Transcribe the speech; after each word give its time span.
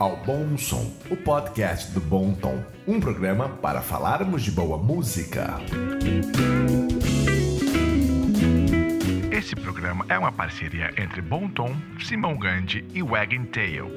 ao 0.00 0.16
Bom 0.16 0.56
Som, 0.56 0.90
o 1.10 1.16
podcast 1.16 1.92
do 1.92 2.00
Bom 2.00 2.32
Tom, 2.32 2.64
um 2.88 2.98
programa 2.98 3.50
para 3.50 3.82
falarmos 3.82 4.42
de 4.42 4.50
boa 4.50 4.78
música. 4.78 5.60
Esse 9.30 9.54
programa 9.54 10.06
é 10.08 10.18
uma 10.18 10.32
parceria 10.32 10.90
entre 10.96 11.20
Bom 11.20 11.48
Tom, 11.48 11.76
Simão 12.02 12.34
Gandhi 12.38 12.82
e 12.94 13.02
Wagon 13.02 13.44
Tail. 13.52 13.90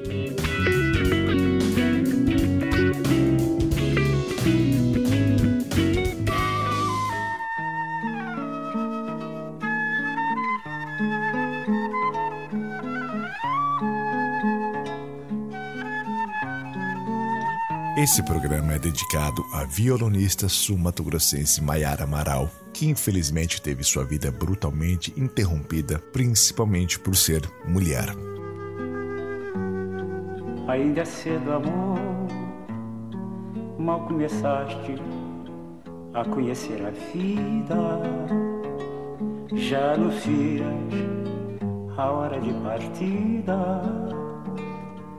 Esse 18.04 18.22
programa 18.22 18.74
é 18.74 18.78
dedicado 18.78 19.42
à 19.50 19.64
violonista 19.64 20.46
sul-mato-grossense 20.46 21.62
Maiara 21.62 22.04
Amaral, 22.04 22.50
que 22.70 22.86
infelizmente 22.86 23.62
teve 23.62 23.82
sua 23.82 24.04
vida 24.04 24.30
brutalmente 24.30 25.10
interrompida, 25.16 25.98
principalmente 26.12 26.98
por 26.98 27.16
ser 27.16 27.40
mulher. 27.66 28.04
Ainda 30.68 31.02
cedo, 31.06 31.50
amor, 31.50 31.98
mal 33.78 34.06
começaste 34.06 34.96
a 36.12 36.26
conhecer 36.26 36.84
a 36.84 36.90
vida, 37.10 38.02
já 39.54 39.96
no 39.96 40.12
fias 40.12 40.66
a 41.96 42.10
hora 42.10 42.38
de 42.38 42.52
partida, 42.52 43.80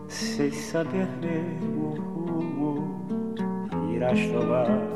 sem 0.07 0.51
saber 0.51 1.07
mesmo 1.19 2.14
irás. 3.95 4.19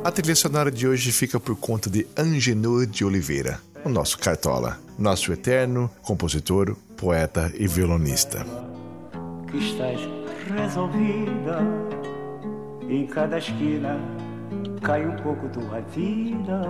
A 0.04 0.12
trilha 0.12 0.36
sonora 0.36 0.72
de 0.72 0.88
hoje 0.88 1.12
fica 1.12 1.40
por 1.40 1.56
conta 1.56 1.90
de 1.90 2.06
Angenor 2.18 2.86
de 2.86 3.04
Oliveira, 3.04 3.60
o 3.84 3.90
nosso 3.90 4.18
cartola, 4.18 4.78
nosso 4.98 5.32
eterno 5.32 5.90
compositor, 6.02 6.76
poeta 6.98 7.52
e 7.58 7.68
violonista. 7.68 8.46
Que 9.50 9.58
estás 9.58 10.00
resolvida 10.56 11.60
em 12.90 13.06
cada 13.08 13.38
esquina 13.38 14.00
cai 14.82 15.06
um 15.06 15.16
pouco 15.18 15.48
tua 15.50 15.82
vida. 15.82 16.62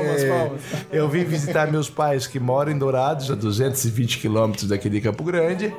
Palmas, 0.03 0.23
palmas. 0.23 0.61
Eu 0.91 1.09
vim 1.09 1.23
visitar 1.23 1.71
meus 1.71 1.89
pais 1.89 2.27
que 2.27 2.39
moram 2.39 2.71
em 2.71 2.77
Dourados, 2.77 3.29
a 3.31 3.35
220 3.35 4.19
quilômetros 4.19 4.67
daqui 4.67 4.89
de 4.89 5.01
Campo 5.01 5.23
Grande. 5.23 5.73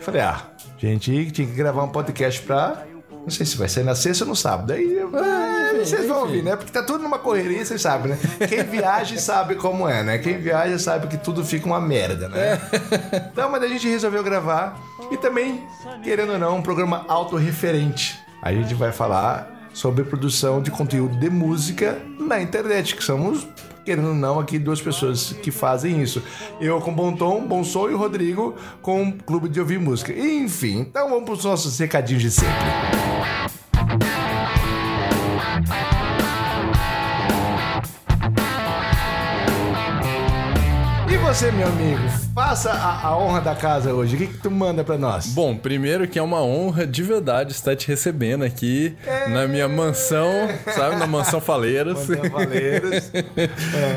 Falei, 0.00 0.20
ah, 0.20 0.42
gente, 0.78 1.30
tinha 1.30 1.46
que 1.46 1.54
gravar 1.54 1.82
um 1.82 1.88
podcast 1.88 2.40
pra. 2.42 2.84
Não 3.10 3.30
sei 3.30 3.44
se 3.44 3.56
vai 3.56 3.68
ser 3.68 3.84
na 3.84 3.96
sexta 3.96 4.22
ou 4.22 4.28
no 4.28 4.36
sábado. 4.36 4.72
Aí 4.72 5.00
ah, 5.00 5.72
vocês 5.84 6.06
vão 6.06 6.20
ouvir, 6.20 6.44
né? 6.44 6.54
Porque 6.54 6.70
tá 6.70 6.82
tudo 6.82 7.02
numa 7.02 7.18
correria, 7.18 7.64
vocês 7.64 7.82
sabem, 7.82 8.12
né? 8.12 8.18
Quem 8.48 8.62
viaja 8.62 9.18
sabe 9.18 9.56
como 9.56 9.88
é, 9.88 10.04
né? 10.04 10.18
Quem 10.18 10.38
viaja 10.38 10.78
sabe 10.78 11.08
que 11.08 11.16
tudo 11.16 11.44
fica 11.44 11.66
uma 11.66 11.80
merda, 11.80 12.28
né? 12.28 12.60
Então, 13.32 13.50
mas 13.50 13.62
a 13.62 13.68
gente 13.68 13.88
resolveu 13.88 14.22
gravar 14.22 14.80
e 15.10 15.16
também, 15.16 15.66
querendo 16.02 16.32
ou 16.32 16.38
não, 16.38 16.56
um 16.56 16.62
programa 16.62 17.04
autorreferente. 17.08 18.18
A 18.40 18.52
gente 18.52 18.74
vai 18.74 18.92
falar 18.92 19.55
sobre 19.76 20.04
produção 20.04 20.62
de 20.62 20.70
conteúdo 20.70 21.18
de 21.18 21.28
música 21.28 22.00
na 22.18 22.40
internet, 22.40 22.96
que 22.96 23.04
somos, 23.04 23.46
querendo 23.84 24.08
ou 24.08 24.14
não, 24.14 24.40
aqui 24.40 24.58
duas 24.58 24.80
pessoas 24.80 25.34
que 25.42 25.50
fazem 25.50 26.00
isso. 26.02 26.22
Eu 26.58 26.80
com 26.80 26.90
Bom 26.94 27.14
Tom, 27.14 27.46
Bom 27.46 27.62
Som 27.62 27.90
e 27.90 27.92
o 27.92 27.98
Rodrigo 27.98 28.54
com 28.80 29.02
o 29.02 29.12
Clube 29.12 29.50
de 29.50 29.60
Ouvir 29.60 29.78
Música. 29.78 30.14
Enfim, 30.14 30.78
então 30.78 31.10
vamos 31.10 31.24
para 31.26 31.34
os 31.34 31.44
nossos 31.44 31.78
recadinhos 31.78 32.22
de 32.22 32.30
sempre. 32.30 32.54
E 41.12 41.16
você, 41.18 41.52
meu 41.52 41.68
amigo, 41.68 42.25
faça 42.36 42.70
a, 42.70 43.06
a 43.06 43.16
honra 43.16 43.40
da 43.40 43.54
casa 43.54 43.94
hoje. 43.94 44.14
O 44.14 44.18
que, 44.18 44.26
que 44.26 44.36
tu 44.36 44.50
manda 44.50 44.84
para 44.84 44.98
nós? 44.98 45.28
Bom, 45.28 45.56
primeiro 45.56 46.06
que 46.06 46.18
é 46.18 46.22
uma 46.22 46.42
honra 46.42 46.86
de 46.86 47.02
verdade 47.02 47.52
estar 47.52 47.74
te 47.74 47.88
recebendo 47.88 48.44
aqui 48.44 48.94
na 49.30 49.48
minha 49.48 49.66
mansão, 49.66 50.30
sabe? 50.74 50.96
Na 50.96 51.06
mansão 51.06 51.40
Faleiras. 51.40 52.06
Mansão 52.06 52.30
Faleiras. 52.30 53.10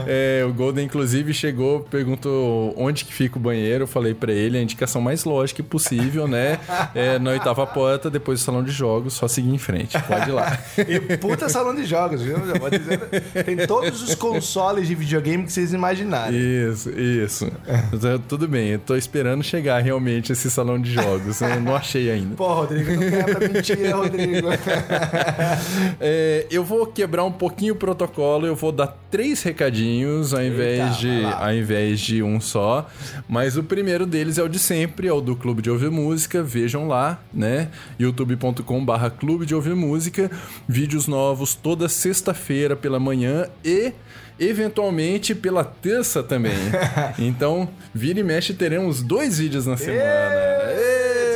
É, 0.07 0.45
o 0.47 0.53
Golden, 0.53 0.85
inclusive, 0.85 1.33
chegou, 1.33 1.81
perguntou 1.81 2.73
onde 2.77 3.03
que 3.03 3.13
fica 3.13 3.37
o 3.37 3.39
banheiro. 3.39 3.83
Eu 3.83 3.87
falei 3.87 4.13
pra 4.13 4.31
ele 4.31 4.57
a 4.57 4.61
indicação 4.61 5.01
mais 5.01 5.23
lógica 5.23 5.61
possível, 5.63 6.27
né? 6.27 6.59
É, 6.93 7.19
na 7.19 7.31
oitava 7.31 7.65
porta, 7.65 8.09
depois 8.09 8.39
do 8.39 8.43
salão 8.43 8.63
de 8.63 8.71
jogos, 8.71 9.13
só 9.13 9.27
seguir 9.27 9.53
em 9.53 9.57
frente. 9.57 9.99
Pode 10.03 10.29
ir 10.29 10.33
lá. 10.33 10.57
E 10.77 11.17
puta 11.17 11.49
salão 11.49 11.75
de 11.75 11.83
jogos, 11.85 12.21
viu? 12.21 12.37
Já 12.45 12.53
vou 12.53 12.69
dizendo. 12.69 13.07
Tem 13.45 13.67
todos 13.67 14.01
os 14.01 14.15
consoles 14.15 14.87
de 14.87 14.95
videogame 14.95 15.43
que 15.43 15.51
vocês 15.51 15.73
imaginarem. 15.73 16.39
Isso, 16.39 16.89
isso. 16.89 17.51
Tudo 18.29 18.47
bem, 18.47 18.67
eu 18.67 18.77
tô 18.77 18.95
esperando 18.95 19.43
chegar 19.43 19.81
realmente 19.81 20.31
esse 20.31 20.51
salão 20.51 20.79
de 20.79 20.93
jogos. 20.93 21.41
Eu 21.41 21.59
não 21.59 21.75
achei 21.75 22.11
ainda. 22.11 22.35
Pô, 22.35 22.53
Rodrigo, 22.53 22.91
não 22.91 22.99
quer 22.99 23.25
pra 23.25 23.47
mentira, 23.49 23.95
Rodrigo. 23.95 24.47
É, 25.99 26.45
eu 26.51 26.63
vou 26.63 26.85
quebrar 26.85 27.23
um 27.23 27.31
pouquinho 27.31 27.73
o 27.73 27.75
protocolo, 27.75 28.45
eu 28.45 28.55
vou 28.55 28.71
dar 28.71 28.87
três 29.09 29.41
recadinhos 29.41 30.33
ao 30.33 30.41
invés, 30.43 30.79
Eita, 30.79 30.97
de, 30.97 31.25
ao 31.25 31.53
invés 31.53 31.99
de 31.99 32.21
um 32.21 32.39
só. 32.39 32.87
Mas 33.27 33.57
o 33.57 33.63
primeiro 33.63 34.05
deles 34.05 34.37
é 34.37 34.43
o 34.43 34.47
de 34.47 34.59
sempre, 34.59 35.07
é 35.07 35.13
o 35.13 35.19
do 35.19 35.35
Clube 35.35 35.61
de 35.61 35.71
Ouvir 35.71 35.89
Música. 35.89 36.43
Vejam 36.43 36.87
lá, 36.87 37.19
né? 37.33 37.69
youtube.com/barra 37.99 39.09
Clube 39.09 39.45
de 39.45 39.55
Ouvir 39.55 39.75
Música. 39.75 40.29
Vídeos 40.67 41.07
novos 41.07 41.55
toda 41.55 41.89
sexta-feira 41.89 42.75
pela 42.75 42.99
manhã 42.99 43.47
e. 43.65 43.91
Eventualmente 44.39 45.35
pela 45.35 45.63
terça 45.63 46.23
também. 46.23 46.53
então, 47.19 47.69
vira 47.93 48.19
e 48.19 48.23
mexe, 48.23 48.53
teremos 48.53 49.01
dois 49.01 49.37
vídeos 49.37 49.65
na 49.65 49.75
semana. 49.75 50.03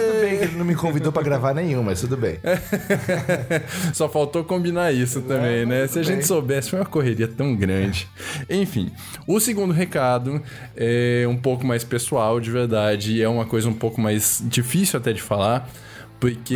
Tudo 0.08 0.22
bem 0.22 0.38
que 0.38 0.44
ele 0.46 0.56
não 0.58 0.66
me 0.66 0.76
convidou 0.76 1.12
pra 1.12 1.22
gravar 1.22 1.54
nenhum, 1.54 1.84
mas 1.84 2.00
tudo 2.00 2.16
bem. 2.16 2.40
Só 3.94 4.08
faltou 4.08 4.44
combinar 4.44 4.92
isso 4.94 5.22
também, 5.22 5.66
né? 5.66 5.86
Se 5.88 6.00
a 6.00 6.04
gente 6.04 6.18
bem. 6.18 6.26
soubesse, 6.26 6.70
foi 6.70 6.80
uma 6.80 6.86
correria 6.86 7.28
tão 7.28 7.56
grande. 7.56 8.08
Enfim, 8.50 8.92
o 9.28 9.40
segundo 9.40 9.74
recado 9.74 10.42
é 10.76 11.26
um 11.28 11.38
pouco 11.38 11.66
mais 11.66 11.84
pessoal, 11.84 12.40
de 12.40 12.50
verdade, 12.50 13.14
e 13.14 13.22
é 13.22 13.28
uma 13.28 13.46
coisa 13.46 13.68
um 13.68 13.74
pouco 13.74 14.00
mais 14.00 14.42
difícil 14.46 14.98
até 14.98 15.12
de 15.12 15.22
falar. 15.22 15.70
Porque. 16.24 16.56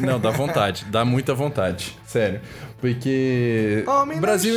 Não. 0.00 0.12
Não, 0.12 0.20
dá 0.20 0.30
vontade, 0.30 0.86
dá 0.92 1.04
muita 1.04 1.34
vontade. 1.34 1.98
Sério. 2.06 2.40
Porque. 2.80 3.84
Homem 3.86 4.18
Brasil. 4.20 4.54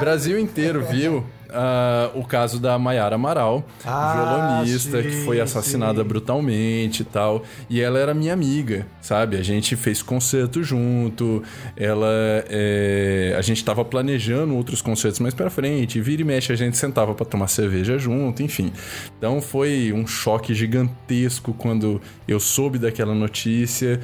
Brasil 0.00 0.38
inteiro 0.38 0.84
viu 0.84 1.24
ah, 1.50 2.10
o 2.14 2.24
caso 2.24 2.58
da 2.60 2.78
Maiara 2.78 3.14
Amaral, 3.14 3.64
Ah, 3.84 4.60
violonista, 4.62 5.02
que 5.02 5.10
sim, 5.10 5.24
foi 5.24 5.40
assassinada 5.40 6.02
sim. 6.02 6.08
brutalmente 6.08 7.02
e 7.02 7.04
tal. 7.04 7.42
E 7.68 7.80
ela 7.80 7.98
era 7.98 8.14
minha 8.14 8.32
amiga, 8.32 8.86
sabe? 9.00 9.36
A 9.36 9.42
gente 9.42 9.76
fez 9.76 10.02
concerto 10.02 10.62
junto, 10.62 11.42
ela. 11.76 12.08
é, 12.48 13.34
a 13.38 13.42
gente 13.42 13.64
tava 13.64 13.84
planejando 13.84 14.54
outros 14.54 14.82
concertos 14.82 15.20
mais 15.20 15.34
pra 15.34 15.50
frente, 15.50 16.00
vira 16.00 16.22
e 16.22 16.24
mexe, 16.24 16.52
a 16.52 16.56
gente 16.56 16.76
sentava 16.76 17.14
pra 17.14 17.24
tomar 17.26 17.48
cerveja 17.48 17.98
junto, 17.98 18.42
enfim. 18.42 18.72
Então 19.16 19.40
foi 19.40 19.92
um 19.94 20.06
choque 20.06 20.54
gigantesco 20.54 21.52
quando 21.54 22.00
eu 22.26 22.38
soube 22.40 22.78
daquela 22.78 23.14
notícia. 23.14 24.00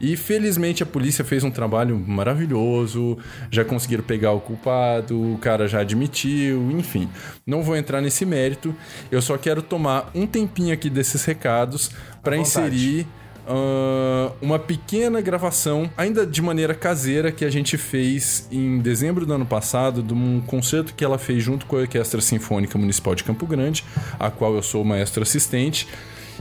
E 0.00 0.16
felizmente 0.16 0.82
a 0.82 0.86
polícia 0.86 1.24
fez 1.24 1.42
um 1.44 1.50
trabalho 1.50 1.98
maravilhoso, 1.98 3.18
já 3.50 3.64
conseguiram 3.64 4.04
pegar 4.04 4.32
o 4.32 4.40
culpado, 4.40 5.34
o 5.34 5.38
cara 5.38 5.66
já 5.66 5.80
admitiu, 5.80 6.70
enfim. 6.72 7.08
Não 7.46 7.62
vou 7.62 7.76
entrar 7.76 8.00
nesse 8.00 8.24
mérito, 8.24 8.74
eu 9.10 9.20
só 9.20 9.36
quero 9.36 9.62
tomar 9.62 10.10
um 10.14 10.26
tempinho 10.26 10.72
aqui 10.72 10.88
desses 10.88 11.24
recados 11.24 11.90
para 12.22 12.36
inserir 12.36 13.06
ah, 13.50 14.30
uma 14.42 14.58
pequena 14.58 15.22
gravação, 15.22 15.90
ainda 15.96 16.26
de 16.26 16.42
maneira 16.42 16.74
caseira, 16.74 17.32
que 17.32 17.46
a 17.46 17.50
gente 17.50 17.78
fez 17.78 18.46
em 18.52 18.78
dezembro 18.78 19.24
do 19.24 19.32
ano 19.32 19.46
passado, 19.46 20.02
de 20.02 20.12
um 20.12 20.42
concerto 20.42 20.92
que 20.94 21.02
ela 21.02 21.16
fez 21.16 21.42
junto 21.42 21.64
com 21.64 21.76
a 21.76 21.80
Orquestra 21.80 22.20
Sinfônica 22.20 22.76
Municipal 22.76 23.14
de 23.14 23.24
Campo 23.24 23.46
Grande, 23.46 23.82
a 24.18 24.30
qual 24.30 24.54
eu 24.54 24.62
sou 24.62 24.84
maestro 24.84 25.22
assistente, 25.22 25.88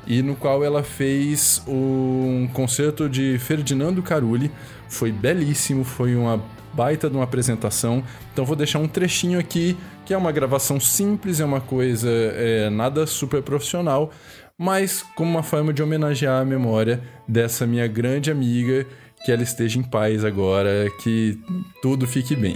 e 0.07 0.21
no 0.21 0.35
qual 0.35 0.63
ela 0.63 0.81
fez 0.83 1.61
um 1.67 2.47
concerto 2.53 3.09
de 3.09 3.37
Ferdinando 3.37 4.01
Carulli. 4.01 4.49
Foi 4.87 5.11
belíssimo, 5.11 5.83
foi 5.83 6.15
uma 6.15 6.41
baita 6.73 7.09
de 7.09 7.15
uma 7.15 7.23
apresentação. 7.23 8.03
Então 8.31 8.45
vou 8.45 8.55
deixar 8.55 8.79
um 8.79 8.87
trechinho 8.87 9.39
aqui, 9.39 9.75
que 10.05 10.13
é 10.13 10.17
uma 10.17 10.31
gravação 10.31 10.79
simples, 10.79 11.39
é 11.39 11.45
uma 11.45 11.59
coisa 11.59 12.09
é, 12.09 12.69
nada 12.69 13.05
super 13.05 13.41
profissional, 13.41 14.11
mas 14.57 15.03
como 15.15 15.29
uma 15.29 15.43
forma 15.43 15.73
de 15.73 15.83
homenagear 15.83 16.41
a 16.41 16.45
memória 16.45 17.01
dessa 17.27 17.67
minha 17.67 17.87
grande 17.87 18.31
amiga, 18.31 18.85
que 19.25 19.31
ela 19.31 19.43
esteja 19.43 19.79
em 19.79 19.83
paz 19.83 20.23
agora, 20.23 20.87
que 21.03 21.37
tudo 21.81 22.07
fique 22.07 22.35
bem. 22.35 22.55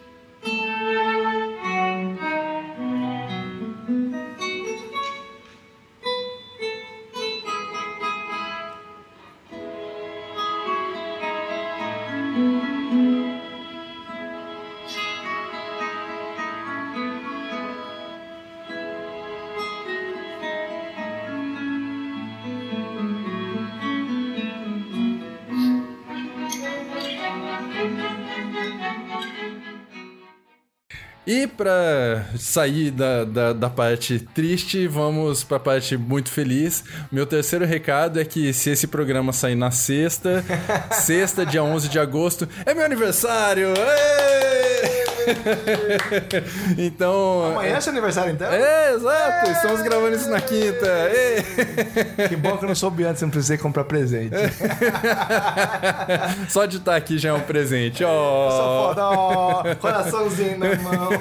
E 31.26 31.46
pra 31.46 32.26
sair 32.36 32.90
da, 32.90 33.24
da, 33.24 33.52
da 33.52 33.70
parte 33.70 34.18
triste, 34.18 34.88
vamos 34.88 35.44
pra 35.44 35.60
parte 35.60 35.96
muito 35.96 36.30
feliz. 36.30 36.82
Meu 37.12 37.24
terceiro 37.24 37.64
recado 37.64 38.20
é 38.20 38.24
que 38.24 38.52
se 38.52 38.70
esse 38.70 38.88
programa 38.88 39.32
sair 39.32 39.54
na 39.54 39.70
sexta, 39.70 40.44
sexta, 40.90 41.46
dia 41.46 41.62
11 41.62 41.88
de 41.88 41.98
agosto, 41.98 42.48
é 42.66 42.74
meu 42.74 42.84
aniversário! 42.84 43.68
então. 46.78 47.52
Amanhã 47.52 47.76
é 47.76 47.80
seu 47.80 47.92
aniversário, 47.92 48.32
então? 48.32 48.50
É, 48.50 48.94
exato! 48.94 49.50
Estamos 49.50 49.82
gravando 49.82 50.16
isso 50.16 50.30
na 50.30 50.40
quinta! 50.40 50.86
Êê! 50.86 51.42
Que 52.28 52.36
bom 52.36 52.56
que 52.56 52.64
eu 52.64 52.68
não 52.68 52.74
soube 52.74 53.04
antes, 53.04 53.22
não 53.22 53.30
precisei 53.30 53.58
comprar 53.58 53.84
presente. 53.84 54.34
Só 56.48 56.66
de 56.66 56.78
estar 56.78 56.96
aqui 56.96 57.18
já 57.18 57.30
é 57.30 57.32
um 57.32 57.40
presente. 57.40 58.02
Só 58.02 58.08
Ó. 58.08 58.88
foda, 58.88 59.08
ó, 59.08 59.74
coraçãozinho 59.76 60.58
na 60.58 60.74
mão. 60.76 61.10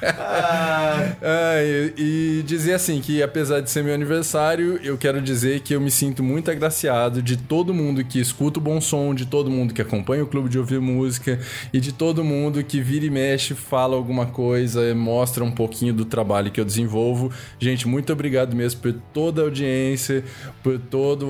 Ah, 1.22 1.62
e, 1.62 2.38
e 2.38 2.42
dizer 2.44 2.72
assim 2.72 3.00
que 3.00 3.22
apesar 3.22 3.60
de 3.60 3.70
ser 3.70 3.84
meu 3.84 3.94
aniversário, 3.94 4.80
eu 4.82 4.96
quero 4.96 5.20
dizer 5.20 5.60
que 5.60 5.74
eu 5.74 5.80
me 5.80 5.90
sinto 5.90 6.22
muito 6.22 6.50
agraciado 6.50 7.22
de 7.22 7.36
todo 7.36 7.74
mundo 7.74 8.02
que 8.04 8.18
escuta 8.18 8.58
o 8.58 8.62
bom 8.62 8.80
som, 8.80 9.14
de 9.14 9.26
todo 9.26 9.50
mundo 9.50 9.74
que 9.74 9.82
acompanha 9.82 10.24
o 10.24 10.26
clube 10.26 10.48
de 10.48 10.58
ouvir 10.58 10.80
música 10.80 11.38
e 11.72 11.80
de 11.80 11.92
todo 11.92 12.24
mundo 12.24 12.64
que 12.64 12.80
vira 12.80 13.04
e 13.04 13.10
mexe, 13.10 13.54
fala 13.54 13.96
alguma 13.96 14.26
coisa, 14.26 14.94
mostra 14.94 15.44
um 15.44 15.50
pouquinho 15.50 15.92
do 15.92 16.04
trabalho 16.04 16.50
que 16.50 16.60
eu 16.60 16.64
desenvolvo. 16.64 17.30
Gente, 17.58 17.86
muito 17.86 18.12
obrigado 18.12 18.56
mesmo 18.56 18.80
por 18.80 18.94
toda 19.12 19.42
a 19.42 19.44
audiência, 19.44 20.24
por 20.62 20.78
todo 20.78 21.28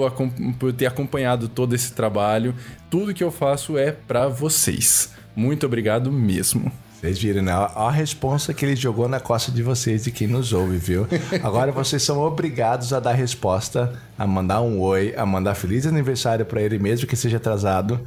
por 0.58 0.72
ter 0.72 0.86
acompanhado 0.86 1.48
todo 1.48 1.74
esse 1.74 1.92
trabalho. 1.92 2.54
Tudo 2.88 3.14
que 3.14 3.24
eu 3.24 3.30
faço 3.30 3.76
é 3.76 3.90
pra 3.92 4.28
vocês. 4.28 5.12
Muito 5.34 5.66
obrigado 5.66 6.10
mesmo. 6.12 6.72
Vocês 7.00 7.18
viram, 7.18 7.40
né? 7.40 7.56
Olha 7.56 7.70
a 7.74 7.90
responsa 7.90 8.52
que 8.52 8.62
ele 8.62 8.76
jogou 8.76 9.08
na 9.08 9.18
costa 9.18 9.50
de 9.50 9.62
vocês 9.62 10.06
e 10.06 10.12
quem 10.12 10.28
nos 10.28 10.52
ouve, 10.52 10.76
viu? 10.76 11.06
Agora 11.42 11.72
vocês 11.72 12.02
são 12.02 12.20
obrigados 12.20 12.92
a 12.92 13.00
dar 13.00 13.12
resposta, 13.14 13.98
a 14.18 14.26
mandar 14.26 14.60
um 14.60 14.78
oi, 14.78 15.14
a 15.16 15.24
mandar 15.24 15.54
feliz 15.54 15.86
aniversário 15.86 16.44
pra 16.44 16.60
ele 16.60 16.78
mesmo 16.78 17.06
que 17.06 17.16
seja 17.16 17.38
atrasado. 17.38 18.00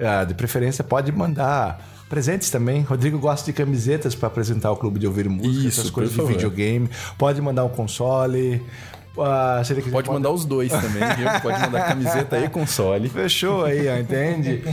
Ah, 0.00 0.24
de 0.24 0.34
preferência, 0.34 0.82
pode 0.82 1.12
mandar 1.12 1.80
presentes 2.08 2.50
também. 2.50 2.82
Rodrigo 2.82 3.20
gosta 3.20 3.46
de 3.46 3.52
camisetas 3.52 4.16
pra 4.16 4.26
apresentar 4.26 4.72
o 4.72 4.76
clube 4.76 4.98
de 4.98 5.06
ouvir 5.06 5.28
música, 5.28 5.68
Isso, 5.68 5.80
essas 5.80 5.90
coisas 5.90 6.12
de 6.12 6.24
videogame. 6.24 6.90
Pode 7.16 7.40
mandar 7.40 7.64
um 7.64 7.68
console. 7.68 8.60
Ah, 9.16 9.62
quiser, 9.64 9.90
Pode 9.92 10.10
mandar 10.10 10.30
os 10.30 10.44
dois 10.44 10.72
também, 10.72 11.02
viu? 11.16 11.40
Pode 11.40 11.60
mandar 11.60 11.86
camiseta 11.86 12.36
e 12.40 12.48
console. 12.48 13.08
Fechou 13.08 13.64
aí, 13.64 13.86
ó, 13.86 13.96
entende? 13.96 14.64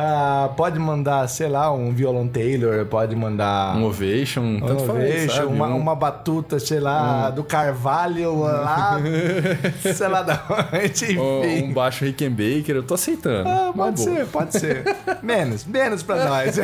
Ah, 0.00 0.50
pode 0.56 0.78
mandar, 0.78 1.26
sei 1.28 1.48
lá, 1.48 1.72
um 1.72 1.92
violão 1.92 2.28
Taylor, 2.28 2.86
pode 2.86 3.16
mandar 3.16 3.76
Um 3.76 3.82
ovation, 3.84 4.40
um 4.42 4.60
tanto 4.60 4.84
faz, 4.84 4.90
ovation, 4.96 5.34
sabe? 5.34 5.46
uma, 5.46 5.66
Um- 5.66 5.76
uma 5.78 5.96
batuta, 5.96 6.60
sei 6.60 6.78
lá, 6.78 7.30
do 7.30 7.42
Carvalho 7.42 8.42
lá, 8.42 8.96
sei 9.92 10.06
lá 10.06 10.22
da 10.22 10.40
onde, 10.72 11.18
um, 11.18 11.44
enfim. 11.44 11.64
um 11.64 11.72
baixo 11.72 12.04
Rickenbacker, 12.04 12.76
eu 12.76 12.82
tô 12.84 12.94
aceitando. 12.94 13.48
Ah, 13.48 13.72
pode 13.74 14.00
ser, 14.00 14.24
pode 14.26 14.56
ser. 14.56 14.84
Menos, 15.20 15.64
menos 15.64 16.00
pra 16.04 16.24
nós. 16.26 16.56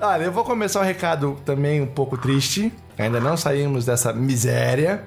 Olha, 0.00 0.24
eu 0.24 0.32
vou 0.32 0.44
começar 0.44 0.80
um 0.80 0.84
recado 0.84 1.36
também 1.44 1.80
um 1.80 1.86
pouco 1.86 2.16
triste. 2.16 2.72
Ainda 2.98 3.20
não 3.20 3.36
saímos 3.36 3.84
dessa 3.84 4.12
miséria. 4.12 5.02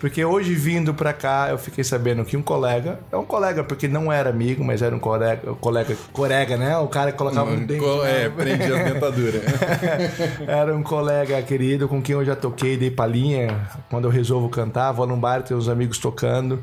Porque 0.00 0.24
hoje 0.24 0.54
vindo 0.54 0.94
pra 0.94 1.12
cá, 1.12 1.48
eu 1.50 1.58
fiquei 1.58 1.84
sabendo 1.84 2.24
que 2.24 2.34
um 2.36 2.40
colega, 2.42 2.98
é 3.12 3.16
um 3.18 3.24
colega 3.24 3.62
porque 3.62 3.86
não 3.86 4.10
era 4.10 4.30
amigo, 4.30 4.64
mas 4.64 4.80
era 4.80 4.96
um 4.96 4.98
colega, 4.98 5.52
colega, 5.60 5.94
colega, 6.10 6.56
né? 6.56 6.76
O 6.78 6.88
cara 6.88 7.12
que 7.12 7.18
colocava 7.18 7.50
um 7.50 7.66
dente. 7.66 7.80
Co- 7.80 8.02
É, 8.04 8.28
prende 8.30 8.64
a 8.72 8.82
dentadura. 8.82 9.40
Era 10.48 10.74
um 10.74 10.82
colega 10.82 11.40
querido 11.42 11.86
com 11.86 12.00
quem 12.00 12.14
eu 12.14 12.24
já 12.24 12.34
toquei, 12.34 12.78
dei 12.78 12.90
palhinha. 12.90 13.68
Quando 13.90 14.06
eu 14.06 14.10
resolvo 14.10 14.48
cantar, 14.48 14.90
vou 14.92 15.06
num 15.06 15.20
bar, 15.20 15.42
tem 15.42 15.54
uns 15.56 15.68
amigos 15.68 15.98
tocando. 15.98 16.62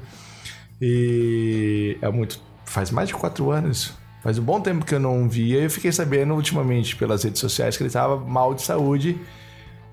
E 0.82 1.98
é 2.02 2.10
muito. 2.10 2.40
Faz 2.66 2.92
mais 2.92 3.08
de 3.08 3.14
quatro 3.16 3.52
anos. 3.52 3.94
Faz 4.24 4.38
um 4.40 4.44
bom 4.44 4.60
tempo 4.60 4.84
que 4.86 4.96
eu 4.96 5.00
não 5.00 5.28
via. 5.30 5.60
E 5.60 5.64
eu 5.64 5.70
fiquei 5.70 5.92
sabendo 5.92 6.34
ultimamente 6.34 6.96
pelas 6.96 7.24
redes 7.24 7.40
sociais 7.40 7.78
que 7.78 7.84
ele 7.84 7.88
estava 7.88 8.18
mal 8.18 8.54
de 8.54 8.62
saúde. 8.62 9.18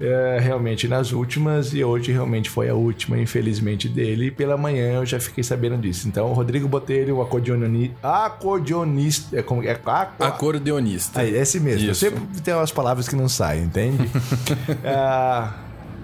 É, 0.01 0.39
realmente 0.41 0.89
nas 0.89 1.13
últimas. 1.13 1.73
E 1.73 1.83
hoje 1.85 2.11
realmente 2.13 2.51
foi 2.51 2.69
a 2.69 2.75
última, 2.75 3.19
infelizmente, 3.19 3.89
dele. 3.89 4.27
E 4.27 4.31
pela 4.31 4.57
manhã 4.57 4.95
eu 4.95 5.07
já 5.07 5.19
fiquei 5.21 5.43
sabendo 5.45 5.77
disso. 5.79 6.09
Então, 6.09 6.33
Rodrigo 6.33 6.67
Botelho, 6.69 7.17
o 7.17 7.23
acordeonista. 7.23 7.95
Acordeonista. 8.03 9.39
É 9.39 9.43
como 9.43 9.63
é? 9.63 9.71
Aco- 9.73 10.23
Acordeonista. 10.25 11.21
Aí, 11.21 11.35
esse 11.37 11.59
mesmo. 11.61 11.91
Isso. 11.91 12.01
Sempre 12.01 12.41
tem 12.43 12.55
umas 12.55 12.71
palavras 12.73 13.09
que 13.09 13.17
não 13.17 13.29
saem, 13.29 13.65
entende? 13.65 13.99
Ah, 14.85 15.55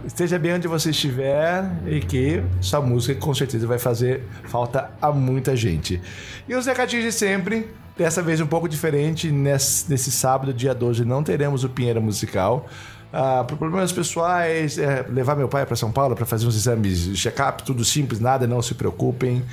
esteja 0.06 0.38
bem 0.38 0.54
onde 0.54 0.66
você 0.68 0.90
estiver 0.90 1.64
e 1.86 2.00
que 2.00 2.42
sua 2.60 2.80
música 2.80 3.14
com 3.20 3.34
certeza 3.34 3.66
vai 3.66 3.78
fazer 3.78 4.22
falta 4.44 4.90
a 5.00 5.10
muita 5.12 5.54
gente. 5.56 6.00
E 6.48 6.54
os 6.54 6.66
recadinhos 6.66 7.04
de 7.04 7.12
sempre. 7.12 7.68
Dessa 7.98 8.22
vez 8.22 8.40
um 8.40 8.46
pouco 8.46 8.66
diferente. 8.66 9.30
Nesse, 9.30 9.90
nesse 9.90 10.10
sábado, 10.10 10.54
dia 10.54 10.74
12, 10.74 11.04
não 11.04 11.22
teremos 11.22 11.64
o 11.64 11.68
Pinheiro 11.68 12.00
Musical. 12.00 12.66
Ah, 13.12 13.44
por 13.46 13.58
problemas 13.58 13.90
pessoais, 13.90 14.78
é, 14.78 15.04
levar 15.08 15.34
meu 15.34 15.48
pai 15.48 15.66
para 15.66 15.74
São 15.74 15.90
Paulo 15.90 16.14
para 16.14 16.24
fazer 16.24 16.46
uns 16.46 16.54
exames 16.54 17.16
check-up, 17.18 17.64
tudo 17.64 17.84
simples, 17.84 18.20
nada, 18.20 18.46
não 18.46 18.62
se 18.62 18.74
preocupem. 18.74 19.44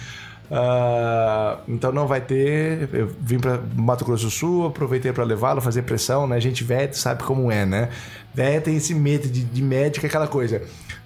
Ah, 0.50 1.60
então 1.68 1.92
não 1.92 2.08
vai 2.08 2.22
ter. 2.22 2.90
Eu 2.94 3.14
vim 3.20 3.40
para 3.40 3.60
Mato 3.76 4.06
Grosso 4.06 4.26
do 4.26 4.32
Sul, 4.32 4.68
aproveitei 4.68 5.12
para 5.12 5.24
levá-lo, 5.24 5.60
fazer 5.60 5.82
pressão, 5.82 6.28
né? 6.28 6.40
Gente 6.40 6.64
velha 6.64 6.92
sabe 6.94 7.24
como 7.24 7.52
é, 7.52 7.66
né? 7.66 7.90
Velha 8.34 8.62
tem 8.62 8.78
esse 8.78 8.94
medo 8.94 9.28
de, 9.28 9.44
de 9.44 9.62
médico, 9.62 10.06
aquela 10.06 10.28
coisa. 10.28 10.62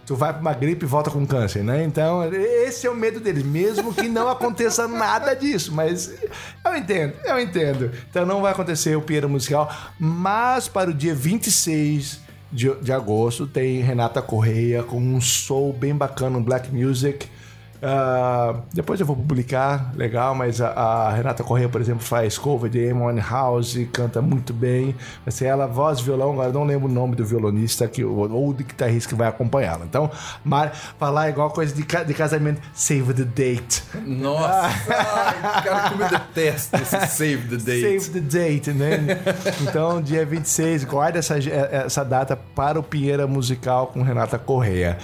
Tu 0.05 0.15
vai 0.15 0.33
pra 0.33 0.41
uma 0.41 0.53
gripe 0.53 0.83
e 0.83 0.87
volta 0.87 1.09
com 1.09 1.25
câncer, 1.25 1.63
né? 1.63 1.83
Então, 1.83 2.25
esse 2.33 2.85
é 2.85 2.89
o 2.89 2.95
medo 2.95 3.19
deles, 3.19 3.43
mesmo 3.43 3.93
que 3.93 4.09
não 4.09 4.27
aconteça 4.27 4.85
nada 4.89 5.33
disso. 5.33 5.73
Mas 5.73 6.13
eu 6.65 6.75
entendo, 6.75 7.13
eu 7.23 7.39
entendo. 7.39 7.91
Então 8.09 8.25
não 8.25 8.41
vai 8.41 8.51
acontecer 8.51 8.95
o 8.95 9.01
Pinheiro 9.01 9.29
Musical, 9.29 9.73
mas 9.97 10.67
para 10.67 10.89
o 10.89 10.93
dia 10.93 11.15
26 11.15 12.30
de, 12.51 12.73
de 12.75 12.91
agosto 12.91 13.47
tem 13.47 13.81
Renata 13.81 14.21
Correia 14.21 14.83
com 14.83 14.97
um 14.97 15.21
soul 15.21 15.73
bem 15.73 15.95
bacana, 15.95 16.37
um 16.37 16.43
black 16.43 16.73
music. 16.73 17.27
Ah, 17.83 18.61
depois 18.71 18.99
eu 18.99 19.05
vou 19.05 19.15
publicar, 19.15 19.91
legal, 19.95 20.35
mas 20.35 20.61
a, 20.61 20.69
a 20.69 21.11
Renata 21.11 21.43
Correia, 21.43 21.67
por 21.67 21.81
exemplo, 21.81 22.03
faz 22.03 22.37
cover 22.37 22.69
de 22.69 22.87
Amy 22.89 23.19
House, 23.19 23.75
canta 23.91 24.21
muito 24.21 24.53
bem. 24.53 24.95
Vai 25.25 25.31
ser 25.31 25.45
ela, 25.45 25.65
voz, 25.65 25.99
violão, 25.99 26.31
agora 26.33 26.51
não 26.51 26.63
lembro 26.63 26.87
o 26.87 26.91
nome 26.91 27.15
do 27.15 27.25
violonista 27.25 27.87
que, 27.87 28.03
ou 28.03 28.53
do 28.53 28.63
guitarrista 28.63 29.09
que 29.09 29.15
vai 29.15 29.27
acompanhá-la. 29.27 29.85
Então, 29.85 30.11
Mar, 30.43 30.71
falar 30.99 31.29
igual 31.29 31.49
coisa 31.49 31.73
de, 31.73 31.83
de 31.83 32.13
casamento, 32.13 32.61
save 32.73 33.13
the 33.13 33.23
date. 33.23 33.83
Nossa, 34.05 34.69
ai, 34.89 35.63
cara, 35.63 35.89
como 35.89 36.03
eu 36.03 36.09
detesto 36.09 36.75
esse 36.75 37.07
save 37.07 37.57
the 37.57 37.57
date. 37.57 38.01
Save 38.01 38.19
the 38.21 38.37
date, 38.37 38.71
né? 38.71 38.97
então, 39.61 40.01
dia 40.01 40.23
26, 40.23 40.83
guarda 40.83 41.17
essa, 41.17 41.37
essa 41.37 42.05
data 42.05 42.35
para 42.35 42.79
o 42.79 42.83
Pinheira 42.83 43.25
Musical 43.25 43.87
com 43.87 44.03
Renata 44.03 44.37
Correia. 44.37 44.99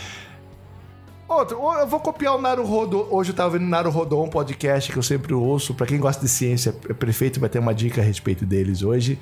Outro, 1.27 1.57
eu 1.79 1.87
vou 1.87 1.99
copiar 1.99 2.35
o 2.35 2.41
Naruhodo. 2.41 3.05
Hoje 3.11 3.31
eu 3.31 3.35
tava 3.35 3.51
vendo 3.51 3.63
o 3.65 3.69
Naruhodo, 3.69 4.21
um 4.21 4.29
podcast 4.29 4.91
que 4.91 4.97
eu 4.97 5.03
sempre 5.03 5.33
ouço. 5.33 5.73
Pra 5.73 5.85
quem 5.85 5.99
gosta 5.99 6.21
de 6.21 6.29
ciência, 6.31 6.73
é 6.89 6.93
prefeito 6.93 7.39
vai 7.39 7.49
ter 7.49 7.59
uma 7.59 7.73
dica 7.75 7.99
a 7.99 8.03
respeito 8.03 8.45
deles 8.45 8.81
hoje. 8.81 9.19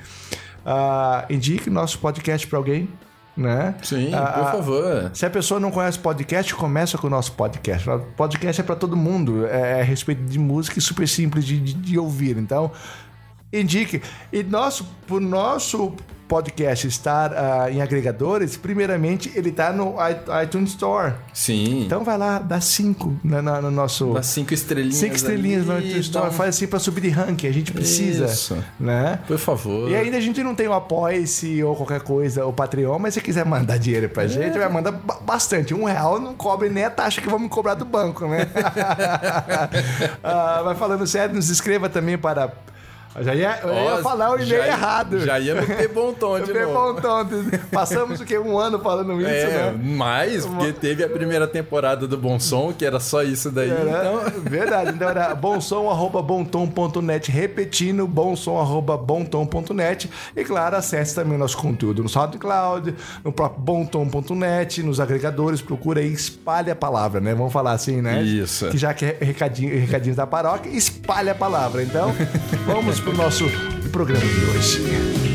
Ah, 0.63 1.25
indique 1.31 1.67
nosso 1.69 1.97
podcast 1.97 2.45
pra 2.45 2.59
alguém, 2.59 2.87
né? 3.35 3.73
Sim, 3.81 4.13
Ah, 4.13 4.43
por 4.43 4.51
favor. 4.51 5.11
se 5.15 5.25
a 5.25 5.29
pessoa 5.31 5.59
não 5.59 5.71
conhece 5.71 5.97
podcast, 5.97 6.53
começa 6.53 6.95
com 6.95 7.07
o 7.07 7.09
nosso 7.09 7.31
podcast. 7.31 7.87
Podcast 8.15 8.61
é 8.61 8.63
para 8.63 8.75
todo 8.75 8.95
mundo, 8.95 9.45
é 9.47 9.81
a 9.81 9.83
respeito 9.83 10.21
de 10.23 10.37
música 10.37 10.77
e 10.77 10.81
super 10.83 11.07
simples 11.07 11.43
de, 11.43 11.59
de- 11.59 11.73
de 11.73 11.97
ouvir. 11.97 12.37
Então, 12.37 12.71
indique. 13.51 14.01
E 14.31 14.43
nosso, 14.43 14.87
nosso 15.09 15.93
podcast 16.27 16.87
estar 16.87 17.31
ah, 17.35 17.69
em 17.71 17.83
agregadores, 17.83 18.57
primeiramente 18.57 19.31
ele 19.35 19.49
está 19.49 19.71
no 19.71 19.93
iTunes 20.43 20.71
Store. 20.71 21.13
Sim. 21.31 21.83
Então 21.85 22.03
vai 22.03 22.17
lá, 22.17 22.39
dá 22.39 22.59
cinco 22.59 23.15
na- 23.23 23.43
na- 23.43 23.61
no 23.61 23.69
nosso. 23.69 24.11
Dá 24.11 24.23
cinco 24.23 24.51
estrelinhas. 24.51 24.95
Cinco 24.95 25.15
estrelinhas 25.15 25.67
no 25.67 25.73
ali, 25.73 25.85
iTunes 25.89 26.09
dá 26.09 26.21
Store. 26.21 26.29
um- 26.29 26.31
Faz 26.35 26.55
assim 26.55 26.65
para 26.65 26.79
subir 26.79 27.01
de 27.01 27.09
ranking. 27.09 27.45
A 27.47 27.51
gente 27.53 27.71
precisa. 27.71 28.25
Isso. 28.25 28.57
Né? 28.79 29.19
Por 29.27 29.37
favor. 29.37 29.87
E 29.87 29.95
ainda 29.95 30.17
a 30.17 30.19
gente 30.19 30.41
não 30.41 30.55
tem 30.55 30.67
o 30.67 30.73
Apoia-se 30.73 31.63
ou 31.63 31.75
qualquer 31.75 32.01
coisa, 32.01 32.43
o 32.43 32.51
Patreon, 32.51 32.97
mas 32.97 33.13
se 33.13 33.21
quiser 33.21 33.45
mandar 33.45 33.77
dinheiro 33.77 34.09
pra 34.09 34.25
gente, 34.25 34.57
vai 34.57 34.67
mandar 34.67 34.93
ba- 34.93 35.19
bastante. 35.21 35.75
Um 35.75 35.83
real 35.83 36.19
não 36.19 36.33
cobre 36.33 36.69
nem 36.69 36.85
a 36.85 36.89
taxa 36.89 37.21
que 37.21 37.29
vão 37.29 37.37
me 37.37 37.47
cobrar 37.49 37.75
do 37.75 37.85
banco, 37.85 38.27
né? 38.27 38.47
Ah, 40.23 40.61
mas 40.65 40.77
falando 40.77 41.05
sério, 41.05 41.35
nos 41.35 41.51
inscreva 41.51 41.87
também 41.87 42.17
para. 42.17 42.51
Já 43.21 43.33
ia, 43.33 43.59
eu 43.63 43.73
ia 43.73 43.95
Ó, 43.95 43.97
falar 44.01 44.31
o 44.31 44.35
e-mail 44.35 44.47
já- 44.47 44.67
errado. 44.67 45.19
Já 45.19 45.39
ia 45.39 45.55
meter 45.55 45.87
bom 45.87 46.11
tom 46.13 46.39
de 46.41 46.53
novo. 46.53 46.73
bom 46.73 46.95
tom. 47.01 47.25
Passamos 47.71 48.19
o 48.19 48.25
quê? 48.25 48.37
Um 48.37 48.57
ano 48.57 48.79
falando 48.79 49.19
isso, 49.21 49.29
É, 49.29 49.71
né? 49.71 49.79
mais, 49.81 50.45
porque 50.45 50.73
teve 50.73 51.03
a 51.03 51.09
primeira 51.09 51.47
temporada 51.47 52.07
do 52.07 52.17
Bom 52.17 52.39
Som, 52.39 52.73
que 52.73 52.85
era 52.85 52.99
só 52.99 53.23
isso 53.23 53.49
daí. 53.51 53.69
Era- 53.69 53.81
Então, 53.81 54.41
Verdade, 54.43 54.91
então 54.91 55.09
era 55.09 55.33
bomtom.net, 55.35 57.31
repetindo 57.31 58.05
bomtom.net 58.07 60.09
e 60.35 60.43
claro, 60.43 60.75
acesse 60.75 61.15
também 61.15 61.35
o 61.35 61.39
nosso 61.39 61.57
conteúdo 61.57 62.03
no 62.03 62.09
SoundCloud, 62.09 62.93
no 63.23 63.31
próprio 63.31 63.61
bomtom.net, 63.63 64.83
nos 64.83 64.99
agregadores, 64.99 65.61
procura 65.61 66.01
aí, 66.01 66.11
espalhe 66.11 66.69
a 66.71 66.75
palavra, 66.75 67.21
né? 67.21 67.33
Vamos 67.33 67.53
falar 67.53 67.71
assim, 67.71 68.01
né? 68.01 68.21
Isso. 68.21 68.67
Que 68.69 68.77
já 68.77 68.93
que 68.93 69.05
é 69.05 69.17
recadinho, 69.21 69.79
recadinhos 69.79 70.17
da 70.17 70.27
paróquia, 70.27 70.69
espalhe 70.69 71.29
a 71.29 71.35
palavra. 71.35 71.81
Então, 71.83 72.13
vamos 72.65 72.99
pro 73.05 73.15
nosso 73.15 73.45
programa 73.91 74.25
de 74.25 74.45
hoje. 74.45 75.34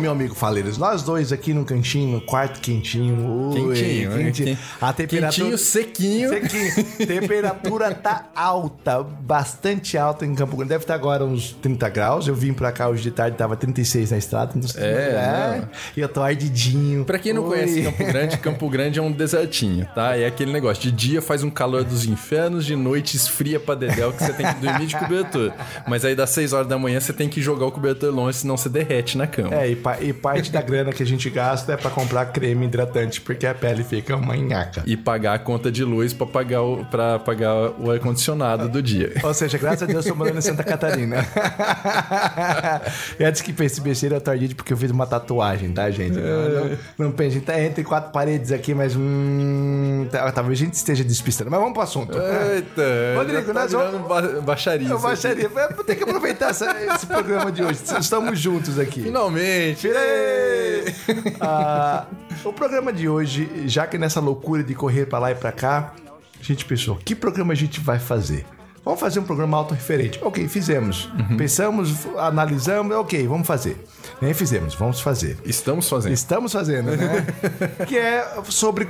Meu 0.00 0.10
amigo 0.12 0.34
Faleiros, 0.34 0.78
nós 0.78 1.02
dois 1.02 1.32
aqui 1.32 1.52
no 1.54 1.64
cantinho, 1.64 2.12
no 2.14 2.20
quarto 2.20 2.60
quentinho. 2.60 3.50
ui, 3.56 3.74
Quentinho, 3.76 4.10
né? 4.10 4.24
quentinho. 4.24 4.58
A 4.80 4.92
temperatura. 4.92 5.32
Quentinho, 5.32 5.58
sequinho. 5.58 6.28
Sequinho. 6.30 6.84
Temperatura 7.06 7.94
tá 7.94 8.26
alta, 8.34 9.02
bastante 9.02 9.96
alta 9.98 10.24
em 10.24 10.34
Campo 10.34 10.56
Grande. 10.56 10.70
Deve 10.70 10.84
estar 10.84 10.94
agora 10.94 11.24
uns 11.24 11.52
30 11.60 11.88
graus. 11.90 12.26
Eu 12.26 12.34
vim 12.34 12.52
pra 12.52 12.72
cá 12.72 12.88
hoje 12.88 13.02
de 13.02 13.10
tarde, 13.10 13.36
tava 13.36 13.56
36 13.56 14.10
na 14.10 14.18
estrada. 14.18 14.52
Então, 14.56 14.70
É, 14.82 15.62
E 15.96 16.00
eu 16.00 16.08
tô 16.08 16.22
ardidinho. 16.22 17.04
Pra 17.04 17.18
quem 17.18 17.32
não 17.32 17.42
Ui. 17.44 17.50
conhece 17.50 17.82
Campo 17.82 18.04
Grande, 18.04 18.38
Campo 18.38 18.68
Grande 18.70 18.98
é 18.98 19.02
um 19.02 19.12
desertinho, 19.12 19.86
tá? 19.94 20.16
É 20.16 20.26
aquele 20.26 20.52
negócio, 20.52 20.82
de 20.82 20.90
dia 20.92 21.20
faz 21.22 21.42
um 21.42 21.50
calor 21.50 21.84
dos 21.84 22.04
infernos, 22.04 22.64
de 22.64 22.74
noite 22.76 23.16
esfria 23.16 23.58
pra 23.60 23.74
dedéu 23.74 24.12
que 24.12 24.24
você 24.24 24.32
tem 24.32 24.46
que 24.46 24.60
dormir 24.60 24.86
de 24.86 24.96
cobertor. 24.96 25.52
Mas 25.86 26.04
aí 26.04 26.14
das 26.14 26.30
6 26.30 26.52
horas 26.52 26.66
da 26.68 26.78
manhã 26.78 27.00
você 27.00 27.12
tem 27.12 27.28
que 27.28 27.40
jogar 27.42 27.66
o 27.66 27.72
cobertor 27.72 28.12
longe, 28.14 28.38
senão 28.38 28.56
você 28.56 28.68
derrete 28.68 29.16
na 29.18 29.26
cama. 29.26 29.54
É, 29.54 29.70
e, 29.70 29.76
e 30.00 30.12
parte 30.12 30.50
da 30.50 30.60
grana 30.62 30.92
que 30.92 31.02
a 31.02 31.06
gente 31.06 31.28
gasta 31.30 31.72
é 31.72 31.76
pra 31.76 31.90
comprar 31.90 32.26
creme 32.26 32.66
hidratante, 32.66 33.20
porque 33.20 33.46
a 33.46 33.54
pele 33.54 33.82
fica 33.84 34.16
uma 34.16 34.36
nhaca. 34.36 34.82
E 34.86 34.96
pagar 34.96 35.34
a 35.34 35.38
conta 35.38 35.70
de 35.70 35.84
luz 35.84 36.12
pra 36.12 36.26
pagar 36.26 36.62
o, 36.62 36.84
pra 36.84 37.18
pagar 37.18 37.54
o 37.78 37.90
ar-condicionado 37.90 38.68
do 38.68 38.82
dia. 38.82 39.12
Ou 39.24 39.32
seja, 39.34 39.56
graças 39.58 39.82
a 39.82 39.86
Deus 39.86 40.04
eu 40.06 40.12
tô 40.12 40.18
morando 40.18 40.38
em 40.38 40.42
Santa 40.42 40.62
Catarina. 40.64 41.16
e 43.18 43.24
antes 43.24 43.40
que 43.42 43.52
pense 43.52 43.80
besteira, 43.80 44.16
eu 44.16 44.20
tô 44.20 44.30
ardido 44.30 44.54
porque 44.54 44.72
eu 44.72 44.76
fiz 44.76 44.90
uma 44.90 45.06
tatuagem, 45.06 45.72
tá, 45.72 45.90
gente? 45.90 46.16
Não, 46.18 46.48
não, 46.48 46.78
não 46.98 47.12
pense, 47.12 47.30
a 47.30 47.34
gente 47.34 47.46
tá 47.46 47.60
entre 47.60 47.84
quatro 47.84 48.10
paredes 48.12 48.52
aqui, 48.52 48.74
mas 48.74 48.94
hum, 48.96 50.06
tá- 50.10 50.30
talvez 50.32 50.58
a 50.60 50.64
gente 50.64 50.74
esteja 50.74 51.04
despistando. 51.04 51.50
Mas 51.50 51.58
vamos 51.60 51.72
pro 51.74 51.82
assunto. 51.82 52.16
Eita, 52.18 52.82
Rodrigo, 53.16 53.46
tá 53.52 53.60
nós 53.60 53.72
vamos- 53.72 54.08
ba 54.08 54.22
baixaria. 54.40 54.88
Eu 54.88 54.98
baixaria. 54.98 55.48
Vou 55.48 55.84
ter 55.84 55.94
que 55.96 56.02
aproveitar 56.04 56.50
essa- 56.50 56.74
esse 56.94 57.06
programa 57.06 57.50
de 57.52 57.62
hoje. 57.62 57.80
Estamos 58.00 58.38
juntos 58.38 58.78
aqui. 58.78 59.02
Finalmente! 59.02 59.79
Tirei! 59.80 60.94
Ah, 61.40 62.04
o 62.44 62.52
programa 62.52 62.92
de 62.92 63.08
hoje, 63.08 63.48
já 63.64 63.86
que 63.86 63.96
nessa 63.96 64.20
loucura 64.20 64.62
de 64.62 64.74
correr 64.74 65.06
pra 65.06 65.18
lá 65.18 65.30
e 65.30 65.34
pra 65.34 65.50
cá, 65.50 65.94
a 66.38 66.42
gente 66.42 66.66
pensou, 66.66 66.96
que 66.96 67.14
programa 67.14 67.54
a 67.54 67.56
gente 67.56 67.80
vai 67.80 67.98
fazer? 67.98 68.44
Vamos 68.84 69.00
fazer 69.00 69.20
um 69.20 69.22
programa 69.22 69.56
autorreferente. 69.56 70.20
Ok, 70.22 70.46
fizemos. 70.48 71.10
Pensamos, 71.38 72.06
analisamos, 72.18 72.94
ok, 72.94 73.26
vamos 73.26 73.46
fazer. 73.46 73.82
Nem 74.20 74.34
fizemos, 74.34 74.74
vamos 74.74 75.00
fazer. 75.00 75.38
Estamos 75.46 75.88
fazendo. 75.88 76.12
Estamos 76.12 76.52
fazendo, 76.52 76.94
né? 76.94 77.26
que 77.88 77.96
é 77.96 78.42
sobre 78.44 78.86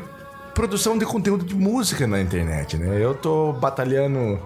produção 0.54 0.98
de 0.98 1.06
conteúdo 1.06 1.44
de 1.44 1.54
música 1.54 2.04
na 2.08 2.20
internet, 2.20 2.76
né? 2.76 3.00
Eu 3.00 3.14
tô 3.14 3.52
batalhando. 3.52 4.40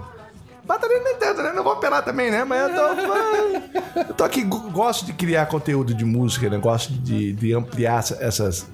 Batalhando 0.64 1.04
nem 1.04 1.16
tanto, 1.16 1.42
né? 1.42 1.52
Não 1.54 1.62
vou 1.62 1.72
apelar 1.74 2.02
também, 2.02 2.30
né? 2.30 2.42
Mas 2.44 2.70
eu 2.70 2.76
tô. 2.76 4.00
eu 4.08 4.14
tô 4.14 4.24
aqui, 4.24 4.42
go- 4.42 4.70
gosto 4.70 5.04
de 5.04 5.12
criar 5.12 5.46
conteúdo 5.46 5.92
de 5.94 6.04
música, 6.04 6.48
né? 6.48 6.56
Gosto 6.58 6.92
de, 6.92 7.32
de 7.34 7.52
ampliar 7.52 7.98
essa- 7.98 8.16
essas, 8.20 8.66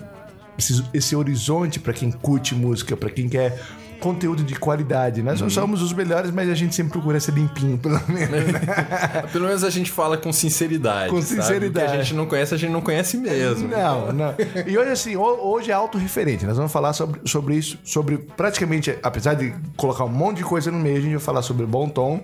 esse, 0.59 0.85
esse 0.95 1.17
horizonte 1.17 1.81
pra 1.81 1.93
quem 1.93 2.11
curte 2.13 2.55
música, 2.55 2.97
pra 2.97 3.11
quem 3.11 3.29
quer 3.29 3.59
conteúdo 4.01 4.43
de 4.43 4.55
qualidade. 4.57 5.23
Nós 5.23 5.41
não 5.41 5.49
somos 5.51 5.83
os 5.83 5.93
melhores, 5.93 6.31
mas 6.31 6.49
a 6.49 6.55
gente 6.55 6.75
sempre 6.75 6.93
procura 6.93 7.21
ser 7.21 7.33
limpinho, 7.33 7.79
pelo 7.79 8.01
menos. 8.09 8.31
né? 8.53 8.61
Pelo 9.33 9.47
menos 9.47 9.63
a 9.63 9.71
gente 9.71 9.91
fala 9.91 10.17
com 10.17 10.33
sinceridade. 10.33 11.11
Com 11.11 11.23
sabe? 11.23 11.43
sinceridade. 11.43 11.87
O 11.87 11.91
que 11.93 11.97
a 11.99 12.03
gente 12.03 12.15
não 12.15 12.27
conhece, 12.27 12.55
a 12.55 12.57
gente 12.57 12.71
não 12.71 12.81
conhece 12.81 13.17
mesmo. 13.17 13.69
Não, 13.69 14.13
não. 14.13 14.35
E 14.67 14.77
hoje, 14.77 14.91
assim, 14.91 15.17
ho- 15.17 15.39
hoje 15.53 15.71
é 15.71 15.75
autorreferente. 15.75 16.45
Nós 16.47 16.57
vamos 16.57 16.73
falar 16.73 16.93
sobre, 16.93 17.21
sobre 17.29 17.55
isso, 17.57 17.79
sobre 17.85 18.19
praticamente, 18.19 18.97
apesar 19.03 19.35
de 19.35 19.55
colocar 19.77 20.05
um 20.05 20.09
monte 20.09 20.39
de 20.39 20.45
coisa 20.45 20.71
no 20.71 20.79
meio, 20.79 20.97
a 20.97 21.01
gente 21.01 21.13
vai 21.13 21.21
falar 21.21 21.43
sobre 21.43 21.67
bom 21.67 21.89
tom 21.89 22.23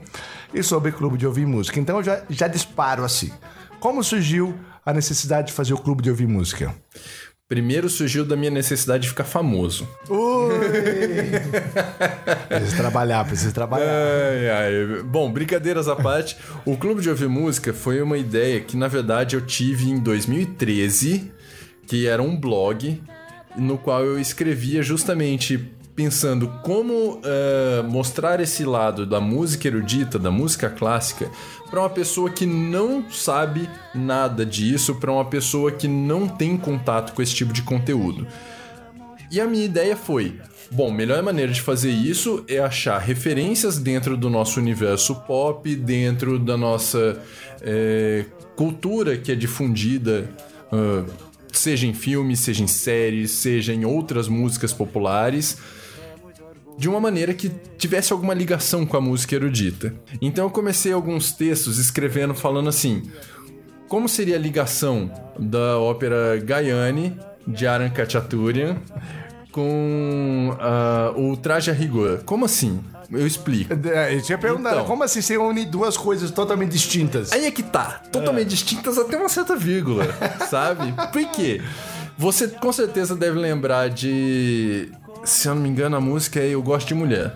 e 0.54 0.62
sobre 0.62 0.90
clube 0.92 1.16
de 1.18 1.26
ouvir 1.26 1.46
música. 1.46 1.78
Então 1.78 1.98
eu 1.98 2.02
já, 2.02 2.20
já 2.30 2.48
disparo 2.48 3.04
assim. 3.04 3.30
Como 3.78 4.02
surgiu 4.02 4.54
a 4.84 4.92
necessidade 4.92 5.48
de 5.48 5.52
fazer 5.52 5.74
o 5.74 5.78
clube 5.78 6.02
de 6.02 6.08
ouvir 6.10 6.26
música? 6.26 6.74
Primeiro 7.48 7.88
surgiu 7.88 8.24
da 8.24 8.34
minha 8.34 8.50
necessidade 8.50 9.04
de 9.04 9.10
ficar 9.10 9.22
famoso. 9.22 9.86
Precisa 12.48 12.76
trabalhar, 12.76 13.24
precisa 13.24 13.52
trabalhar. 13.52 13.86
Ai, 13.86 14.50
ai. 14.50 15.02
Bom, 15.04 15.30
brincadeiras 15.30 15.86
à 15.86 15.94
parte, 15.94 16.36
o 16.64 16.76
Clube 16.76 17.00
de 17.00 17.08
Ouvir 17.08 17.28
Música 17.28 17.72
foi 17.72 18.02
uma 18.02 18.18
ideia 18.18 18.60
que, 18.60 18.76
na 18.76 18.88
verdade, 18.88 19.36
eu 19.36 19.40
tive 19.40 19.88
em 19.88 20.00
2013. 20.00 21.30
que 21.86 22.08
era 22.08 22.20
um 22.20 22.36
blog 22.36 23.00
no 23.56 23.78
qual 23.78 24.04
eu 24.04 24.18
escrevia 24.18 24.82
justamente 24.82 25.56
pensando 25.94 26.48
como 26.62 27.22
eh, 27.24 27.82
mostrar 27.88 28.38
esse 28.40 28.64
lado 28.64 29.06
da 29.06 29.18
música 29.18 29.66
erudita, 29.66 30.18
da 30.18 30.30
música 30.30 30.68
clássica, 30.68 31.30
para 31.70 31.80
uma 31.80 31.90
pessoa 31.90 32.30
que 32.30 32.46
não 32.46 33.10
sabe 33.10 33.68
nada 33.94 34.44
disso, 34.46 34.94
para 34.94 35.12
uma 35.12 35.24
pessoa 35.24 35.72
que 35.72 35.88
não 35.88 36.28
tem 36.28 36.56
contato 36.56 37.12
com 37.12 37.22
esse 37.22 37.34
tipo 37.34 37.52
de 37.52 37.62
conteúdo. 37.62 38.26
E 39.30 39.40
a 39.40 39.46
minha 39.46 39.64
ideia 39.64 39.96
foi: 39.96 40.40
bom, 40.70 40.90
melhor 40.90 41.22
maneira 41.22 41.52
de 41.52 41.60
fazer 41.60 41.90
isso 41.90 42.44
é 42.48 42.58
achar 42.58 42.98
referências 42.98 43.78
dentro 43.78 44.16
do 44.16 44.30
nosso 44.30 44.60
universo 44.60 45.14
pop, 45.26 45.74
dentro 45.74 46.38
da 46.38 46.56
nossa 46.56 47.20
eh, 47.62 48.24
cultura 48.54 49.16
que 49.16 49.32
é 49.32 49.34
difundida. 49.34 50.30
ah, 50.72 51.04
seja 51.52 51.86
em 51.86 51.94
filmes, 51.94 52.40
seja 52.40 52.62
em 52.62 52.66
séries, 52.66 53.30
seja 53.30 53.72
em 53.72 53.84
outras 53.84 54.28
músicas 54.28 54.72
populares, 54.72 55.56
de 56.78 56.88
uma 56.88 57.00
maneira 57.00 57.32
que 57.32 57.50
tivesse 57.78 58.12
alguma 58.12 58.34
ligação 58.34 58.84
com 58.84 58.96
a 58.96 59.00
música 59.00 59.34
erudita. 59.34 59.94
Então 60.20 60.44
eu 60.44 60.50
comecei 60.50 60.92
alguns 60.92 61.32
textos 61.32 61.78
escrevendo 61.78 62.34
falando 62.34 62.68
assim: 62.68 63.02
como 63.88 64.08
seria 64.08 64.36
a 64.36 64.38
ligação 64.38 65.10
da 65.38 65.78
ópera 65.78 66.36
Gaiane 66.42 67.18
de 67.46 67.66
Aran 67.66 67.88
Khachaturian 67.90 68.76
com 69.52 70.56
ah, 70.60 71.12
o 71.16 71.36
Traje 71.36 71.70
a 71.70 71.74
Rigor? 71.74 72.22
Como 72.24 72.44
assim? 72.44 72.80
Eu 73.10 73.26
explico. 73.26 73.72
É, 73.88 74.14
Eu 74.14 74.20
tinha 74.22 74.36
perguntado, 74.36 74.76
Então. 74.76 74.86
como 74.86 75.04
assim 75.04 75.22
você 75.22 75.38
une 75.38 75.64
duas 75.64 75.96
coisas 75.96 76.30
totalmente 76.30 76.72
distintas? 76.72 77.32
Aí 77.32 77.44
é 77.46 77.50
que 77.50 77.62
tá, 77.62 78.02
totalmente 78.10 78.48
distintas 78.48 78.98
até 78.98 79.16
uma 79.16 79.28
certa 79.28 79.54
vírgula, 79.56 80.04
sabe? 80.50 80.92
Por 81.12 81.24
quê? 81.30 81.62
Você 82.18 82.48
com 82.48 82.72
certeza 82.72 83.14
deve 83.14 83.38
lembrar 83.38 83.88
de. 83.90 84.90
Se 85.24 85.48
eu 85.48 85.54
não 85.54 85.62
me 85.62 85.68
engano, 85.68 85.96
a 85.96 86.00
música 86.00 86.40
é 86.40 86.48
Eu 86.48 86.62
Gosto 86.62 86.88
de 86.88 86.94
Mulher, 86.94 87.34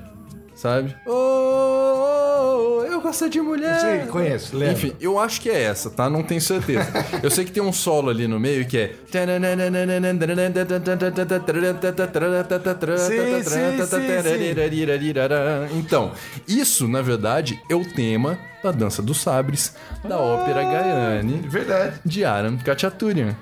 sabe? 0.55 0.95
Oh, 1.07 1.11
oh, 1.13 2.79
oh, 2.81 2.85
eu 2.85 3.01
gosto 3.01 3.29
de 3.29 3.41
mulher. 3.41 4.03
Sim, 4.03 4.11
conheço, 4.11 4.57
lembro. 4.57 4.75
Enfim, 4.75 4.93
eu 5.01 5.19
acho 5.19 5.41
que 5.41 5.49
é 5.49 5.63
essa, 5.63 5.91
tá? 5.91 6.09
Não 6.09 6.23
tenho 6.23 6.41
certeza. 6.41 6.89
eu 7.23 7.31
sei 7.31 7.45
que 7.45 7.51
tem 7.51 7.63
um 7.63 7.73
solo 7.73 8.11
ali 8.11 8.29
no 8.29 8.39
meio 8.39 8.67
que 8.67 8.79
é. 8.79 8.95
Sim, 12.99 13.43
sim, 13.45 13.83
sim, 14.23 14.55
Então, 15.73 16.13
isso, 16.47 16.87
na 16.87 17.03
verdade, 17.03 17.61
é 17.71 17.75
o 17.75 17.85
tema 17.85 18.39
da 18.63 18.71
Dança 18.71 19.03
dos 19.03 19.19
Sabres, 19.21 19.75
da 20.07 20.19
ópera 20.19 20.63
Gaiane, 20.63 21.49
Verdade. 21.49 22.01
de 22.05 22.25
Aram 22.25 22.59
Khachaturian. 22.59 23.35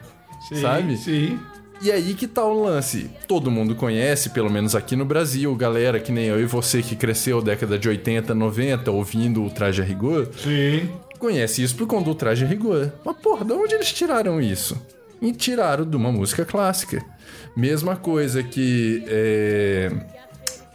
sabe? 0.61 0.97
Sim. 0.97 1.38
E 1.80 1.92
aí 1.92 2.14
que 2.14 2.26
tá 2.26 2.44
o 2.44 2.62
lance. 2.64 3.08
Todo 3.28 3.50
mundo 3.50 3.75
conhece, 3.75 4.30
pelo 4.30 4.50
menos 4.50 4.75
aqui 4.75 4.97
no 4.97 5.04
Brasil, 5.04 5.54
galera 5.54 6.00
que 6.00 6.11
nem 6.11 6.25
eu 6.26 6.40
e 6.40 6.44
você 6.44 6.82
que 6.82 6.97
cresceu 6.97 7.40
década 7.40 7.78
de 7.78 7.88
80, 7.88 8.35
90 8.35 8.90
ouvindo 8.90 9.44
o 9.44 9.50
Traje 9.50 9.80
a 9.80 9.85
Rigor, 9.85 10.28
Sim. 10.42 10.88
conhece 11.20 11.62
isso 11.62 11.76
por 11.76 11.87
conta 11.87 12.06
do 12.06 12.14
Traje 12.16 12.44
a 12.44 12.49
Rigor. 12.49 12.90
Mas 13.04 13.16
porra, 13.18 13.44
de 13.44 13.52
onde 13.52 13.75
eles 13.75 13.92
tiraram 13.92 14.40
isso? 14.40 14.76
E 15.23 15.32
tiraram 15.32 15.85
de 15.85 15.97
uma 15.97 16.11
música 16.11 16.44
clássica. 16.44 17.04
Mesma 17.56 17.97
coisa 17.97 18.42
que. 18.42 19.02
é, 19.08 19.90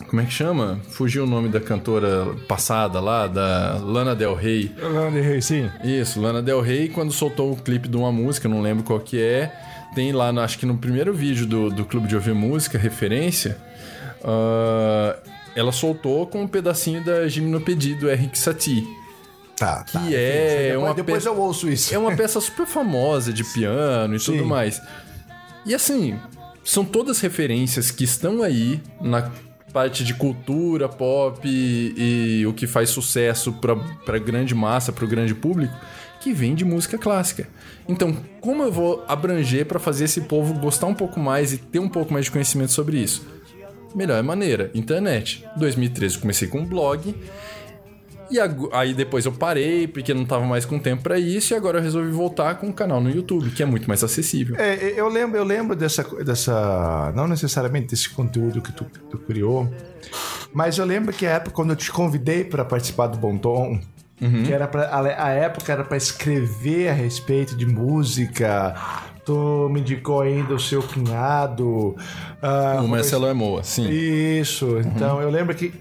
Como 0.10 0.22
é 0.22 0.26
que 0.26 0.32
chama? 0.32 0.80
Fugiu 0.90 1.24
o 1.24 1.28
nome 1.28 1.48
da 1.50 1.60
cantora 1.62 2.28
passada 2.48 3.00
lá, 3.00 3.26
da 3.28 3.78
Lana 3.82 4.14
Del 4.16 4.36
Rey. 4.36 4.70
Sim. 5.42 5.70
Isso, 5.84 6.20
Lana 6.22 6.42
Del 6.42 6.60
Rey, 6.62 6.90
quando 6.90 7.12
soltou 7.14 7.52
o 7.54 7.56
clipe 7.56 7.88
de 7.88 7.96
uma 7.98 8.12
música, 8.12 8.50
não 8.50 8.62
lembro 8.62 8.84
qual 8.84 9.00
que 9.00 9.20
é, 9.22 9.50
tem 9.94 10.12
lá, 10.12 10.32
no- 10.32 10.42
acho 10.42 10.58
que 10.60 10.66
no 10.66 10.78
primeiro 10.78 11.14
vídeo 11.14 11.46
do, 11.46 11.70
do 11.70 11.86
Clube 11.86 12.08
de 12.08 12.16
Ouvir 12.16 12.34
Música, 12.34 12.78
referência, 12.78 13.58
ah, 14.24 15.16
ela 15.56 15.72
soltou 15.72 16.26
com 16.28 16.44
um 16.44 16.48
pedacinho 16.48 17.04
da 17.04 17.28
Gimnopédie 17.28 17.96
do 17.96 18.10
Eric 18.10 18.38
Satie. 18.38 18.88
Tá. 19.58 19.84
Que 19.84 19.94
tá. 19.94 20.02
é 20.12 20.70
Depois, 20.72 20.84
uma 20.84 20.94
depois 20.94 21.24
pe- 21.24 21.30
eu 21.30 21.38
ouço 21.40 21.70
isso. 21.70 21.94
É 21.94 21.98
uma 21.98 22.14
peça 22.18 22.40
super 22.42 22.66
famosa 22.66 23.32
de 23.32 23.44
piano 23.44 24.16
e 24.16 24.20
tudo 24.20 24.40
Sim. 24.40 24.46
mais. 24.46 24.82
E 25.66 25.74
assim, 25.76 26.20
são 26.64 26.84
todas 26.84 27.20
referências 27.22 27.92
que 27.92 28.04
estão 28.04 28.42
aí 28.42 28.82
na 29.00 29.30
parte 29.72 30.04
de 30.04 30.14
cultura, 30.14 30.88
pop 30.90 31.40
e, 31.48 32.40
e 32.42 32.46
o 32.46 32.54
que 32.54 32.68
faz 32.68 32.90
sucesso 32.90 33.54
pra 34.06 34.18
grande 34.20 34.54
massa, 34.54 34.92
pro 34.92 35.08
grande 35.08 35.34
público, 35.34 35.74
que 36.24 36.32
vem 36.32 36.56
de 36.56 36.64
música 36.64 36.98
clássica. 36.98 37.50
Então, 37.88 38.16
como 38.40 38.64
eu 38.64 38.72
vou 38.72 39.04
abranger 39.10 39.66
pra 39.66 39.78
fazer 39.78 40.06
esse 40.06 40.22
povo 40.22 40.54
gostar 40.54 40.88
um 40.88 40.94
pouco 40.94 41.20
mais 41.20 41.52
e 41.52 41.58
ter 41.58 41.80
um 41.80 41.90
pouco 41.90 42.14
mais 42.14 42.26
de 42.26 42.32
conhecimento 42.32 42.72
sobre 42.72 42.98
isso? 42.98 43.28
Melhor 43.94 44.24
maneira, 44.24 44.72
internet. 44.74 45.46
2013 45.58 46.16
eu 46.16 46.22
comecei 46.22 46.48
com 46.48 46.60
um 46.60 46.66
blog. 46.66 47.14
E 48.32 48.38
aí 48.72 48.94
depois 48.94 49.26
eu 49.26 49.34
parei, 49.34 49.86
porque 49.86 50.14
não 50.14 50.26
tava 50.26 50.46
mais 50.46 50.66
com 50.66 50.80
tempo 50.80 51.04
pra 51.04 51.20
isso, 51.20 51.54
e 51.54 51.58
agora 51.58 51.78
eu 51.78 51.84
resolvi 51.84 52.10
voltar 52.10 52.56
com 52.56 52.70
o 52.70 52.74
canal 52.74 53.02
no 53.02 53.10
YouTube, 53.10 53.52
que 53.52 53.62
é 53.62 53.66
muito 53.66 53.88
mais 53.88 54.02
acessível. 54.02 54.56
É, 54.58 54.94
eu 54.98 55.10
lembro, 55.10 55.38
eu 55.38 55.44
lembro 55.44 55.76
dessa, 55.76 56.04
dessa. 56.24 57.12
Não 57.16 57.28
necessariamente 57.28 57.88
desse 57.88 58.10
conteúdo 58.10 58.62
que 58.62 58.72
tu, 58.72 58.86
tu 59.12 59.20
criou, 59.20 59.70
mas 60.54 60.78
eu 60.78 60.86
lembro 60.86 61.14
que 61.14 61.28
a 61.28 61.32
época 61.32 61.52
quando 61.52 61.72
eu 61.72 61.76
te 61.76 61.92
convidei 61.92 62.44
para 62.44 62.66
participar 62.66 63.08
do 63.08 63.18
Bom 63.18 63.38
Tom, 63.38 63.80
Uhum. 64.22 64.44
que 64.44 64.54
era 64.54 64.68
pra, 64.68 64.90
a, 65.18 65.30
época 65.30 65.74
era 65.74 65.84
para 65.84 65.98
escrever 65.98 66.90
a 66.90 66.94
respeito 66.94 67.56
de 67.56 67.66
música. 67.66 68.74
Tu 69.26 69.70
me 69.72 69.80
indicou 69.80 70.22
ainda 70.22 70.54
o 70.54 70.60
seu 70.60 70.82
cunhado. 70.84 71.96
ah, 72.42 72.80
o 72.84 72.88
Marcelo 72.88 73.26
Armoa, 73.26 73.64
sim. 73.64 73.90
Isso, 73.90 74.78
então 74.80 75.22
eu 75.22 75.30
lembro 75.30 75.56
que. 75.56 75.74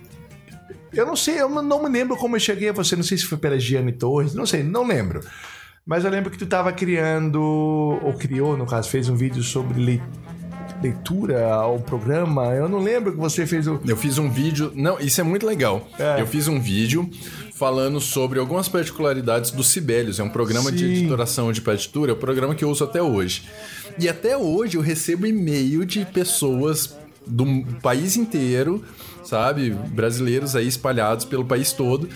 Eu 0.92 1.06
não 1.06 1.16
sei, 1.16 1.40
eu 1.40 1.48
não- 1.48 1.82
me 1.82 1.88
lembro 1.88 2.16
como 2.16 2.36
eu 2.36 2.40
cheguei 2.40 2.68
a 2.68 2.72
você, 2.72 2.94
não 2.94 3.02
sei 3.02 3.16
se 3.16 3.24
foi 3.24 3.38
pela 3.38 3.58
Giane 3.58 3.92
Torres, 3.92 4.34
não 4.34 4.44
sei, 4.46 4.62
não 4.62 4.86
lembro. 4.86 5.20
Mas 5.86 6.04
eu 6.04 6.10
lembro 6.10 6.30
que 6.30 6.36
tu 6.38 6.44
estava 6.44 6.70
criando, 6.72 7.40
ou 7.42 8.12
criou, 8.14 8.56
no 8.56 8.66
caso, 8.66 8.88
fez 8.88 9.08
um 9.08 9.16
vídeo 9.16 9.42
sobre 9.42 9.80
lei- 9.82 10.02
leitura 10.82 11.52
ao 11.52 11.78
programa. 11.78 12.46
Eu 12.54 12.68
não 12.68 12.78
lembro 12.78 13.12
que 13.12 13.18
você 13.18 13.46
fez 13.46 13.66
o. 13.66 13.80
Eu 13.86 13.96
fiz 13.96 14.18
um 14.18 14.28
vídeo. 14.30 14.70
Não, 14.74 14.98
isso 15.00 15.20
é 15.20 15.24
muito 15.24 15.46
legal. 15.46 15.86
É. 15.98 16.20
Eu 16.20 16.26
fiz 16.26 16.46
um 16.48 16.60
vídeo 16.60 17.08
falando 17.62 18.01
sobre 18.01 18.40
algumas 18.40 18.68
particularidades 18.68 19.53
do 19.53 19.62
Sibelius. 19.62 20.18
É 20.18 20.22
um 20.25 20.29
programa 20.29 20.72
de 20.72 20.81
Sim. 20.81 20.94
editoração 20.94 21.53
de 21.53 21.61
partitura, 21.61 22.11
é 22.11 22.14
um 22.14 22.18
programa 22.18 22.57
que 22.57 22.64
eu 22.64 22.68
uso 22.68 22.83
até 22.83 23.01
hoje. 23.01 23.44
E 23.96 24.09
até 24.09 24.37
hoje 24.37 24.77
eu 24.77 24.83
recebo 24.83 25.29
e-mail 25.29 25.87
de 25.87 26.05
pessoas 26.05 26.96
do 27.25 27.46
país 27.81 28.16
inteiro, 28.16 28.83
sabe? 29.22 29.70
Brasileiros 29.70 30.57
aí 30.57 30.66
espalhados 30.66 31.25
pelo 31.25 31.44
país 31.44 31.72
todo. 31.72 32.09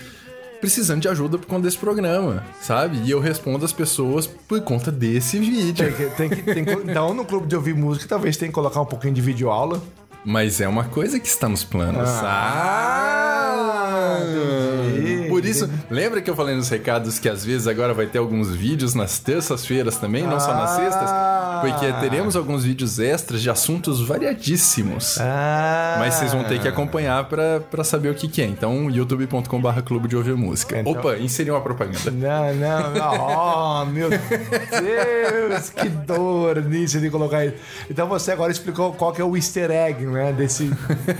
Precisando 0.59 0.99
de 0.99 1.07
ajuda 1.07 1.37
por 1.37 1.45
conta 1.45 1.61
desse 1.61 1.77
programa, 1.77 2.43
sabe? 2.61 2.97
E 3.05 3.11
eu 3.11 3.21
respondo 3.21 3.63
as 3.63 3.71
pessoas 3.71 4.27
por 4.27 4.59
conta 4.59 4.91
desse 4.91 5.39
vídeo. 5.39 5.85
Tem 5.85 5.93
que, 5.93 6.43
tem 6.43 6.65
que, 6.65 6.73
tem 6.75 6.91
então, 6.91 7.13
no 7.13 7.23
clube 7.23 7.47
de 7.47 7.55
ouvir 7.55 7.73
música, 7.73 8.05
talvez 8.05 8.35
tenha 8.35 8.49
que 8.49 8.55
colocar 8.55 8.81
um 8.81 8.85
pouquinho 8.85 9.13
de 9.13 9.21
vídeo 9.21 9.49
aula. 9.49 9.81
Mas 10.25 10.59
é 10.59 10.67
uma 10.67 10.83
coisa 10.83 11.21
que 11.21 11.27
está 11.29 11.47
nos 11.47 11.63
planos. 11.63 12.09
Ah, 12.21 13.77
entendi. 14.19 15.16
Por 15.41 15.45
isso, 15.45 15.69
lembra 15.89 16.21
que 16.21 16.29
eu 16.29 16.35
falei 16.35 16.55
nos 16.55 16.67
recados 16.69 17.19
que 17.19 17.29
às 17.29 17.45
vezes 17.45 17.67
agora 17.67 17.93
vai 17.93 18.05
ter 18.07 18.17
alguns 18.17 18.49
vídeos 18.55 18.93
nas 18.95 19.19
terças-feiras 19.19 19.97
também, 19.97 20.23
não 20.23 20.39
só 20.39 20.53
nas 20.53 20.71
Ah. 20.71 20.75
sextas? 20.75 21.09
Porque 21.61 21.91
teremos 22.07 22.35
alguns 22.35 22.63
vídeos 22.63 22.99
extras 22.99 23.41
de 23.41 23.49
assuntos 23.49 23.99
variadíssimos. 24.01 25.17
Ah, 25.19 25.95
Mas 25.99 26.13
vocês 26.15 26.31
vão 26.31 26.43
ter 26.43 26.59
que 26.61 26.67
acompanhar 26.67 27.23
pra, 27.25 27.59
pra 27.59 27.83
saber 27.83 28.09
o 28.09 28.13
que, 28.15 28.27
que 28.27 28.41
é. 28.41 28.45
Então, 28.45 28.89
youtube.com.br 28.91 29.81
clube 29.83 30.07
de 30.07 30.15
ouvir 30.15 30.35
música. 30.35 30.79
Então- 30.79 30.91
Opa, 30.93 31.17
inseri 31.17 31.49
uma 31.51 31.61
propaganda. 31.61 32.11
Não, 32.11 32.53
não, 32.53 32.93
não. 32.93 33.81
Oh, 33.81 33.85
meu 33.85 34.09
Deus, 34.09 35.69
que 35.69 35.89
dor 35.89 36.61
nisso 36.63 36.99
de 36.99 37.09
colocar 37.09 37.45
isso. 37.45 37.55
Então 37.89 38.07
você 38.07 38.31
agora 38.31 38.51
explicou 38.51 38.93
qual 38.93 39.11
que 39.11 39.21
é 39.21 39.23
o 39.25 39.35
easter 39.35 39.71
egg, 39.71 40.05
né? 40.05 40.31
Desse. 40.33 40.69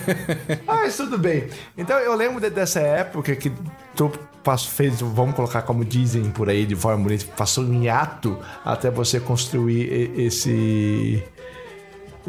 Mas 0.66 0.96
tudo 0.98 1.18
bem. 1.18 1.48
Então 1.78 1.98
eu 1.98 2.16
lembro 2.16 2.40
de- 2.40 2.50
dessa 2.50 2.80
época 2.80 3.36
que 3.36 3.52
tu 3.96 4.07
pass- 4.44 4.66
fez, 4.66 5.02
vamos 5.02 5.36
colocar 5.36 5.62
como 5.64 5.84
dizem 5.86 6.24
por 6.32 6.50
aí 6.50 6.66
de 6.66 6.76
forma 6.76 7.04
bonita, 7.04 7.26
passou 7.38 7.64
um 7.64 7.84
hiato 7.84 8.38
até 8.66 8.90
você 8.92 9.20
construir 9.20 10.12
esse 10.20 11.24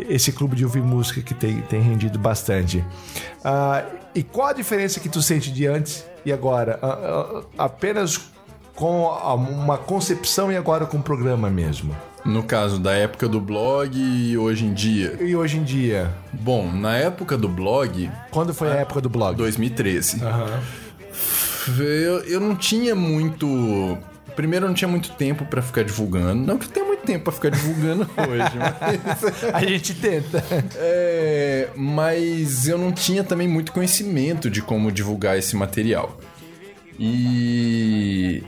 esse 0.08 0.30
clube 0.30 0.54
de 0.54 0.64
ouvir 0.64 0.80
música 0.82 1.20
que 1.20 1.34
tem, 1.34 1.60
tem 1.62 1.80
rendido 1.82 2.18
bastante. 2.20 2.84
Ah, 3.44 3.84
e 4.14 4.22
qual 4.22 4.48
a 4.48 4.52
diferença 4.52 5.00
que 5.00 5.08
tu 5.08 5.20
sente 5.20 5.50
de 5.50 5.66
antes 5.66 6.04
e 6.24 6.32
agora? 6.32 6.78
Ah, 6.80 6.98
ah, 7.58 7.64
apenas 7.64 8.20
com 8.76 9.08
a- 9.08 9.34
uma 9.34 9.76
concepção 9.76 10.52
e 10.52 10.56
agora 10.56 10.86
com 10.86 10.98
o 10.98 11.02
programa 11.02 11.50
mesmo? 11.50 11.96
No 12.24 12.44
caso 12.44 12.78
da 12.78 12.92
época 12.92 13.28
do 13.28 13.40
blog 13.40 13.96
e 13.98 14.38
hoje 14.38 14.66
em 14.66 14.72
dia. 14.72 15.16
E 15.20 15.34
hoje 15.34 15.56
em 15.58 15.64
dia? 15.64 16.12
Bom, 16.32 16.70
na 16.70 16.96
época 16.96 17.36
do 17.36 17.48
blog, 17.48 18.08
Quando 18.30 18.54
foi 18.54 18.68
a 18.70 18.76
época 18.76 19.00
do 19.00 19.08
blog? 19.08 19.36
2013. 19.36 20.22
Aham. 20.24 20.60
Eu, 21.78 22.20
eu 22.24 22.40
não 22.40 22.54
tinha 22.56 22.94
muito. 22.94 23.98
Primeiro, 24.36 24.66
eu 24.66 24.68
não 24.68 24.74
tinha 24.74 24.88
muito 24.88 25.10
tempo 25.12 25.44
pra 25.44 25.60
ficar 25.60 25.82
divulgando. 25.82 26.46
Não 26.46 26.58
que 26.58 26.66
eu 26.66 26.70
tenha 26.70 26.86
muito 26.86 27.02
tempo 27.02 27.24
pra 27.24 27.32
ficar 27.32 27.50
divulgando 27.50 28.02
hoje. 28.16 28.56
Mas, 28.56 29.44
A 29.54 29.60
gente 29.64 29.94
tenta. 29.94 30.44
é, 30.76 31.68
mas 31.74 32.68
eu 32.68 32.78
não 32.78 32.92
tinha 32.92 33.24
também 33.24 33.48
muito 33.48 33.72
conhecimento 33.72 34.48
de 34.48 34.62
como 34.62 34.92
divulgar 34.92 35.36
esse 35.36 35.56
material. 35.56 36.18
E 36.98 38.42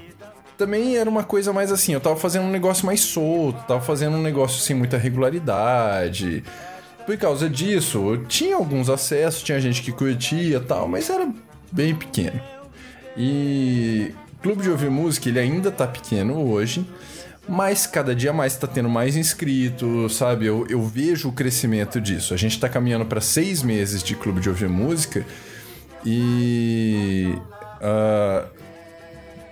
também 0.56 0.96
era 0.96 1.08
uma 1.08 1.24
coisa 1.24 1.52
mais 1.52 1.72
assim, 1.72 1.94
eu 1.94 2.00
tava 2.00 2.16
fazendo 2.16 2.44
um 2.44 2.50
negócio 2.50 2.84
mais 2.84 3.00
solto, 3.00 3.64
tava 3.66 3.80
fazendo 3.80 4.16
um 4.16 4.22
negócio 4.22 4.60
sem 4.60 4.76
muita 4.76 4.98
regularidade. 4.98 6.44
Por 7.06 7.16
causa 7.16 7.48
disso, 7.48 7.98
eu 7.98 8.26
tinha 8.26 8.56
alguns 8.56 8.90
acessos, 8.90 9.42
tinha 9.42 9.58
gente 9.60 9.82
que 9.82 9.90
curtia 9.90 10.58
e 10.58 10.60
tal, 10.60 10.86
mas 10.86 11.08
era 11.08 11.28
bem 11.72 11.94
pequeno. 11.94 12.40
E 13.16 14.14
Clube 14.42 14.62
de 14.62 14.70
Ouvir 14.70 14.90
Música, 14.90 15.28
ele 15.28 15.38
ainda 15.38 15.70
tá 15.70 15.86
pequeno 15.86 16.50
hoje, 16.50 16.86
mas 17.48 17.86
cada 17.86 18.14
dia 18.14 18.32
mais 18.32 18.56
tá 18.56 18.66
tendo 18.66 18.88
mais 18.88 19.16
inscritos, 19.16 20.16
sabe? 20.16 20.46
Eu, 20.46 20.66
eu 20.68 20.82
vejo 20.82 21.28
o 21.28 21.32
crescimento 21.32 22.00
disso. 22.00 22.32
A 22.32 22.36
gente 22.36 22.58
tá 22.58 22.68
caminhando 22.68 23.04
para 23.04 23.20
seis 23.20 23.62
meses 23.62 24.02
de 24.02 24.14
Clube 24.14 24.40
de 24.40 24.48
Ouvir 24.48 24.68
Música 24.68 25.24
e. 26.04 27.34
ah, 27.80 28.46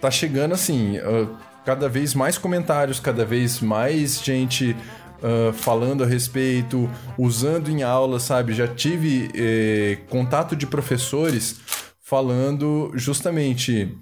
tá 0.00 0.10
chegando 0.10 0.54
assim, 0.54 0.96
ah, 0.98 1.26
cada 1.64 1.88
vez 1.88 2.14
mais 2.14 2.38
comentários, 2.38 3.00
cada 3.00 3.24
vez 3.24 3.60
mais 3.60 4.22
gente 4.22 4.76
ah, 5.22 5.52
falando 5.52 6.04
a 6.04 6.06
respeito, 6.06 6.88
usando 7.16 7.68
em 7.68 7.82
aula, 7.82 8.20
sabe? 8.20 8.54
Já 8.54 8.68
tive 8.68 9.30
eh, 9.34 9.98
contato 10.08 10.54
de 10.54 10.66
professores 10.66 11.60
falando 12.08 12.90
justamente. 12.94 13.94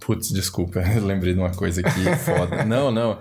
Putz, 0.00 0.30
desculpa, 0.30 0.80
lembrei 1.04 1.34
de 1.34 1.38
uma 1.38 1.50
coisa 1.50 1.82
aqui 1.82 2.04
foda. 2.16 2.64
Não, 2.64 2.90
não. 2.90 3.18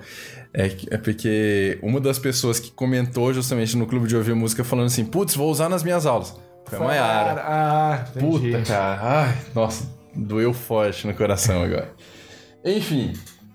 É, 0.54 0.68
é 0.92 0.98
porque 0.98 1.78
uma 1.82 2.00
das 2.00 2.18
pessoas 2.20 2.60
que 2.60 2.72
comentou 2.72 3.34
justamente 3.34 3.76
no 3.76 3.88
clube 3.88 4.08
de 4.08 4.16
ouvir 4.16 4.34
música 4.34 4.64
falando 4.64 4.86
assim: 4.86 5.04
Putz, 5.04 5.36
vou 5.36 5.52
usar 5.52 5.68
nas 5.68 5.84
minhas 5.84 6.06
aulas. 6.06 6.36
Foi 6.66 6.78
a 6.78 6.82
Mayara. 6.82 7.42
Ah. 7.42 8.06
Puta, 8.18 8.62
cara. 8.62 9.00
Ai, 9.02 9.38
nossa, 9.54 9.86
doeu 10.16 10.54
forte 10.54 11.06
no 11.06 11.14
coração 11.14 11.64
agora. 11.64 11.92
Enfim, 12.64 13.14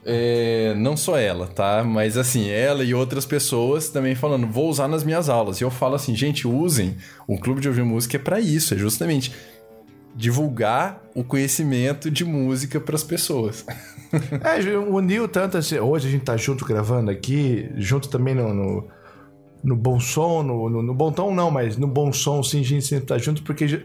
é, 0.08 0.74
não 0.76 0.96
só 0.96 1.16
ela, 1.18 1.46
tá? 1.46 1.84
Mas 1.84 2.16
assim, 2.16 2.48
ela 2.48 2.82
e 2.82 2.94
outras 2.94 3.26
pessoas 3.26 3.88
também 3.90 4.14
falando, 4.14 4.46
vou 4.46 4.68
usar 4.68 4.88
nas 4.88 5.04
minhas 5.04 5.28
aulas. 5.28 5.60
E 5.60 5.64
eu 5.64 5.70
falo 5.70 5.94
assim, 5.94 6.16
gente, 6.16 6.48
usem. 6.48 6.96
O 7.26 7.38
clube 7.38 7.60
de 7.60 7.68
ouvir 7.68 7.84
música 7.84 8.16
é 8.16 8.20
pra 8.20 8.40
isso, 8.40 8.74
é 8.74 8.78
justamente 8.78 9.32
divulgar 10.16 11.02
o 11.14 11.22
conhecimento 11.22 12.10
de 12.10 12.24
música 12.24 12.80
pras 12.80 13.04
pessoas. 13.04 13.64
É, 14.42 14.74
uniu 14.78 15.28
tanto 15.28 15.58
assim. 15.58 15.78
Hoje 15.78 16.08
a 16.08 16.10
gente 16.10 16.24
tá 16.24 16.34
junto 16.34 16.64
gravando 16.64 17.10
aqui, 17.10 17.70
junto 17.76 18.08
também 18.08 18.34
no. 18.34 18.54
no... 18.54 18.88
no 19.62 19.76
bom 19.76 20.00
som, 20.00 20.42
no, 20.42 20.70
no, 20.70 20.82
no 20.82 20.94
bom 20.94 21.12
tom 21.12 21.34
não, 21.34 21.50
mas 21.50 21.76
no 21.76 21.86
bom 21.86 22.10
som 22.10 22.42
sim, 22.42 22.60
a 22.60 22.64
gente 22.64 22.86
sempre 22.86 23.04
tá 23.04 23.18
junto, 23.18 23.42
porque 23.42 23.68
ju- 23.68 23.82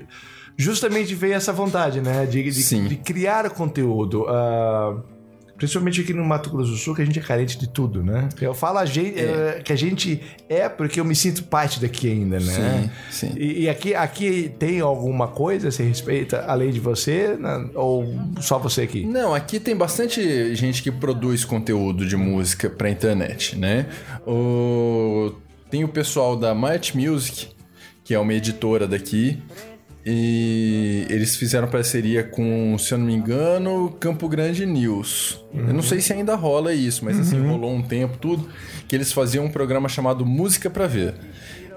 justamente 0.56 1.14
veio 1.14 1.34
essa 1.34 1.52
vontade, 1.52 2.00
né? 2.00 2.26
De, 2.26 2.42
de, 2.42 2.88
de 2.88 2.96
criar 2.96 3.50
conteúdo. 3.50 4.26
ah, 4.30 4.96
principalmente 5.64 6.02
aqui 6.02 6.14
no 6.14 6.26
Mato 6.26 6.50
Grosso 6.50 6.72
do 6.72 6.78
Sul, 6.78 6.94
que 6.94 7.02
a 7.02 7.06
gente 7.06 7.18
é 7.18 7.22
carente 7.22 7.58
de 7.58 7.70
tudo, 7.70 8.04
né? 8.04 8.28
Eu 8.42 8.54
falo 8.54 8.80
a 8.80 8.86
gente, 8.86 9.18
eh, 9.18 9.62
que 9.64 9.72
a 9.72 9.76
gente 9.78 10.22
é 10.50 10.68
porque 10.68 11.00
eu 11.00 11.06
me 11.06 11.16
sinto 11.16 11.46
parte 11.46 11.80
daqui 11.80 12.12
ainda, 12.12 12.38
né? 12.38 12.92
Sim, 13.10 13.28
sim. 13.30 13.34
E, 13.38 13.62
e 13.62 13.70
aqui, 13.70 13.96
aqui 13.96 14.52
tem 14.60 14.82
alguma 14.82 15.30
coisa 15.30 15.70
a 15.70 15.72
se 15.72 15.82
respeita, 15.82 16.44
além 16.48 16.70
de 16.70 16.82
você, 16.82 17.38
né? 17.40 17.70
ou 17.76 18.14
só 18.42 18.60
você 18.60 18.82
aqui? 18.82 19.06
Não, 19.06 19.34
aqui 19.34 19.58
tem 19.58 19.74
bastante 19.74 20.54
gente 20.54 20.84
que 20.84 20.92
produz 20.92 21.46
conteúdo 21.46 22.06
de 22.06 22.18
música 22.18 22.70
pra 22.70 22.90
internet, 22.90 23.58
né? 23.58 23.86
O... 24.28 25.32
Tem 25.72 25.86
o 25.86 25.88
pessoal 25.88 26.36
da 26.36 26.54
Might 26.54 26.96
Music, 26.98 27.48
que 28.04 28.14
é 28.14 28.20
uma 28.20 28.34
editora 28.34 28.86
daqui, 28.86 29.42
e 30.06 31.06
eles 31.10 31.36
fizeram 31.36 31.68
parceria 31.68 32.24
com, 32.24 32.78
se 32.78 32.94
eu 32.94 32.98
não 32.98 33.06
me 33.06 33.14
engano, 33.14 33.96
Campo 34.00 34.28
Grande 34.28 34.66
News. 34.66 35.42
Eu 35.54 35.74
não 35.74 35.82
sei 35.82 36.02
se 36.02 36.12
ainda 36.12 36.36
rola 36.36 36.74
isso, 36.74 37.06
mas 37.06 37.18
assim, 37.18 37.40
rolou 37.48 37.74
um 37.74 37.82
tempo, 37.82 38.18
tudo, 38.18 38.50
que 38.88 38.96
eles 38.96 39.14
faziam 39.14 39.46
um 39.46 39.50
programa 39.50 39.88
chamado 39.88 40.26
Música 40.26 40.70
Pra 40.70 40.88
Ver. 40.88 41.14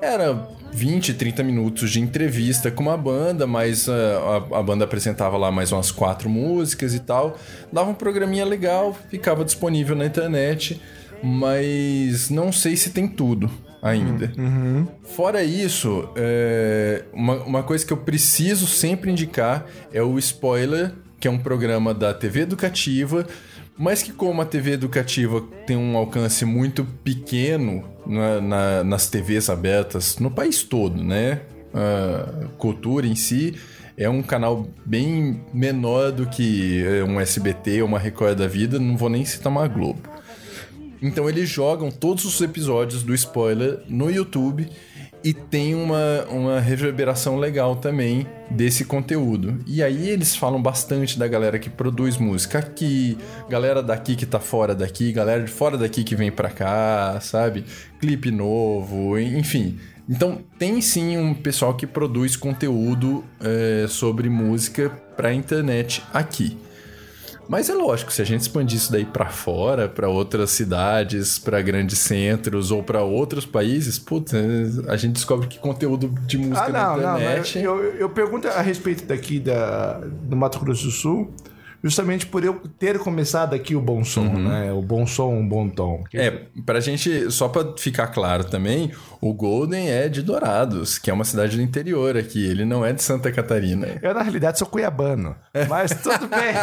Era 0.03 0.49
20, 0.73 1.15
30 1.15 1.43
minutos 1.45 1.91
de 1.91 2.01
entrevista 2.01 2.69
com 2.71 2.83
uma 2.83 2.97
banda, 2.97 3.47
mas 3.47 3.89
ah, 3.89 4.43
a, 4.53 4.59
a 4.59 4.63
banda 4.63 4.85
apresentava 4.85 5.37
lá 5.37 5.53
mais 5.53 5.71
umas 5.71 5.93
quatro 5.93 6.29
músicas 6.29 6.95
e 6.95 7.01
tal. 7.01 7.39
Dava 7.73 7.91
um 7.91 7.95
programinha 7.95 8.45
legal, 8.45 8.97
ficava 9.09 9.45
disponível 9.45 9.95
na 9.95 10.05
internet, 10.05 10.83
mas 11.23 12.29
não 12.29 12.51
sei 12.51 12.77
se 12.77 12.91
tem 12.91 13.07
tudo 13.07 13.49
ainda. 13.83 14.33
Fora 15.05 15.43
isso, 15.45 16.09
é, 16.17 17.05
uma, 17.13 17.35
uma 17.45 17.63
coisa 17.63 17.85
que 17.85 17.93
eu 17.93 17.97
preciso 17.97 18.67
sempre 18.67 19.11
indicar 19.11 19.67
é 19.93 20.03
o 20.03 20.19
Spoiler, 20.19 20.93
que 21.21 21.27
é 21.29 21.31
um 21.31 21.39
programa 21.39 21.93
da 21.95 22.13
TV 22.13 22.41
Educativa, 22.41 23.27
mas 23.79 24.03
que 24.03 24.13
como 24.13 24.41
a 24.41 24.45
TV 24.47 24.73
Educativa 24.73 25.43
tem 25.67 25.77
um 25.77 25.97
alcance 25.97 26.45
muito 26.45 26.85
pequeno 27.05 27.85
na- 28.07 28.41
na- 28.41 28.85
nas 28.85 29.09
TVs 29.09 29.49
abertas 29.51 30.19
no 30.19 30.31
país 30.31 30.63
todo, 30.63 31.03
né? 31.03 31.41
A 31.75 32.47
cultura 32.57 33.07
em 33.07 33.15
si 33.15 33.55
é 33.99 34.09
um 34.09 34.23
canal 34.23 34.67
bem 34.85 35.41
menor 35.53 36.11
do 36.13 36.27
que 36.27 36.83
é, 36.87 37.05
um 37.05 37.21
SBT 37.21 37.83
ou 37.83 37.89
uma 37.89 37.99
Record 37.99 38.39
da 38.39 38.47
vida, 38.47 38.79
não 38.79 38.97
vou 38.97 39.09
nem 39.11 39.25
citar 39.25 39.51
uma 39.53 39.67
Globo. 39.69 40.01
Então 41.03 41.29
eles 41.29 41.49
jogam 41.49 41.91
todos 41.91 42.25
os 42.25 42.41
episódios 42.41 43.03
do 43.03 43.15
spoiler 43.15 43.81
no 43.89 44.11
YouTube 44.11 44.69
e 45.23 45.33
tem 45.33 45.75
uma, 45.75 46.25
uma 46.31 46.61
reverberação 46.61 47.37
legal 47.37 47.75
também 47.77 48.27
desse 48.51 48.85
conteúdo. 48.85 49.59
E 49.67 49.83
aí 49.83 50.09
eles 50.09 50.37
falam 50.37 50.63
bastante 50.63 51.19
da 51.19 51.27
galera 51.27 51.59
que 51.59 51.69
produz 51.69 52.17
música 52.17 52.61
aqui, 52.61 53.19
galera 53.49 53.83
daqui 53.83 54.15
que 54.15 54.25
tá 54.25 54.39
fora 54.39 54.75
daqui, 54.75 55.13
galera 55.13 55.43
de 55.43 55.51
fora 55.51 55.77
daqui 55.77 56.05
que 56.05 56.15
vem 56.15 56.31
pra 56.31 56.49
cá, 56.49 57.19
sabe? 57.21 57.65
Clipe 58.01 58.31
novo, 58.31 59.19
enfim. 59.19 59.79
Então 60.09 60.39
tem 60.59 60.81
sim 60.81 61.17
um 61.17 61.35
pessoal 61.35 61.75
que 61.75 61.87
produz 61.87 62.37
conteúdo 62.37 63.25
é, 63.41 63.87
sobre 63.89 64.29
música 64.29 64.91
pra 65.17 65.35
internet 65.35 66.05
aqui. 66.13 66.57
Mas 67.49 67.69
é 67.71 67.75
lógico, 67.75 68.13
se 68.13 68.21
a 68.21 68.25
gente 68.25 68.41
expandir 68.41 68.77
isso 68.77 68.91
daí 68.91 69.05
pra 69.05 69.27
fora, 69.27 69.89
pra 69.89 70.09
outras 70.09 70.51
cidades, 70.51 71.39
pra 71.39 71.61
grandes 71.63 71.99
centros 72.01 72.71
ou 72.71 72.83
pra 72.83 73.03
outros 73.03 73.47
países, 73.47 73.99
putz, 73.99 74.33
a 74.89 74.97
gente 74.97 75.13
descobre 75.15 75.47
que 75.47 75.59
conteúdo 75.59 76.09
de 76.27 76.39
música 76.39 76.67
Ah, 76.67 76.69
na 76.69 76.83
não, 76.97 76.97
não. 77.03 77.17
internet. 77.21 77.55
mas 77.57 77.65
Eu, 77.65 77.77
eu 77.95 78.09
pergunto 78.11 78.49
a 78.49 78.61
respeito 78.61 79.05
daqui 79.07 79.39
da, 79.39 80.01
do 80.23 80.37
Mato 80.37 80.59
Grosso 80.59 80.85
do 80.87 80.91
Sul, 80.91 81.31
justamente 81.83 82.27
por 82.27 82.45
eu 82.45 82.55
ter 82.79 82.99
começado 82.99 83.55
aqui 83.55 83.75
o 83.77 83.81
bom 83.81 84.05
som, 84.05 84.25
né? 84.25 84.73
O 84.73 84.83
bom 84.83 85.07
som, 85.07 85.33
um 85.33 85.47
bom 85.49 85.69
tom. 85.69 85.99
Uhum. 85.99 86.21
É, 86.21 86.31
pra 86.65 86.81
gente, 86.81 87.31
só 87.31 87.49
pra 87.49 87.75
ficar 87.79 88.09
claro 88.09 88.45
também, 88.45 88.91
o 89.21 89.33
Golden 89.33 89.89
é 89.91 90.09
de 90.09 90.23
Dourados, 90.23 90.99
que 90.99 91.11
é 91.11 91.15
uma 91.15 91.25
cidade 91.25 91.57
do 91.57 91.63
interior 91.63 92.17
aqui, 92.17 92.45
ele 92.45 92.65
não 92.65 92.85
é 92.85 92.93
de 92.93 93.03
Santa 93.03 93.31
Catarina. 93.33 93.89
Eu, 94.03 94.15
na 94.15 94.23
realidade, 94.23 94.59
sou 94.59 94.67
cuiabano. 94.69 95.37
Mas 95.69 95.91
tudo 96.03 96.27
bem. 96.29 96.55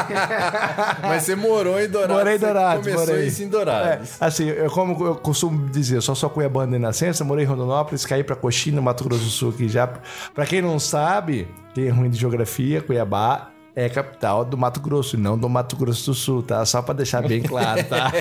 Mas 1.02 1.24
você 1.24 1.36
morou 1.36 1.80
em 1.80 1.88
Dourados. 1.88 2.16
Morei 2.18 2.36
em 2.36 2.40
Dourados, 2.40 2.86
Começou 2.86 3.08
morei. 3.08 3.28
isso 3.28 3.42
em 3.44 3.46
É, 3.46 3.50
Dourados. 3.50 4.22
assim, 4.22 4.48
eu, 4.50 4.70
como 4.70 5.06
eu 5.06 5.16
costumo 5.16 5.70
dizer, 5.70 5.98
eu 5.98 6.02
só 6.02 6.14
sou 6.16 6.30
cuiabano 6.30 6.72
de 6.74 6.80
nascença, 6.80 7.24
morei 7.24 7.46
em 7.46 7.48
Rondonópolis, 7.48 8.06
caí 8.06 8.24
pra 8.24 8.36
Coxim, 8.36 8.72
no 8.72 8.82
Mato 8.82 9.04
Grosso 9.04 9.24
do 9.24 9.30
Sul, 9.30 9.54
que 9.54 9.68
já... 9.68 9.88
Pra 10.34 10.46
quem 10.46 10.62
não 10.62 10.80
sabe, 10.80 11.48
quem 11.74 11.88
é 11.88 11.90
ruim 11.90 12.10
de 12.10 12.18
geografia, 12.20 12.82
Cuiabá 12.82 13.50
é 13.76 13.90
capital 13.90 14.46
do 14.46 14.56
Mato 14.56 14.80
Grosso, 14.80 15.18
não 15.18 15.38
do 15.38 15.50
Mato 15.50 15.76
Grosso 15.76 16.12
do 16.12 16.14
Sul, 16.14 16.44
tá? 16.44 16.64
Só 16.66 16.82
pra 16.82 16.94
deixar 16.94 17.28
bem 17.28 17.42
claro, 17.42 17.84
tá? 17.86 18.12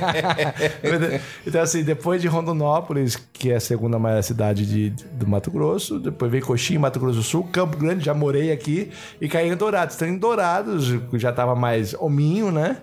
então, 1.46 1.60
assim, 1.60 1.82
depois 1.82 2.22
de 2.22 2.28
Rondonópolis, 2.28 3.16
que 3.32 3.50
é 3.50 3.56
a 3.56 3.60
segunda 3.60 3.98
maior 3.98 4.22
cidade 4.22 4.64
de, 4.66 4.90
do 5.12 5.26
Mato 5.26 5.50
Grosso, 5.50 6.00
depois 6.00 6.30
veio 6.30 6.44
Coxim, 6.44 6.78
Mato 6.78 6.98
Grosso 6.98 7.18
do 7.18 7.22
Sul, 7.22 7.44
Campo 7.44 7.76
Grande, 7.76 8.04
já 8.04 8.14
morei 8.14 8.50
aqui, 8.50 8.90
e 9.20 9.28
caí 9.28 9.48
em 9.48 9.56
Dourados. 9.56 9.96
Então, 9.96 10.08
em 10.08 10.16
Dourados, 10.16 10.86
já 11.14 11.32
tava 11.32 11.54
mais 11.54 11.92
hominho, 11.94 12.50
né? 12.50 12.78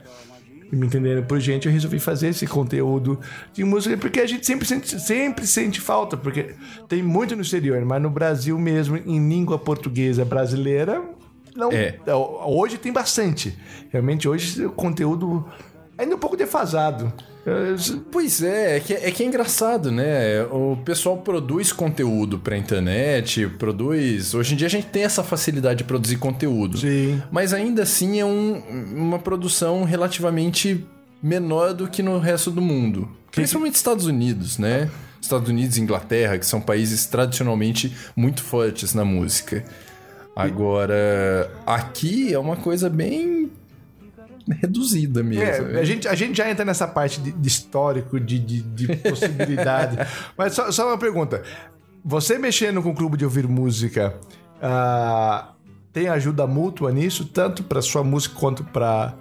Me 0.72 0.86
entenderam 0.86 1.24
por 1.24 1.40
gente, 1.40 1.66
eu 1.66 1.74
resolvi 1.74 2.00
fazer 2.00 2.28
esse 2.28 2.46
conteúdo 2.46 3.20
de 3.52 3.64
música, 3.64 3.98
porque 3.98 4.20
a 4.20 4.28
gente 4.28 4.46
sempre 4.46 4.68
sente, 4.68 5.00
sempre 5.00 5.48
sente 5.48 5.82
falta, 5.82 6.16
porque 6.16 6.54
tem 6.88 7.02
muito 7.02 7.36
no 7.36 7.42
exterior, 7.42 7.84
mas 7.84 8.00
no 8.00 8.12
Brasil 8.12 8.60
mesmo, 8.60 8.96
em 8.96 9.28
língua 9.28 9.58
portuguesa 9.58 10.24
brasileira, 10.24 11.04
não. 11.56 11.72
É. 11.72 11.96
Hoje 12.46 12.78
tem 12.78 12.92
bastante. 12.92 13.58
Realmente, 13.92 14.28
hoje 14.28 14.66
o 14.66 14.72
conteúdo 14.72 15.46
ainda 15.98 16.16
um 16.16 16.20
pouco 16.20 16.38
defasado. 16.38 17.12
Eu- 17.46 17.76
Pois 18.12 18.44
é, 18.44 18.78
é 18.78 18.80
que 18.80 18.94
é, 18.94 19.12
que 19.12 19.24
é 19.24 19.26
engraçado, 19.26 19.92
né? 19.92 20.44
O 20.52 20.78
pessoal 20.86 21.18
produz 21.18 21.72
conteúdo 21.72 22.38
pra 22.38 22.56
internet, 22.58 23.48
produz. 23.58 24.34
Hoje 24.36 24.54
em 24.54 24.58
dia 24.58 24.68
a 24.68 24.70
gente 24.70 24.88
tem 24.88 25.04
essa 25.04 25.24
facilidade 25.24 25.80
de 25.80 25.84
produzir 25.86 26.18
conteúdo. 26.18 26.78
Sim. 26.78 27.22
Mas 27.32 27.54
ainda 27.54 27.84
assim 27.84 28.20
é 28.20 28.26
um- 28.26 28.62
uma 28.96 29.18
produção 29.20 29.84
relativamente 29.84 30.86
menor 31.24 31.74
do 31.74 31.88
que 31.88 32.04
no 32.04 32.20
resto 32.20 32.52
do 32.52 32.62
mundo. 32.62 33.10
Principalmente 33.32 33.76
Estados 33.76 34.06
Unidos, 34.06 34.58
né? 34.58 34.90
Estados 35.22 35.50
Unidos 35.50 35.78
e 35.78 35.82
Inglaterra, 35.82 36.38
que 36.38 36.46
são 36.46 36.62
países 36.62 37.06
tradicionalmente 37.06 37.96
muito 38.16 38.42
fortes 38.44 38.94
na 38.94 39.04
música. 39.06 39.64
Agora, 40.36 41.52
aqui 41.65 42.34
é 42.34 42.39
uma 42.39 42.56
coisa 42.56 42.89
bem 42.89 43.52
reduzida 44.62 45.22
mesmo. 45.22 45.44
É, 45.76 45.80
a, 45.80 45.84
gente, 45.84 46.08
a 46.08 46.15
gente 46.15 46.38
já 46.38 46.50
entra 46.50 46.65
nessa 46.65 46.88
parte 46.88 47.20
de, 47.22 47.32
de 47.32 47.48
histórico, 47.48 48.20
de, 48.20 48.39
de, 48.39 48.62
de 48.62 48.96
possibilidade. 48.98 49.98
Mas 50.38 50.54
só, 50.54 50.72
só 50.72 50.88
uma 50.88 50.98
pergunta. 50.98 51.44
Você 52.04 52.38
mexendo 52.39 52.82
com 52.82 52.89
o 52.92 52.96
clube 52.96 53.18
de 53.18 53.26
ouvir 53.26 53.48
música, 53.48 54.15
ah, 54.62 55.52
tem 55.92 56.08
ajuda 56.08 56.48
mútua 56.48 56.92
nisso, 56.92 57.26
tanto 57.26 57.63
para 57.63 57.82
sua 57.82 58.04
música 58.04 58.36
quanto 58.39 58.63
para 58.63 59.13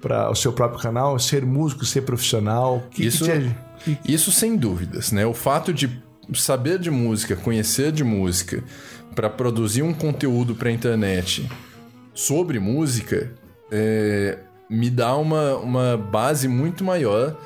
para 0.00 0.30
o 0.30 0.34
seu 0.34 0.50
próprio 0.50 0.80
canal, 0.80 1.18
ser 1.18 1.44
músico, 1.44 1.84
ser 1.84 2.00
profissional? 2.02 2.82
Que, 2.90 3.04
Isso- 3.04 3.26
que 3.26 3.96
te- 3.96 4.00
Isso 4.10 4.32
sem 4.32 4.56
dúvidas, 4.56 5.12
né? 5.12 5.26
O 5.26 5.34
fato 5.34 5.74
de 5.74 6.02
saber 6.32 6.78
de 6.78 6.90
música, 6.90 7.36
conhecer 7.36 7.92
de 7.92 8.02
música, 8.02 8.64
para 9.14 9.28
produzir 9.28 9.82
um 9.82 9.92
conteúdo 9.92 10.54
para 10.54 10.70
internet 10.70 11.48
sobre 12.14 12.58
música, 12.58 13.32
é, 13.70 14.38
me 14.68 14.90
dá 14.90 15.16
uma, 15.16 15.56
uma 15.56 15.96
base 15.96 16.48
muito 16.48 16.84
maior 16.84 17.36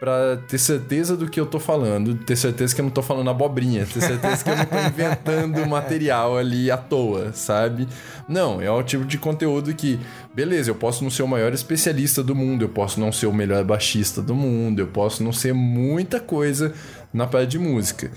para 0.00 0.38
ter 0.48 0.56
certeza 0.56 1.14
do 1.14 1.28
que 1.28 1.38
eu 1.38 1.44
tô 1.44 1.60
falando, 1.60 2.14
ter 2.14 2.34
certeza 2.34 2.74
que 2.74 2.80
eu 2.80 2.84
não 2.84 2.90
tô 2.90 3.02
falando 3.02 3.28
abobrinha, 3.28 3.84
ter 3.84 4.00
certeza 4.00 4.42
que 4.42 4.48
eu 4.48 4.56
não 4.56 4.64
tô 4.64 4.78
inventando 4.78 5.64
material 5.68 6.38
ali 6.38 6.70
à 6.70 6.78
toa, 6.78 7.34
sabe? 7.34 7.86
Não, 8.26 8.62
é 8.62 8.70
o 8.70 8.82
tipo 8.82 9.04
de 9.04 9.18
conteúdo 9.18 9.74
que, 9.74 10.00
beleza, 10.34 10.70
eu 10.70 10.74
posso 10.74 11.04
não 11.04 11.10
ser 11.10 11.22
o 11.22 11.28
maior 11.28 11.52
especialista 11.52 12.22
do 12.22 12.34
mundo, 12.34 12.64
eu 12.64 12.68
posso 12.70 12.98
não 12.98 13.12
ser 13.12 13.26
o 13.26 13.32
melhor 13.32 13.62
baixista 13.62 14.22
do 14.22 14.34
mundo, 14.34 14.80
eu 14.80 14.86
posso 14.86 15.22
não 15.22 15.34
ser 15.34 15.52
muita 15.52 16.18
coisa 16.18 16.72
na 17.12 17.26
parte 17.26 17.50
de 17.50 17.58
música. 17.58 18.10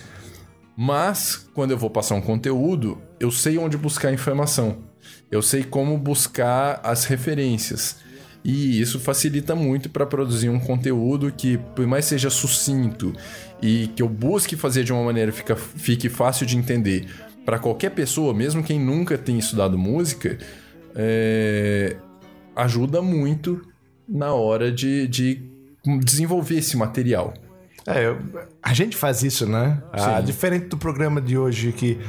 Mas, 0.76 1.48
quando 1.54 1.72
eu 1.72 1.78
vou 1.78 1.90
passar 1.90 2.16
um 2.16 2.22
conteúdo, 2.22 3.02
eu 3.20 3.32
sei 3.32 3.58
onde 3.58 3.78
buscar 3.78 4.12
informação. 4.12 4.80
Eu 5.30 5.42
sei 5.42 5.64
como 5.64 5.98
buscar 5.98 6.80
as 6.84 7.06
referências. 7.06 7.98
E 8.44 8.82
isso 8.82 9.00
facilita 9.00 9.56
muito 9.56 9.90
para 9.90 10.06
produzir 10.06 10.50
um 10.50 10.60
conteúdo 10.60 11.32
que, 11.32 11.58
por 11.58 11.88
mais 11.88 12.06
seja 12.06 12.30
sucinto 12.30 13.14
e 13.62 13.88
que 13.96 14.04
eu 14.04 14.10
busque 14.10 14.58
fazer 14.58 14.84
de 14.84 14.92
uma 14.92 15.04
maneira 15.04 15.32
que 15.32 15.38
fica, 15.38 15.56
fique 15.56 16.10
fácil 16.10 16.46
de 16.46 16.58
entender 16.58 17.08
para 17.46 17.58
qualquer 17.58 17.92
pessoa, 17.92 18.34
mesmo 18.34 18.64
quem 18.64 18.80
nunca 18.80 19.18
tenha 19.18 19.40
estudado 19.40 19.78
música, 19.78 20.38
é, 20.96 21.96
ajuda 22.56 23.02
muito 23.02 23.62
na 24.08 24.34
hora 24.34 24.72
de, 24.72 25.08
de 25.08 25.42
desenvolver 26.02 26.58
esse 26.58 26.76
material. 26.76 27.34
É, 27.86 28.16
a 28.62 28.74
gente 28.74 28.96
faz 28.96 29.24
isso, 29.24 29.46
né? 29.46 29.82
Ah, 29.92 30.22
diferente 30.22 30.68
do 30.68 30.78
programa 30.78 31.22
de 31.22 31.38
hoje 31.38 31.72
que 31.72 32.00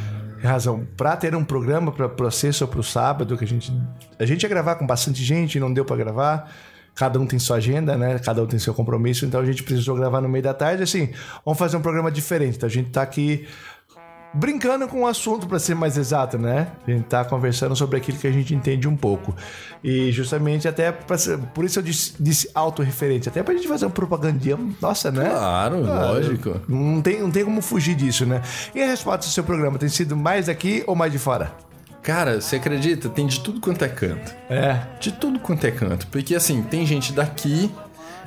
razão, 0.47 0.87
para 0.97 1.17
ter 1.17 1.35
um 1.35 1.45
programa 1.45 1.91
para 1.91 2.09
processo 2.09 2.65
ou 2.65 2.71
para 2.71 2.81
o 2.81 2.85
sábado 2.85 3.37
que 3.37 3.45
a 3.45 3.47
gente 3.47 3.73
a 4.19 4.27
gente 4.27 4.43
ia 4.43 4.49
gravar 4.49 4.75
com 4.77 4.87
bastante 4.87 5.25
gente, 5.25 5.59
não 5.59 5.73
deu 5.73 5.85
para 5.85 5.97
gravar. 5.97 6.53
Cada 6.95 7.19
um 7.19 7.27
tem 7.27 7.41
sua 7.41 7.57
agenda, 7.57 7.97
né? 7.97 8.21
Cada 8.21 8.43
um 8.43 8.47
tem 8.47 8.59
seu 8.59 8.73
compromisso, 8.73 9.27
então 9.27 9.41
a 9.41 9.45
gente 9.45 9.65
precisou 9.65 9.97
gravar 9.97 10.21
no 10.21 10.29
meio 10.29 10.45
da 10.45 10.55
tarde, 10.55 10.83
assim, 10.85 11.11
vamos 11.45 11.59
fazer 11.59 11.77
um 11.77 11.81
programa 11.81 12.11
diferente. 12.11 12.57
Então 12.57 12.69
a 12.69 12.71
gente 12.71 12.91
tá 12.91 13.03
aqui 13.03 13.49
brincando 14.35 14.89
com 14.89 15.03
o 15.03 15.07
assunto, 15.07 15.47
para 15.47 15.59
ser 15.59 15.75
mais 15.75 15.97
exato, 15.97 16.37
né? 16.37 16.69
A 16.87 16.91
gente 16.91 17.05
tá 17.05 17.25
conversando 17.25 17.75
sobre 17.77 17.97
aquilo 17.99 18.19
que 18.19 18.27
a 18.27 18.33
gente 18.33 18.55
entende 18.55 18.89
um 18.89 18.97
pouco. 18.97 19.35
E 19.83 20.11
justamente 20.13 20.67
até 20.67 20.91
pra 20.91 21.17
por 21.55 21.65
isso 21.65 21.79
eu 21.79 21.83
disse, 21.83 22.15
disse 22.19 22.51
autorreferente, 22.55 23.29
até 23.29 23.43
pra 23.43 23.55
gente 23.55 23.69
fazer 23.69 23.87
um 23.87 23.91
propagandinha, 23.91 24.59
nossa, 24.81 25.11
né? 25.11 25.29
Claro, 25.29 25.87
Ah, 25.91 26.11
lógico. 26.13 26.61
Não 26.69 27.01
tem, 27.01 27.21
não 27.21 27.31
tem 27.31 27.45
como 27.45 27.63
fugir 27.63 27.95
disso, 27.95 28.27
né? 28.27 28.43
E 28.75 28.83
a 28.83 28.87
resposta 28.87 29.21
do 29.27 29.33
seu 29.33 29.45
programa 29.45 29.79
tem 29.79 29.89
sido 29.89 30.17
mais 30.17 30.47
daqui 30.47 30.83
ou 30.87 30.97
mais 30.97 31.13
de 31.13 31.19
fora? 31.19 31.53
Cara, 32.03 32.39
você 32.39 32.57
acredita? 32.57 33.09
Tem 33.09 33.27
de 33.27 33.41
tudo 33.41 33.61
quanto 33.61 33.83
é 33.83 33.89
canto. 33.89 34.35
É. 34.51 34.79
De 35.01 35.11
tudo 35.11 35.39
quanto 35.39 35.67
é 35.67 35.71
canto. 35.71 36.07
Porque 36.09 36.35
assim, 36.35 36.61
tem 36.63 36.85
gente 36.85 37.15
daqui 37.15 37.71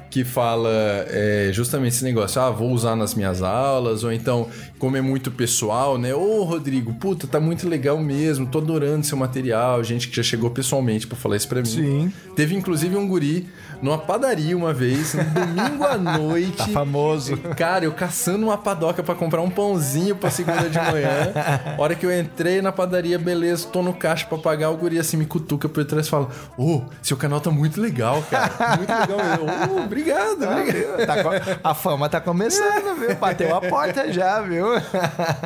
que 0.10 0.24
fala 0.24 0.70
é, 1.10 1.50
justamente 1.54 1.94
esse 1.94 2.04
negócio, 2.04 2.42
ah, 2.42 2.50
vou 2.50 2.72
usar 2.72 2.96
nas 2.96 3.14
minhas 3.14 3.42
aulas, 3.42 4.04
ou 4.04 4.12
então, 4.12 4.48
como 4.80 4.96
é 4.96 5.02
muito 5.02 5.30
pessoal, 5.32 5.98
né? 5.98 6.14
Ô, 6.14 6.44
Rodrigo, 6.44 6.94
puta, 6.94 7.28
tá 7.28 7.40
muito 7.40 7.68
legal 7.68 7.98
mesmo, 7.98 8.48
tô 8.48 8.60
adorando 8.60 9.06
seu 9.06 9.18
material. 9.18 9.84
Gente 9.84 10.08
que 10.08 10.16
já 10.16 10.24
chegou 10.24 10.50
pessoalmente 10.50 11.08
pra 11.08 11.18
falar 11.18 11.36
isso 11.36 11.48
pra 11.48 11.62
mim. 11.62 11.68
Sim. 11.68 12.14
Teve 12.36 12.56
inclusive 12.56 12.96
um 12.96 13.08
guri 13.08 13.48
numa 13.82 13.98
padaria 13.98 14.56
uma 14.56 14.74
vez, 14.74 15.14
no 15.14 15.24
domingo 15.24 15.84
à 15.84 15.98
noite. 16.18 16.58
Tá 16.58 16.68
famoso. 16.68 17.38
Cara, 17.56 17.86
eu 17.86 17.92
caçando 17.92 18.46
uma 18.46 18.58
padoca 18.58 19.04
pra 19.04 19.16
comprar 19.16 19.42
um 19.42 19.50
pãozinho 19.50 20.16
pra 20.16 20.30
segunda 20.30 20.70
de 20.70 20.78
manhã. 20.78 21.34
Hora 21.78 21.96
que 21.96 22.06
eu 22.06 22.20
entrei 22.20 22.62
na 22.62 22.72
padaria, 22.72 23.20
beleza, 23.20 23.68
tô 23.68 23.82
no 23.84 23.94
caixa 23.94 24.26
pra 24.26 24.38
pagar, 24.38 24.70
o 24.70 24.78
guri 24.78 25.00
assim 25.00 25.18
me 25.18 25.26
cutuca 25.26 25.68
por 25.70 25.84
trás 25.86 26.08
e 26.08 26.10
fala: 26.10 26.30
Ô, 26.58 26.82
seu 27.02 27.18
canal 27.18 27.40
tá 27.40 27.52
muito 27.52 27.82
legal, 27.82 28.24
cara. 28.30 28.78
Muito 28.78 28.92
legal 28.92 29.18
mesmo. 29.18 29.84
Ô, 29.84 29.88
obrigado, 29.98 30.44
obrigado. 30.44 31.06
Tá 31.06 31.60
a 31.64 31.74
fama 31.74 32.08
tá 32.08 32.22
começando, 32.22 32.96
viu? 33.00 33.16
Bateu 33.16 33.56
a 33.56 33.62
porta 33.62 34.12
já, 34.12 34.42
viu? 34.42 34.68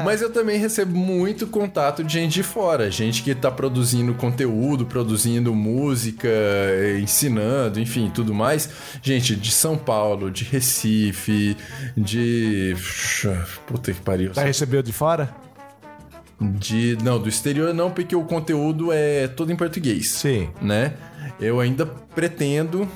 Mas 0.04 0.22
eu 0.22 0.32
também 0.32 0.58
recebo 0.58 0.96
muito 0.98 1.48
contato 1.48 2.04
de 2.04 2.14
gente 2.14 2.34
de 2.34 2.44
fora, 2.44 2.90
gente 2.92 3.24
que 3.24 3.34
tá 3.34 3.52
produzindo 3.52 4.14
conteúdo, 4.14 4.86
produzindo 4.86 5.54
música, 5.54 6.28
eh, 6.28 7.00
ensinando, 7.02 7.80
enfim, 7.80 8.12
tudo 8.14 8.34
mais. 8.34 8.70
Gente 9.02 9.36
de 9.36 9.52
São 9.52 9.78
Paulo, 9.78 10.30
de 10.30 10.44
Recife, 10.44 11.56
de. 11.96 12.76
Puta 13.66 13.94
que 13.94 14.02
pariu. 14.02 14.34
Já 14.34 14.44
recebeu 14.44 14.82
de 14.82 14.92
fora? 14.92 15.34
De. 16.40 16.98
Não, 17.04 17.20
do 17.20 17.30
exterior 17.30 17.74
não, 17.74 17.92
porque 17.92 18.16
o 18.16 18.24
conteúdo 18.24 18.92
é 18.92 19.28
todo 19.28 19.52
em 19.52 19.56
português. 19.56 20.10
Sim. 20.10 20.50
Né? 20.62 20.94
Eu 21.40 21.60
ainda 21.60 21.86
pretendo. 21.86 22.88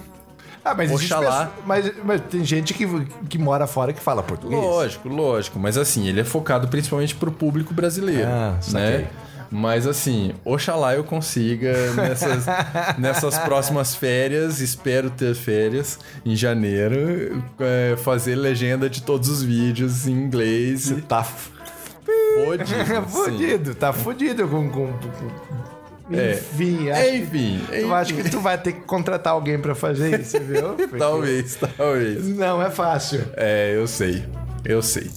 Ah, 0.66 0.74
mas 0.76 0.92
Oxalá. 0.92 1.46
pessoa- 1.46 1.52
Mas, 1.66 1.92
mas 2.04 2.22
tem 2.22 2.44
gente 2.44 2.74
que, 2.74 2.88
que 3.30 3.38
mora 3.38 3.68
fora 3.68 3.94
que 3.94 4.02
fala 4.02 4.24
português. 4.24 4.60
Lógico, 4.60 5.08
lógico. 5.08 5.60
Mas 5.60 5.78
assim, 5.78 6.08
ele 6.08 6.22
é 6.22 6.24
focado 6.24 6.68
principalmente 6.68 7.14
pro 7.16 7.32
público 7.32 7.72
brasileiro. 7.72 8.28
Ah, 8.28 8.58
saquei. 8.60 8.82
né? 8.98 9.08
Mas 9.52 9.86
assim, 9.86 10.34
oxalá 10.44 10.96
eu 10.96 11.04
consiga 11.04 11.72
nessas, 11.94 12.46
nessas 12.98 13.38
próximas 13.38 13.94
férias, 13.96 14.60
espero 14.60 15.12
ter 15.12 15.36
férias 15.36 16.00
em 16.26 16.36
janeiro, 16.36 17.44
é, 17.60 17.96
fazer 17.98 18.36
legenda 18.36 18.90
de 18.90 19.04
todos 19.04 19.30
os 19.30 19.44
vídeos 19.44 20.08
em 20.08 20.14
inglês. 20.14 20.92
Tá 21.08 21.24
Fodido. 21.24 22.82
assim. 22.98 23.08
fudido, 23.12 23.76
tá 23.76 23.94
fudido 23.94 24.48
com. 24.48 24.68
com, 24.70 24.88
com-. 24.88 25.75
Enfim, 26.10 26.90
acho 26.92 27.02
que- 27.02 27.18
Enfim, 27.18 27.62
Eu 27.72 27.94
acho 27.96 28.14
enfim. 28.14 28.24
que 28.24 28.30
tu 28.30 28.40
vai 28.40 28.58
ter 28.58 28.74
que 28.74 28.82
contratar 28.82 29.34
alguém 29.34 29.60
pra 29.60 29.74
fazer 29.74 30.20
isso, 30.22 30.40
viu? 30.40 30.74
Porque 30.78 30.98
Talvez, 30.98 31.58
talvez. 31.78 32.28
Não 32.28 32.62
é 32.62 32.70
fácil. 32.70 33.26
É, 33.36 33.74
eu 33.76 33.88
sei. 33.88 34.24
Eu 34.64 34.82
sei. 34.82 35.10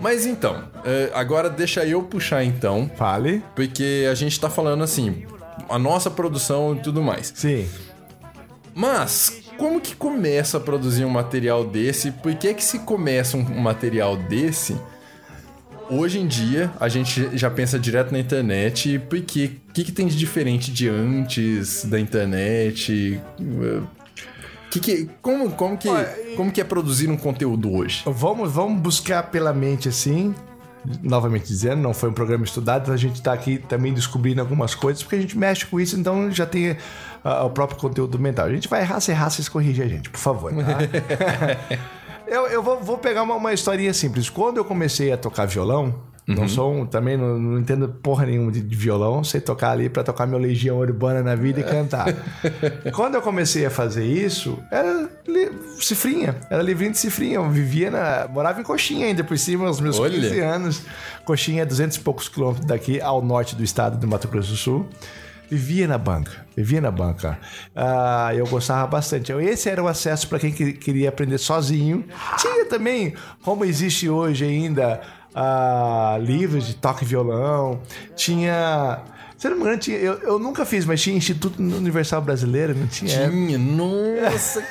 Mas 0.00 0.26
então, 0.26 0.64
é, 0.84 1.10
agora 1.14 1.48
deixa 1.50 1.84
eu 1.84 2.02
puxar 2.02 2.42
então, 2.44 2.90
Fale. 2.96 3.40
porque 3.54 4.04
a 4.10 4.14
gente 4.14 4.38
tá 4.40 4.50
falando 4.50 4.82
assim, 4.82 5.24
a 5.68 5.78
nossa 5.78 6.10
produção 6.10 6.74
e 6.74 6.80
tudo 6.80 7.00
mais. 7.02 7.32
Sim. 7.36 7.68
Mas, 8.74 9.42
como 9.56 9.80
que 9.80 9.94
começa 9.94 10.56
a 10.58 10.60
produzir 10.60 11.04
um 11.04 11.08
material 11.10 11.64
desse? 11.64 12.10
Por 12.10 12.34
que 12.34 12.52
que 12.52 12.62
se 12.64 12.80
começa 12.80 13.36
um 13.36 13.60
material 13.60 14.16
desse? 14.16 14.76
Hoje 15.88 16.18
em 16.18 16.26
dia, 16.26 16.72
a 16.80 16.88
gente 16.88 17.36
já 17.36 17.50
pensa 17.50 17.78
direto 17.78 18.12
na 18.12 18.18
internet, 18.18 18.98
porque 19.08 19.52
o 19.68 19.72
que, 19.72 19.84
que 19.84 19.92
tem 19.92 20.06
de 20.06 20.16
diferente 20.16 20.70
de 20.70 20.88
antes 20.88 21.84
da 21.84 21.98
internet? 22.00 23.20
Uh, 23.40 23.86
Que 24.70 24.80
que, 24.80 25.10
como, 25.22 25.50
como, 25.52 25.78
que, 25.78 25.88
como 26.36 26.50
que 26.50 26.60
é 26.60 26.64
produzir 26.64 27.08
um 27.08 27.16
conteúdo 27.16 27.72
hoje? 27.72 28.02
Vamos, 28.04 28.50
vamos 28.50 28.80
buscar 28.80 29.22
pela 29.30 29.52
mente 29.54 29.88
assim. 29.88 30.34
Novamente 31.02 31.46
dizendo, 31.46 31.82
não 31.82 31.94
foi 31.94 32.10
um 32.10 32.12
programa 32.12 32.44
estudado, 32.44 32.92
a 32.92 32.96
gente 32.96 33.20
tá 33.20 33.32
aqui 33.32 33.58
também 33.58 33.92
descobrindo 33.92 34.40
algumas 34.40 34.74
coisas, 34.74 35.02
porque 35.02 35.16
a 35.16 35.20
gente 35.20 35.36
mexe 35.36 35.66
com 35.66 35.80
isso, 35.80 35.98
então 35.98 36.30
já 36.30 36.46
tem 36.46 36.76
ah, 37.24 37.44
o 37.44 37.50
próprio 37.50 37.78
conteúdo 37.78 38.18
mental. 38.18 38.46
A 38.46 38.50
gente 38.52 38.68
vai 38.68 38.82
errar, 38.82 39.00
se 39.00 39.10
errar, 39.10 39.30
vocês 39.30 39.48
corrigem 39.48 39.84
a 39.84 39.88
gente, 39.88 40.10
por 40.10 40.18
favor. 40.20 40.52
Tá? 40.52 41.78
eu 42.26 42.46
eu 42.46 42.62
vou, 42.62 42.80
vou 42.80 42.98
pegar 42.98 43.22
uma, 43.22 43.34
uma 43.34 43.52
historinha 43.52 43.92
simples. 43.94 44.28
Quando 44.30 44.56
eu 44.58 44.64
comecei 44.64 45.12
a 45.12 45.16
tocar 45.16 45.46
violão, 45.46 45.94
não 46.28 46.48
sou 46.48 46.72
um- 46.74 46.84
também 46.86 47.16
não, 47.16 47.38
não 47.38 47.58
entendo 47.60 47.88
porra 47.88 48.26
nenhuma 48.26 48.50
de, 48.50 48.60
de 48.60 48.74
violão, 48.76 49.22
sei 49.22 49.40
tocar 49.40 49.70
ali 49.70 49.88
pra 49.88 50.02
tocar 50.02 50.26
minha 50.26 50.40
legião 50.40 50.78
urbana 50.78 51.22
na 51.22 51.36
vida 51.36 51.60
e 51.60 51.62
cantar. 51.62 52.06
Quando 52.94 53.14
eu 53.14 53.22
comecei 53.22 53.64
a 53.64 53.70
fazer 53.70 54.04
isso, 54.04 54.58
era 54.72 55.08
li- 55.26 55.52
cifrinha, 55.78 56.34
era 56.50 56.60
livrinho 56.62 56.90
de 56.90 56.98
cifrinha. 56.98 57.36
Eu 57.36 57.48
vivia 57.48 57.92
na. 57.92 58.26
morava 58.28 58.60
em 58.60 58.64
Coxinha 58.64 59.06
ainda 59.06 59.22
por 59.22 59.38
cima, 59.38 59.68
aos 59.68 59.80
meus 59.80 60.00
Olha. 60.00 60.14
15 60.20 60.40
anos. 60.40 60.82
Coxinha 61.24 61.62
é 61.62 61.64
200 61.64 61.96
e 61.96 62.00
poucos 62.00 62.28
quilômetros 62.28 62.66
daqui, 62.66 63.00
ao 63.00 63.22
norte 63.22 63.54
do 63.54 63.62
estado 63.62 63.96
do 63.96 64.08
Mato 64.08 64.26
Grosso 64.26 64.50
do 64.50 64.56
Sul. 64.56 64.86
Vivia 65.50 65.86
na 65.86 65.98
banca, 65.98 66.44
vivia 66.56 66.80
na 66.80 66.90
banca. 66.90 67.38
Ah, 67.74 68.30
eu 68.34 68.46
gostava 68.46 68.86
bastante. 68.86 69.32
Esse 69.32 69.68
era 69.68 69.82
o 69.82 69.88
acesso 69.88 70.28
para 70.28 70.38
quem 70.38 70.52
que- 70.52 70.72
queria 70.72 71.08
aprender 71.08 71.38
sozinho. 71.38 72.04
Tinha 72.38 72.64
também, 72.66 73.14
como 73.42 73.64
existe 73.64 74.08
hoje 74.08 74.44
ainda, 74.44 75.00
ah, 75.34 76.18
livros 76.20 76.66
de 76.66 76.74
toque 76.74 77.04
violão. 77.04 77.80
Tinha. 78.14 78.98
Se 79.38 79.46
eu 79.46 79.50
não 79.50 79.58
me 79.58 79.64
engano, 79.64 79.78
tinha, 79.78 79.98
eu, 79.98 80.14
eu 80.20 80.38
nunca 80.38 80.64
fiz, 80.64 80.86
mas 80.86 81.02
tinha 81.02 81.14
Instituto 81.14 81.60
Universal 81.60 82.22
Brasileiro, 82.22 82.74
não 82.74 82.86
tinha? 82.86 83.28
Tinha, 83.28 83.58
nossa, 83.58 84.62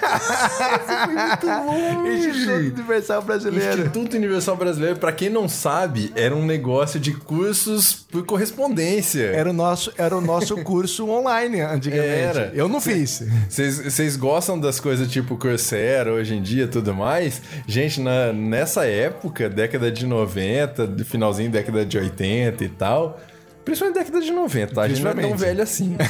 Instituto 2.17 2.79
Universal 2.79 3.21
Brasileiro. 3.21 3.81
Instituto 3.81 4.17
Universal 4.17 4.57
Brasileiro, 4.57 4.97
pra 4.97 5.11
quem 5.11 5.29
não 5.29 5.47
sabe, 5.47 6.11
era 6.15 6.35
um 6.35 6.43
negócio 6.43 6.99
de 6.99 7.13
cursos 7.13 7.93
por 7.93 8.25
correspondência. 8.25 9.25
Era 9.25 9.51
o 9.51 9.53
nosso, 9.53 9.93
era 9.99 10.17
o 10.17 10.21
nosso 10.21 10.57
curso 10.65 11.07
online 11.11 11.61
antigamente. 11.61 12.09
Era. 12.09 12.51
Eu 12.55 12.67
não 12.67 12.81
fiz. 12.81 13.21
Vocês 13.47 14.17
gostam 14.17 14.59
das 14.59 14.79
coisas 14.79 15.07
tipo 15.07 15.37
Coursera 15.37 16.11
hoje 16.11 16.33
em 16.33 16.41
dia 16.41 16.63
e 16.63 16.67
tudo 16.67 16.91
mais? 16.91 17.39
Gente, 17.67 18.01
na, 18.01 18.33
nessa 18.33 18.85
época, 18.85 19.47
década 19.47 19.91
de 19.91 20.07
90, 20.07 20.87
do 20.87 21.05
finalzinho 21.05 21.51
da 21.51 21.59
década 21.59 21.85
de 21.85 21.97
80 21.99 22.63
e 22.63 22.69
tal. 22.69 23.19
Principalmente 23.65 23.97
década 23.97 24.21
de 24.21 24.31
90, 24.31 24.73
tá? 24.75 24.83
A 24.83 24.87
gente 24.87 25.01
não 25.01 25.11
é 25.11 25.15
tão 25.15 25.35
velho 25.35 25.61
assim. 25.61 25.97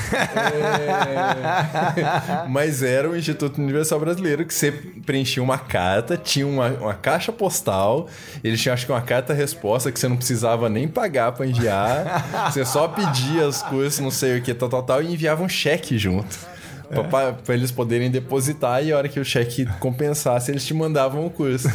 É, 1.96 2.48
Mas 2.50 2.84
era 2.84 3.10
o 3.10 3.16
Instituto 3.16 3.62
Universal 3.62 4.00
Brasileiro 4.00 4.46
que 4.46 4.54
você 4.54 4.72
preenchia 4.72 5.42
uma 5.42 5.58
carta, 5.58 6.18
tinha 6.18 6.46
uma, 6.46 6.68
uma 6.68 6.94
caixa 6.94 7.32
postal, 7.32 8.08
eles 8.44 8.62
tinham 8.62 8.74
acho 8.74 8.86
que 8.86 8.92
uma 8.92 9.02
carta-resposta 9.02 9.92
que 9.92 10.00
você 10.00 10.08
não 10.08 10.18
precisava 10.18 10.70
nem 10.70 10.88
pagar 10.88 11.32
pra 11.32 11.46
enviar. 11.48 12.52
Você 12.52 12.66
só 12.66 12.88
pedia 12.88 13.48
as 13.48 13.62
coisas, 13.64 14.00
não 14.00 14.12
sei 14.12 14.38
o 14.38 14.42
que, 14.42 14.54
tal, 14.54 14.70
tal, 14.70 14.84
tal, 14.84 15.02
e 15.02 15.14
enviava 15.14 15.42
um 15.42 15.50
cheque 15.50 15.98
junto. 15.98 16.55
Pra, 16.90 17.04
pra- 17.04 17.34
pra 17.34 17.54
eles 17.56 17.72
poderem 17.72 18.12
depositar 18.12 18.84
e 18.84 18.92
a 18.94 18.98
hora 18.98 19.10
que 19.10 19.20
o 19.20 19.26
cheque 19.26 19.66
compensasse, 19.80 20.52
eles 20.52 20.66
te 20.66 20.74
mandavam 20.74 21.26
o 21.26 21.30
curso. 21.30 21.68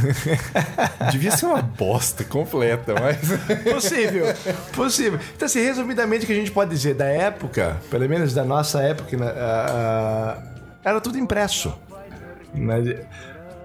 Devia 1.11 1.31
ser 1.33 1.46
uma 1.46 1.61
bosta 1.62 2.23
completa, 2.25 2.94
mas. 3.01 3.18
Possível, 3.73 4.27
possível. 4.75 5.18
Então, 5.35 5.46
assim, 5.46 5.61
resumidamente, 5.64 6.25
o 6.25 6.27
que 6.27 6.33
a 6.33 6.37
gente 6.37 6.51
pode 6.51 6.70
dizer 6.70 6.94
da 6.94 7.07
época, 7.07 7.77
pelo 7.90 8.09
menos 8.09 8.33
da 8.35 8.44
nossa 8.44 8.81
época, 8.83 9.16
ah, 9.37 10.38
era 10.85 11.01
tudo 11.01 11.18
impresso. 11.18 11.73
Mas, 12.55 12.87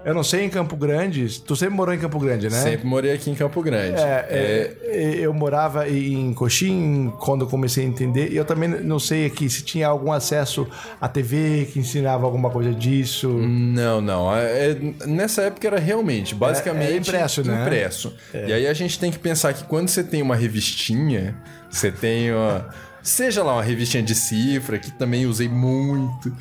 eu 0.05 0.13
não 0.13 0.23
sei 0.23 0.45
em 0.45 0.49
Campo 0.49 0.75
Grande, 0.75 1.41
tu 1.41 1.55
sempre 1.55 1.75
morou 1.75 1.93
em 1.93 1.97
Campo 1.97 2.19
Grande, 2.19 2.47
né? 2.49 2.61
Sempre 2.61 2.85
morei 2.85 3.11
aqui 3.11 3.31
em 3.31 3.35
Campo 3.35 3.61
Grande. 3.61 3.99
É, 3.99 4.75
é, 4.83 5.15
eu 5.19 5.33
morava 5.33 5.89
em 5.89 6.31
Coxim 6.33 7.11
quando 7.19 7.41
eu 7.45 7.47
comecei 7.47 7.83
a 7.83 7.87
entender, 7.87 8.31
e 8.31 8.37
eu 8.37 8.45
também 8.45 8.69
não 8.69 8.99
sei 8.99 9.25
aqui 9.25 9.49
se 9.49 9.63
tinha 9.63 9.87
algum 9.87 10.11
acesso 10.11 10.67
à 11.01 11.09
TV 11.09 11.67
que 11.73 11.79
ensinava 11.79 12.23
alguma 12.25 12.49
coisa 12.51 12.71
disso. 12.73 13.27
Não, 13.29 13.99
não. 13.99 14.35
É- 14.35 14.71
é- 14.71 14.77
nessa 15.07 15.41
época 15.41 15.65
era 15.67 15.79
realmente, 15.79 16.35
basicamente. 16.35 16.91
É- 16.91 16.93
é 16.93 16.97
impresso, 16.97 17.43
né? 17.43 17.63
impresso. 17.63 18.13
E 18.33 18.53
aí 18.53 18.67
a 18.67 18.73
gente 18.73 18.99
tem 18.99 19.09
que 19.11 19.17
pensar 19.19 19.53
que 19.53 19.63
quando 19.63 19.89
você 19.89 20.03
tem 20.03 20.21
uma 20.21 20.35
revistinha, 20.35 21.35
você 21.69 21.91
tem 21.91 22.31
uma. 22.31 22.69
Seja 23.05 23.43
lá 23.43 23.53
uma 23.53 23.61
revistinha 23.63 24.01
de 24.01 24.15
cifra, 24.15 24.79
que 24.79 24.91
também 24.91 25.27
usei 25.27 25.47
muito. 25.47 26.35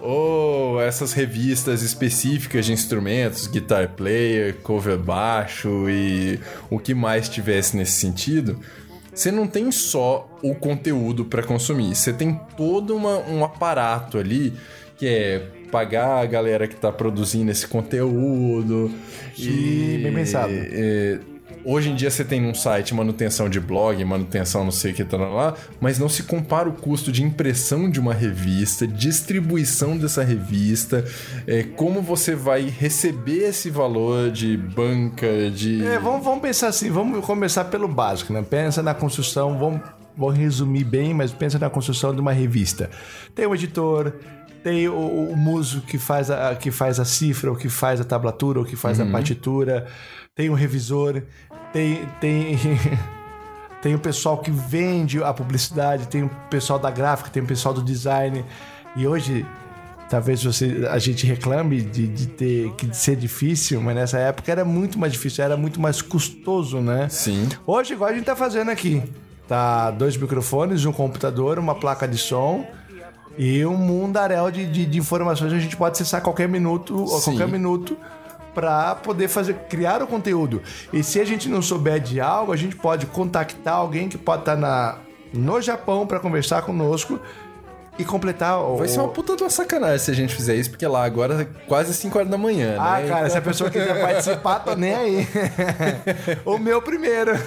Ou 0.00 0.78
essas 0.80 1.14
revistas 1.14 1.80
específicas 1.82 2.66
de 2.66 2.72
instrumentos, 2.74 3.46
guitar 3.46 3.88
player, 3.88 4.54
cover 4.62 4.98
baixo 4.98 5.88
e 5.88 6.38
o 6.68 6.78
que 6.78 6.92
mais 6.92 7.26
tivesse 7.28 7.74
nesse 7.76 7.92
sentido. 7.92 8.60
Você 9.14 9.30
não 9.30 9.46
tem 9.46 9.72
só 9.72 10.28
o 10.42 10.54
conteúdo 10.54 11.24
para 11.24 11.42
consumir, 11.42 11.94
você 11.94 12.12
tem 12.12 12.38
todo 12.56 12.94
uma- 12.94 13.18
um 13.20 13.42
aparato 13.42 14.18
ali 14.18 14.52
que 14.98 15.06
é 15.06 15.38
pagar 15.70 16.18
a 16.22 16.26
galera 16.26 16.68
que 16.68 16.76
tá 16.76 16.92
produzindo 16.92 17.50
esse 17.50 17.66
conteúdo. 17.66 18.92
Sim, 19.36 20.00
bem 20.02 20.12
pensado. 20.12 20.52
é, 20.52 21.18
hoje 21.64 21.90
em 21.90 21.94
dia 21.94 22.10
você 22.10 22.24
tem 22.24 22.44
um 22.46 22.54
site 22.54 22.94
manutenção 22.94 23.48
de 23.48 23.58
blog, 23.58 24.04
manutenção 24.04 24.64
não 24.64 24.70
sei 24.70 24.92
o 24.92 24.94
que 24.94 25.04
tá 25.04 25.16
lá, 25.16 25.54
mas 25.80 25.98
não 25.98 26.08
se 26.08 26.24
compara 26.24 26.68
o 26.68 26.72
custo 26.72 27.10
de 27.10 27.22
impressão 27.22 27.90
de 27.90 27.98
uma 27.98 28.12
revista, 28.12 28.86
distribuição 28.86 29.96
dessa 29.96 30.22
revista, 30.22 31.04
é, 31.46 31.62
como 31.62 32.02
você 32.02 32.34
vai 32.34 32.62
receber 32.62 33.48
esse 33.48 33.70
valor 33.70 34.30
de 34.30 34.56
banca, 34.56 35.50
de. 35.50 35.84
É, 35.84 35.98
vamos, 35.98 36.24
vamos 36.24 36.40
pensar 36.40 36.68
assim, 36.68 36.90
vamos 36.90 37.24
começar 37.24 37.64
pelo 37.64 37.88
básico, 37.88 38.32
né? 38.32 38.44
Pensa 38.48 38.82
na 38.82 38.94
construção, 38.94 39.58
vamos, 39.58 39.80
vou 40.16 40.30
resumir 40.30 40.84
bem, 40.84 41.14
mas 41.14 41.32
pensa 41.32 41.58
na 41.58 41.70
construção 41.70 42.14
de 42.14 42.20
uma 42.20 42.32
revista. 42.32 42.90
Tem 43.34 43.46
o 43.46 43.54
editor, 43.54 44.12
tem 44.62 44.88
o, 44.88 45.30
o 45.30 45.36
músico 45.36 45.86
que 45.86 45.98
faz, 45.98 46.30
a, 46.30 46.54
que 46.54 46.70
faz 46.70 46.98
a 46.98 47.04
cifra, 47.04 47.52
o 47.52 47.56
que 47.56 47.68
faz 47.68 48.00
a 48.00 48.04
tablatura, 48.04 48.60
o 48.60 48.64
que 48.64 48.76
faz 48.76 48.98
a 48.98 49.06
partitura, 49.06 49.86
tem 50.34 50.50
o 50.50 50.54
revisor, 50.54 51.22
tem, 51.72 52.08
tem, 52.20 52.58
tem 53.80 53.94
o 53.94 53.98
pessoal 53.98 54.38
que 54.38 54.50
vende 54.50 55.22
a 55.22 55.32
publicidade, 55.32 56.08
tem 56.08 56.24
o 56.24 56.30
pessoal 56.50 56.78
da 56.78 56.90
gráfica, 56.90 57.30
tem 57.30 57.42
o 57.42 57.46
pessoal 57.46 57.72
do 57.72 57.82
design. 57.82 58.44
E 58.96 59.06
hoje 59.06 59.46
talvez 60.10 60.42
você, 60.42 60.86
a 60.90 60.98
gente 60.98 61.24
reclame 61.24 61.80
de, 61.80 62.08
de 62.08 62.26
ter 62.26 62.72
que 62.72 62.86
de 62.86 62.96
ser 62.96 63.16
difícil, 63.16 63.80
mas 63.80 63.94
nessa 63.94 64.18
época 64.18 64.50
era 64.50 64.64
muito 64.64 64.98
mais 64.98 65.12
difícil, 65.12 65.44
era 65.44 65.56
muito 65.56 65.80
mais 65.80 66.02
custoso, 66.02 66.80
né? 66.80 67.08
Sim. 67.08 67.48
Hoje, 67.66 67.94
igual 67.94 68.10
a 68.10 68.12
gente 68.12 68.24
tá 68.24 68.36
fazendo 68.36 68.70
aqui, 68.70 69.02
tá 69.46 69.92
dois 69.92 70.16
microfones, 70.16 70.84
um 70.84 70.92
computador, 70.92 71.60
uma 71.60 71.76
placa 71.76 72.08
de 72.08 72.18
som 72.18 72.66
e 73.38 73.64
um 73.64 73.76
mundaréu 73.76 74.50
de, 74.50 74.66
de, 74.66 74.86
de 74.86 74.98
informações 74.98 75.50
que 75.50 75.58
a 75.58 75.60
gente 75.60 75.76
pode 75.76 75.92
acessar 75.92 76.20
a 76.20 76.24
qualquer 76.24 76.48
minuto, 76.48 77.04
a 77.04 77.22
qualquer 77.22 77.48
minuto 77.48 77.96
para 78.54 78.94
poder 78.94 79.28
fazer 79.28 79.54
criar 79.68 80.02
o 80.02 80.06
conteúdo. 80.06 80.62
E 80.92 81.02
se 81.02 81.20
a 81.20 81.24
gente 81.24 81.48
não 81.48 81.60
souber 81.60 82.00
de 82.00 82.20
algo, 82.20 82.52
a 82.52 82.56
gente 82.56 82.76
pode 82.76 83.06
contactar 83.06 83.74
alguém 83.74 84.08
que 84.08 84.16
pode 84.16 84.42
estar 84.42 84.56
na 84.56 84.98
no 85.32 85.60
Japão 85.60 86.06
para 86.06 86.20
conversar 86.20 86.62
conosco 86.62 87.18
e 87.98 88.04
completar 88.04 88.58
o 88.60 88.76
Vai 88.76 88.88
ser 88.88 89.00
uma 89.00 89.08
puta 89.08 89.36
de 89.36 89.42
uma 89.42 89.50
sacanagem 89.50 89.98
se 89.98 90.10
a 90.10 90.14
gente 90.14 90.34
fizer 90.34 90.54
isso, 90.54 90.70
porque 90.70 90.86
lá 90.86 91.04
agora 91.04 91.42
é 91.42 91.46
quase 91.66 91.92
5 91.94 92.16
horas 92.18 92.30
da 92.30 92.38
manhã, 92.38 92.76
Ah, 92.78 93.00
né? 93.00 93.08
cara, 93.08 93.30
se 93.30 93.38
a 93.38 93.42
pessoa 93.42 93.70
quiser 93.70 94.00
participar, 94.00 94.60
tô 94.60 94.74
nem 94.74 94.94
aí. 94.94 95.28
o 96.44 96.58
meu 96.58 96.80
primeiro. 96.82 97.32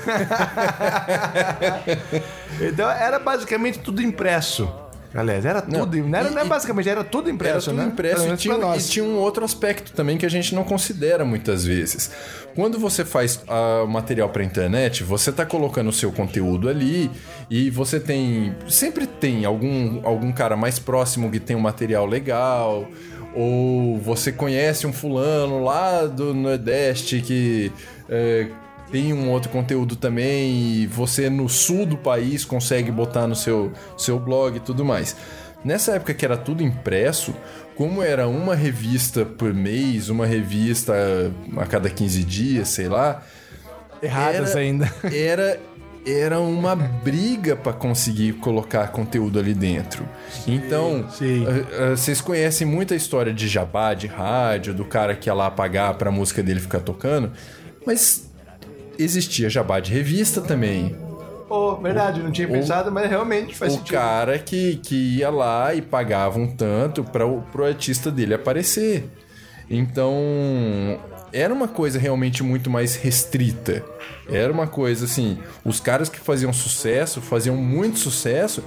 então 2.61 2.89
era 2.89 3.19
basicamente 3.19 3.79
tudo 3.79 4.01
impresso. 4.01 4.69
Aliás, 5.17 5.43
era 5.45 5.63
tudo. 5.63 5.97
Não, 5.97 6.19
era, 6.19 6.29
e- 6.29 6.31
não 6.31 6.41
é 6.43 6.45
basicamente, 6.45 6.87
era 6.87 7.03
tudo 7.03 7.25
Era 7.27 7.33
impresso, 7.33 7.71
tudo 7.71 7.81
né? 7.81 7.85
impresso 7.87 8.31
e 8.31 8.37
tinha, 8.37 8.55
e 8.75 8.79
tinha 8.79 9.03
um 9.03 9.17
outro 9.17 9.43
aspecto 9.43 9.91
também 9.91 10.15
que 10.15 10.25
a 10.27 10.29
gente 10.29 10.53
não 10.53 10.63
considera 10.63 11.25
muitas 11.25 11.65
vezes. 11.65 12.11
Quando 12.53 12.77
você 12.77 13.03
faz 13.03 13.41
ah, 13.47 13.83
material 13.87 14.29
para 14.29 14.43
internet, 14.43 15.03
você 15.03 15.31
tá 15.31 15.43
colocando 15.43 15.89
o 15.89 15.93
seu 15.93 16.11
conteúdo 16.11 16.69
ali 16.69 17.09
e 17.49 17.71
você 17.71 17.99
tem. 17.99 18.55
Sempre 18.69 19.07
tem 19.07 19.43
algum, 19.43 20.05
algum 20.07 20.31
cara 20.31 20.55
mais 20.55 20.77
próximo 20.77 21.31
que 21.31 21.39
tem 21.39 21.55
um 21.55 21.61
material 21.61 22.05
legal. 22.05 22.87
Ou 23.33 23.97
você 23.99 24.31
conhece 24.31 24.85
um 24.87 24.93
fulano 24.93 25.63
lá 25.63 26.05
do 26.05 26.33
Nordeste 26.33 27.21
que 27.21 27.71
é, 28.09 28.47
tem 28.91 29.13
um 29.13 29.29
outro 29.29 29.49
conteúdo 29.49 29.95
também 29.95 30.53
e 30.81 30.87
você 30.87 31.29
no 31.29 31.47
sul 31.49 31.85
do 31.85 31.97
país 31.97 32.45
consegue 32.45 32.91
botar 32.91 33.27
no 33.27 33.35
seu, 33.35 33.71
seu 33.97 34.19
blog 34.19 34.57
e 34.57 34.59
tudo 34.59 34.85
mais. 34.85 35.15
Nessa 35.63 35.93
época 35.93 36.13
que 36.13 36.23
era 36.23 36.37
tudo 36.37 36.63
impresso, 36.63 37.33
como 37.75 38.01
era 38.01 38.27
uma 38.27 38.55
revista 38.55 39.25
por 39.25 39.53
mês, 39.53 40.07
uma 40.09 40.25
revista 40.25 40.93
a 41.57 41.65
cada 41.65 41.89
15 41.89 42.23
dias, 42.23 42.69
sei 42.69 42.87
lá, 42.87 43.23
Erradas 44.01 44.51
era- 44.51 44.59
ainda. 44.59 44.93
era 45.13 45.59
era 46.05 46.39
uma 46.39 46.73
briga 46.73 47.53
pra 47.53 47.73
conseguir 47.73 48.33
colocar 48.33 48.87
conteúdo 48.93 49.39
ali 49.39 49.53
dentro. 49.53 50.07
então, 50.47 51.05
sim. 51.11 51.45
ah, 51.45 51.89
vocês 51.97 52.21
conhecem 52.21 52.65
muita 52.65 52.95
história 52.95 53.33
de 53.33 53.45
jabá, 53.45 53.93
de 53.93 54.07
rádio, 54.07 54.73
do 54.73 54.85
cara 54.85 55.13
que 55.15 55.27
ia 55.27 55.33
lá 55.33 55.51
pagar 55.51 55.95
pra 55.95 56.09
música 56.09 56.41
dele 56.41 56.61
ficar 56.61 56.79
tocando, 56.79 57.33
mas 57.85 58.26
existia 58.97 59.49
jabá 59.49 59.79
de 59.79 59.91
revista 59.93 60.41
também. 60.41 60.95
Oh, 61.49 61.75
verdade, 61.75 62.21
não 62.21 62.31
tinha 62.31 62.47
pensado, 62.47 62.91
mas 62.91 63.09
realmente 63.09 63.55
faz 63.55 63.73
o 63.73 63.77
sentido. 63.77 63.93
cara 63.93 64.37
que, 64.37 64.75
que 64.77 65.17
ia 65.17 65.29
lá 65.29 65.73
e 65.73 65.81
pagava 65.81 66.37
um 66.37 66.47
tanto 66.47 67.03
para 67.03 67.25
o 67.25 67.41
pro 67.41 67.65
artista 67.65 68.11
dele 68.11 68.33
aparecer. 68.33 69.09
Então, 69.69 70.13
era 71.31 71.53
uma 71.53 71.67
coisa 71.67 71.97
realmente 71.99 72.43
muito 72.43 72.69
mais 72.69 72.95
restrita. 72.95 73.83
Era 74.29 74.51
uma 74.51 74.67
coisa 74.67 75.05
assim, 75.05 75.37
os 75.63 75.79
caras 75.79 76.09
que 76.09 76.19
faziam 76.19 76.51
sucesso, 76.51 77.21
faziam 77.21 77.55
muito 77.55 77.97
sucesso, 77.97 78.63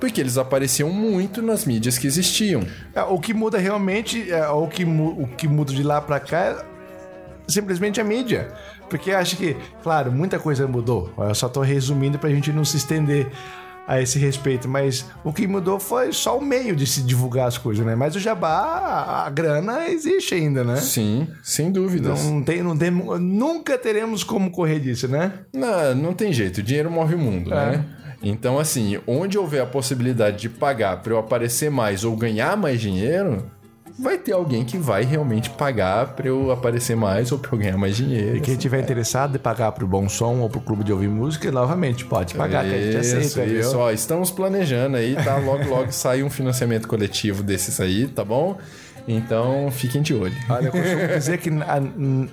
porque 0.00 0.20
eles 0.20 0.38
apareciam 0.38 0.90
muito 0.90 1.42
nas 1.42 1.64
mídias 1.64 1.98
que 1.98 2.06
existiam. 2.06 2.62
É, 2.94 3.02
o 3.02 3.18
que 3.18 3.34
muda 3.34 3.58
realmente, 3.58 4.30
é, 4.30 4.48
o, 4.48 4.66
que 4.66 4.84
o 4.84 5.28
que 5.36 5.46
muda 5.46 5.72
de 5.72 5.82
lá 5.82 6.00
pra 6.00 6.18
cá 6.18 6.38
é 6.38 6.72
simplesmente 7.46 8.00
a 8.00 8.04
mídia. 8.04 8.52
Porque 8.92 9.10
acho 9.10 9.36
que, 9.38 9.56
claro, 9.82 10.12
muita 10.12 10.38
coisa 10.38 10.66
mudou. 10.68 11.10
Eu 11.16 11.34
só 11.34 11.48
tô 11.48 11.62
resumindo 11.62 12.18
pra 12.18 12.28
gente 12.30 12.52
não 12.52 12.64
se 12.64 12.76
estender. 12.76 13.26
a 13.84 14.00
esse 14.00 14.16
respeito, 14.16 14.68
mas 14.68 15.04
o 15.24 15.32
que 15.32 15.44
mudou 15.44 15.80
foi 15.80 16.12
só 16.12 16.38
o 16.38 16.40
meio 16.40 16.76
de 16.76 16.86
se 16.86 17.02
divulgar 17.02 17.48
as 17.48 17.58
coisas, 17.58 17.84
né? 17.84 17.96
Mas 17.96 18.14
o 18.14 18.20
jabá, 18.20 19.24
a 19.26 19.28
grana 19.28 19.88
existe 19.88 20.36
ainda, 20.36 20.62
né? 20.62 20.76
Sim, 20.76 21.26
sem 21.42 21.72
dúvidas. 21.72 22.24
Não 22.24 22.42
tem, 22.44 22.62
não 22.62 22.76
tem, 22.78 22.92
nunca 22.92 23.76
teremos 23.76 24.22
como 24.22 24.52
correr 24.52 24.78
disso, 24.78 25.08
né? 25.08 25.32
Não, 25.52 25.94
não 25.96 26.12
tem 26.14 26.32
jeito, 26.32 26.58
o 26.58 26.62
dinheiro 26.62 26.90
move 26.92 27.16
o 27.16 27.18
mundo, 27.18 27.52
É. 27.52 27.70
né? 27.72 27.84
Então, 28.22 28.56
assim, 28.56 29.00
onde 29.04 29.36
houver 29.36 29.60
a 29.62 29.66
possibilidade 29.66 30.36
de 30.42 30.48
pagar 30.48 31.02
para 31.02 31.12
eu 31.12 31.18
aparecer 31.18 31.68
mais 31.68 32.04
ou 32.04 32.14
ganhar 32.16 32.56
mais 32.56 32.80
dinheiro, 32.80 33.50
vai 33.98 34.18
ter 34.18 34.32
alguém 34.32 34.64
que 34.64 34.78
vai 34.78 35.04
realmente 35.04 35.50
pagar 35.50 36.08
para 36.08 36.28
eu 36.28 36.50
aparecer 36.50 36.96
mais 36.96 37.32
ou 37.32 37.38
para 37.38 37.52
eu 37.52 37.58
ganhar 37.58 37.76
mais 37.76 37.96
dinheiro. 37.96 38.36
E 38.36 38.40
quem 38.40 38.56
tiver 38.56 38.80
interessado 38.80 39.36
em 39.36 39.38
pagar 39.38 39.72
pro 39.72 39.86
Bom 39.86 40.08
Som 40.08 40.40
ou 40.40 40.48
pro 40.48 40.60
Clube 40.60 40.84
de 40.84 40.92
Ouvir 40.92 41.08
Música, 41.08 41.50
novamente, 41.50 42.04
pode 42.04 42.34
pagar, 42.34 42.64
que 42.64 42.74
a 42.74 42.78
gente 42.78 43.00
Isso, 43.00 43.16
aceita, 43.16 43.48
viu? 43.48 43.60
isso. 43.60 43.78
Ó, 43.78 43.90
estamos 43.90 44.30
planejando 44.30 44.96
aí, 44.96 45.14
tá? 45.14 45.36
Logo, 45.36 45.68
logo 45.68 45.90
sai 45.92 46.22
um 46.22 46.30
financiamento 46.30 46.88
coletivo 46.88 47.42
desses 47.42 47.80
aí, 47.80 48.08
tá 48.08 48.24
bom? 48.24 48.58
Então, 49.06 49.68
fiquem 49.70 50.00
de 50.00 50.14
olho. 50.14 50.34
Olha, 50.48 50.66
eu 50.66 50.72
costumo 50.72 51.08
dizer 51.18 51.38
que 51.38 51.50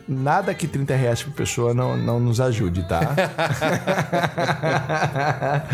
nada 0.08 0.54
que 0.54 0.68
30 0.68 0.96
reais 0.96 1.24
por 1.24 1.34
pessoa 1.34 1.74
não, 1.74 1.98
não 1.98 2.20
nos 2.20 2.40
ajude, 2.40 2.88
tá? 2.88 3.02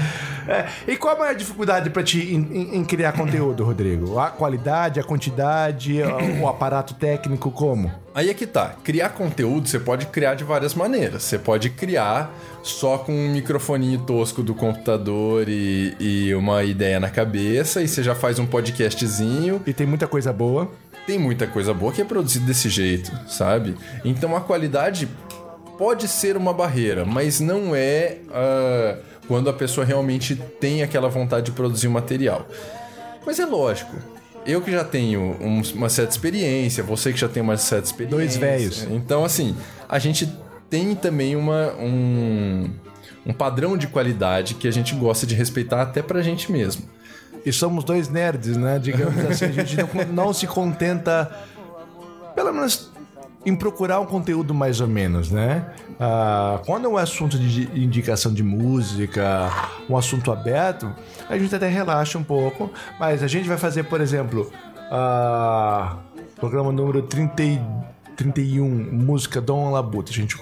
É, 0.47 0.65
e 0.87 0.95
qual 0.97 1.15
a 1.15 1.19
maior 1.19 1.35
dificuldade 1.35 1.89
para 1.89 2.03
ti 2.03 2.33
em, 2.33 2.37
em- 2.51 2.75
em 2.77 2.85
criar 2.85 3.11
conteúdo, 3.13 3.63
Rodrigo? 3.63 4.19
A 4.19 4.29
qualidade, 4.29 4.99
a 4.99 5.03
quantidade, 5.03 6.01
o, 6.01 6.43
o 6.43 6.47
aparato 6.47 6.93
técnico, 6.93 7.49
como? 7.51 7.91
Aí 8.13 8.29
é 8.29 8.33
que 8.33 8.47
tá. 8.47 8.75
Criar 8.83 9.09
conteúdo 9.09 9.67
você 9.67 9.79
pode 9.79 10.05
criar 10.07 10.35
de 10.35 10.43
várias 10.43 10.73
maneiras. 10.73 11.23
Você 11.23 11.37
pode 11.37 11.69
criar 11.71 12.33
só 12.63 12.97
com 12.97 13.11
um 13.11 13.29
microfoninho 13.33 13.99
tosco 13.99 14.41
do 14.41 14.53
computador 14.55 15.49
e, 15.49 15.95
e 15.99 16.33
uma 16.35 16.63
ideia 16.63 16.99
na 16.99 17.09
cabeça, 17.09 17.81
e 17.81 17.87
você 17.87 18.01
já 18.01 18.15
faz 18.15 18.39
um 18.39 18.45
podcastzinho. 18.45 19.61
E 19.65 19.73
tem 19.73 19.85
muita 19.85 20.07
coisa 20.07 20.31
boa. 20.31 20.71
Tem 21.05 21.19
muita 21.19 21.45
coisa 21.45 21.71
boa 21.71 21.91
que 21.91 22.01
é 22.01 22.05
produzida 22.05 22.45
desse 22.47 22.67
jeito, 22.67 23.11
sabe? 23.27 23.75
Então 24.03 24.35
a 24.35 24.41
qualidade 24.41 25.07
pode 25.77 26.07
ser 26.07 26.37
uma 26.37 26.53
barreira, 26.53 27.05
mas 27.05 27.39
não 27.39 27.75
é 27.75 28.17
ah, 28.31 28.97
quando 29.27 29.49
a 29.49 29.53
pessoa 29.53 29.85
realmente 29.85 30.35
tem 30.59 30.83
aquela 30.83 31.09
vontade 31.09 31.47
de 31.47 31.51
produzir 31.51 31.87
o 31.87 31.91
material. 31.91 32.47
Mas 33.25 33.39
é 33.39 33.45
lógico. 33.45 33.95
Eu 34.45 34.61
que 34.61 34.71
já 34.71 34.83
tenho 34.83 35.35
um- 35.41 35.61
uma 35.73 35.89
certa 35.89 36.11
experiência, 36.11 36.83
você 36.83 37.11
que 37.11 37.19
já 37.19 37.27
tem 37.27 37.41
uma 37.41 37.57
certa 37.57 37.87
experiência. 37.87 38.17
Dois 38.17 38.37
velhos. 38.37 38.83
Então, 38.91 39.25
assim, 39.25 39.55
a 39.89 39.97
gente 39.97 40.31
tem 40.69 40.93
também 40.93 41.35
uma, 41.35 41.73
um, 41.79 42.69
um 43.25 43.33
padrão 43.33 43.75
de 43.75 43.87
qualidade 43.87 44.53
que 44.53 44.67
a 44.67 44.71
gente 44.71 44.93
gosta 44.93 45.25
de 45.25 45.33
respeitar 45.33 45.81
até 45.81 46.03
pra 46.03 46.21
gente 46.21 46.51
mesmo. 46.51 46.83
E 47.43 47.51
somos 47.51 47.83
dois 47.83 48.07
nerds, 48.09 48.55
né? 48.57 48.77
Digamos 48.79 49.17
assim, 49.25 49.45
a 49.45 49.51
gente 49.51 49.77
não, 49.77 50.25
não 50.25 50.33
se 50.33 50.45
contenta, 50.45 51.31
pelo 52.35 52.53
menos, 52.53 52.91
em 53.45 53.55
procurar 53.55 53.99
um 53.99 54.05
conteúdo 54.05 54.53
mais 54.53 54.81
ou 54.81 54.87
menos, 54.87 55.29
né? 55.31 55.65
Ah, 55.99 56.59
quando 56.65 56.85
é 56.85 56.89
um 56.89 56.97
assunto 56.97 57.37
de 57.37 57.69
indicação 57.79 58.33
de 58.33 58.41
música, 58.43 59.51
um 59.89 59.95
assunto 59.95 60.31
aberto, 60.31 60.91
a 61.29 61.37
gente 61.37 61.53
até 61.55 61.67
relaxa 61.67 62.17
um 62.17 62.23
pouco, 62.23 62.71
mas 62.99 63.21
a 63.21 63.27
gente 63.27 63.47
vai 63.47 63.57
fazer, 63.57 63.83
por 63.83 64.01
exemplo, 64.01 64.51
ah, 64.91 65.97
programa 66.35 66.71
número 66.71 67.01
30 67.03 67.43
e 67.43 67.61
31, 68.15 68.67
música 68.93 69.39
Dom 69.41 69.71
Labuta. 69.71 70.09
A 70.11 70.13
gente, 70.13 70.37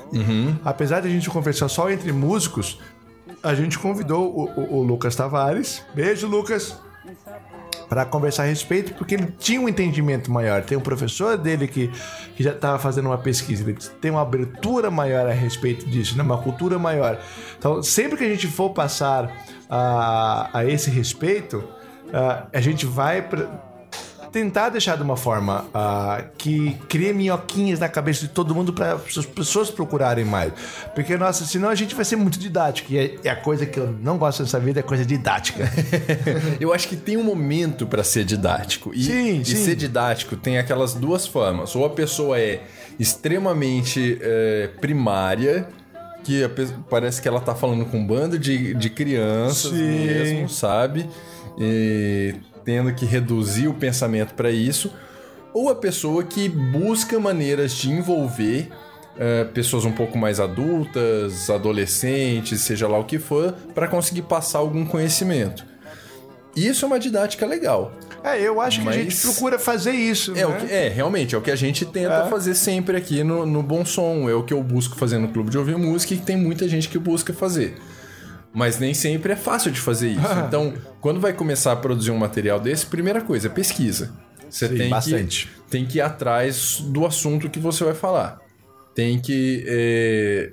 Apesar 0.63 1.01
de 1.01 1.07
a 1.07 1.11
gente 1.11 1.29
conversar 1.29 1.67
só 1.67 1.89
entre 1.91 2.11
músicos, 2.11 2.79
a 3.41 3.53
gente 3.55 3.77
convidou 3.79 4.33
o, 4.33 4.43
o- 4.61 4.75
o 4.77 4.83
Lucas 4.83 5.15
Tavares. 5.15 5.83
Beijo, 5.93 6.27
Lucas! 6.27 6.77
Para 7.89 8.05
conversar 8.05 8.43
a 8.43 8.45
respeito, 8.47 8.93
porque 8.95 9.15
ele 9.15 9.33
tinha 9.37 9.61
um 9.61 9.69
entendimento 9.69 10.31
maior. 10.31 10.63
Tem 10.63 10.77
um 10.77 10.81
professor 10.81 11.37
dele 11.37 11.67
que, 11.67 11.91
que 12.35 12.43
já 12.43 12.51
estava 12.51 12.79
fazendo 12.79 13.05
uma 13.07 13.17
pesquisa, 13.17 13.63
ele 13.63 13.77
tem 14.01 14.09
uma 14.09 14.21
abertura 14.21 14.89
maior 14.89 15.27
a 15.27 15.31
respeito 15.33 15.85
disso, 15.87 16.17
né? 16.17 16.23
uma 16.23 16.37
cultura 16.37 16.79
maior. 16.79 17.19
Então, 17.57 17.83
sempre 17.83 18.17
que 18.17 18.23
a 18.23 18.29
gente 18.29 18.47
for 18.47 18.71
passar 18.71 19.31
a, 19.69 20.49
a 20.53 20.65
esse 20.65 20.89
respeito, 20.89 21.63
ah, 22.11 22.47
a 22.51 22.61
gente 22.61 22.85
vai 22.85 23.21
pra- 23.21 23.72
tentar 24.33 24.69
deixar 24.69 24.97
de 24.97 25.03
uma 25.03 25.15
forma 25.15 25.67
ah, 25.71 26.23
que 26.39 26.75
crie 26.89 27.13
minhoquinhas 27.13 27.79
na 27.79 27.87
cabeça 27.87 28.21
de 28.21 28.29
todo 28.29 28.53
mundo 28.55 28.73
para 28.73 28.95
as 28.95 29.25
pessoas 29.27 29.69
procurarem 29.69 30.25
mais. 30.25 30.51
Porque, 30.95 31.15
nossa, 31.15 31.45
senão 31.45 31.69
a 31.69 31.75
gente 31.75 31.93
vai 31.93 32.03
ser 32.03 32.15
muito 32.15 32.39
didático. 32.39 32.91
E 32.91 32.97
é, 32.97 33.15
é 33.23 33.29
a 33.29 33.35
coisa 33.35 33.63
que 33.67 33.79
eu 33.79 33.95
não 34.01 34.17
gosto 34.17 34.41
nessa 34.41 34.59
vida, 34.59 34.79
é 34.79 34.83
coisa 34.83 35.05
didática. 35.05 35.71
Eu 36.59 36.73
acho 36.73 36.87
que 36.87 36.95
tem 36.95 37.15
um 37.15 37.23
momento 37.23 37.85
pra 37.85 38.03
ser 38.03 38.25
didático. 38.25 38.91
E, 38.93 39.03
Sim, 39.03 39.41
e 39.41 39.45
sim. 39.45 39.55
ser 39.55 39.75
didático 39.75 40.35
tem 40.35 40.57
aquelas 40.57 40.95
duas 40.95 41.27
formas. 41.27 41.75
Ou 41.75 41.85
a 41.85 41.89
pessoa 41.91 42.39
é 42.39 42.63
extremamente 42.99 44.17
é, 44.19 44.69
primária, 44.81 45.67
que 46.23 46.41
parece 46.89 47.21
que 47.21 47.27
ela 47.27 47.39
tá 47.39 47.53
falando 47.53 47.85
com 47.85 47.99
um 47.99 48.07
bando 48.07 48.39
de, 48.39 48.73
de 48.73 48.89
crianças 48.89 49.71
Sim. 49.71 50.05
mesmo, 50.05 50.49
sabe? 50.49 51.07
E 51.59 52.33
tendo 52.63 52.93
que 52.93 53.05
reduzir 53.05 53.67
o 53.67 53.73
pensamento 53.73 54.33
pra 54.33 54.51
isso. 54.51 54.91
Ou 55.53 55.69
a 55.69 55.75
pessoa 55.75 56.23
que 56.23 56.49
busca 56.49 57.19
maneiras 57.19 57.73
de 57.73 57.91
envolver 57.91 58.69
é, 59.17 59.43
pessoas 59.43 59.85
um 59.85 59.91
pouco 59.91 60.17
mais 60.17 60.39
adultas, 60.39 61.49
adolescentes, 61.49 62.61
seja 62.61 62.87
lá 62.87 62.97
o 62.97 63.03
que 63.03 63.19
for, 63.19 63.53
pra 63.75 63.87
conseguir 63.87 64.23
passar 64.23 64.57
algum 64.59 64.83
conhecimento. 64.85 65.63
Isso 66.55 66.85
é 66.85 66.87
uma 66.87 66.99
didática 66.99 67.45
legal. 67.45 67.91
É, 68.23 68.39
eu 68.41 68.61
acho 68.61 68.77
que 68.81 68.87
a 68.87 68.91
Mas- 68.91 68.95
gente 68.95 69.17
procura 69.17 69.59
fazer 69.59 69.91
isso. 69.91 70.31
É, 70.31 70.35
né? 70.35 70.45
o 70.47 70.53
que- 70.55 70.71
é, 70.73 70.87
realmente, 70.87 71.35
é 71.35 71.37
o 71.37 71.41
que 71.41 71.51
a 71.51 71.55
gente 71.55 71.85
tenta 71.85 72.23
É. 72.25 72.29
fazer 72.29 72.55
sempre 72.55 72.95
aqui 72.95 73.23
no, 73.23 73.45
no 73.45 73.61
Bom 73.61 73.83
Som. 73.85 74.29
É 74.29 74.33
o 74.33 74.43
que 74.43 74.53
eu 74.53 74.63
busco 74.63 74.95
fazer 74.95 75.17
no 75.19 75.27
Clube 75.27 75.49
de 75.51 75.57
Ouvir 75.57 75.77
Música 75.77 76.13
e 76.13 76.17
que 76.17 76.23
tem 76.23 76.37
muita 76.37 76.67
gente 76.67 76.87
que 76.89 76.97
busca 76.97 77.33
fazer. 77.33 77.75
Mas 78.53 78.79
nem 78.79 78.93
sempre 78.93 79.33
é 79.33 79.35
fácil 79.35 79.71
de 79.71 79.79
fazer 79.79 80.09
isso. 80.09 80.21
Então, 80.47 80.73
quando 81.01 81.19
vai 81.19 81.33
começar 81.33 81.71
a 81.71 81.75
produzir 81.75 82.11
um 82.11 82.17
material 82.17 82.59
desse, 82.59 82.85
primeira 82.85 83.21
coisa, 83.21 83.49
pesquisa. 83.49 84.11
Você 84.49 84.67
Sim, 84.67 84.77
tem, 84.77 84.89
bastante. 84.89 85.47
Que, 85.47 85.61
tem 85.71 85.85
que 85.85 85.97
ir 85.97 86.01
atrás 86.01 86.79
do 86.79 87.05
assunto 87.05 87.49
que 87.49 87.59
você 87.59 87.83
vai 87.83 87.95
falar. 87.95 88.39
Tem 88.93 89.19
que. 89.19 89.63
é, 89.67 90.51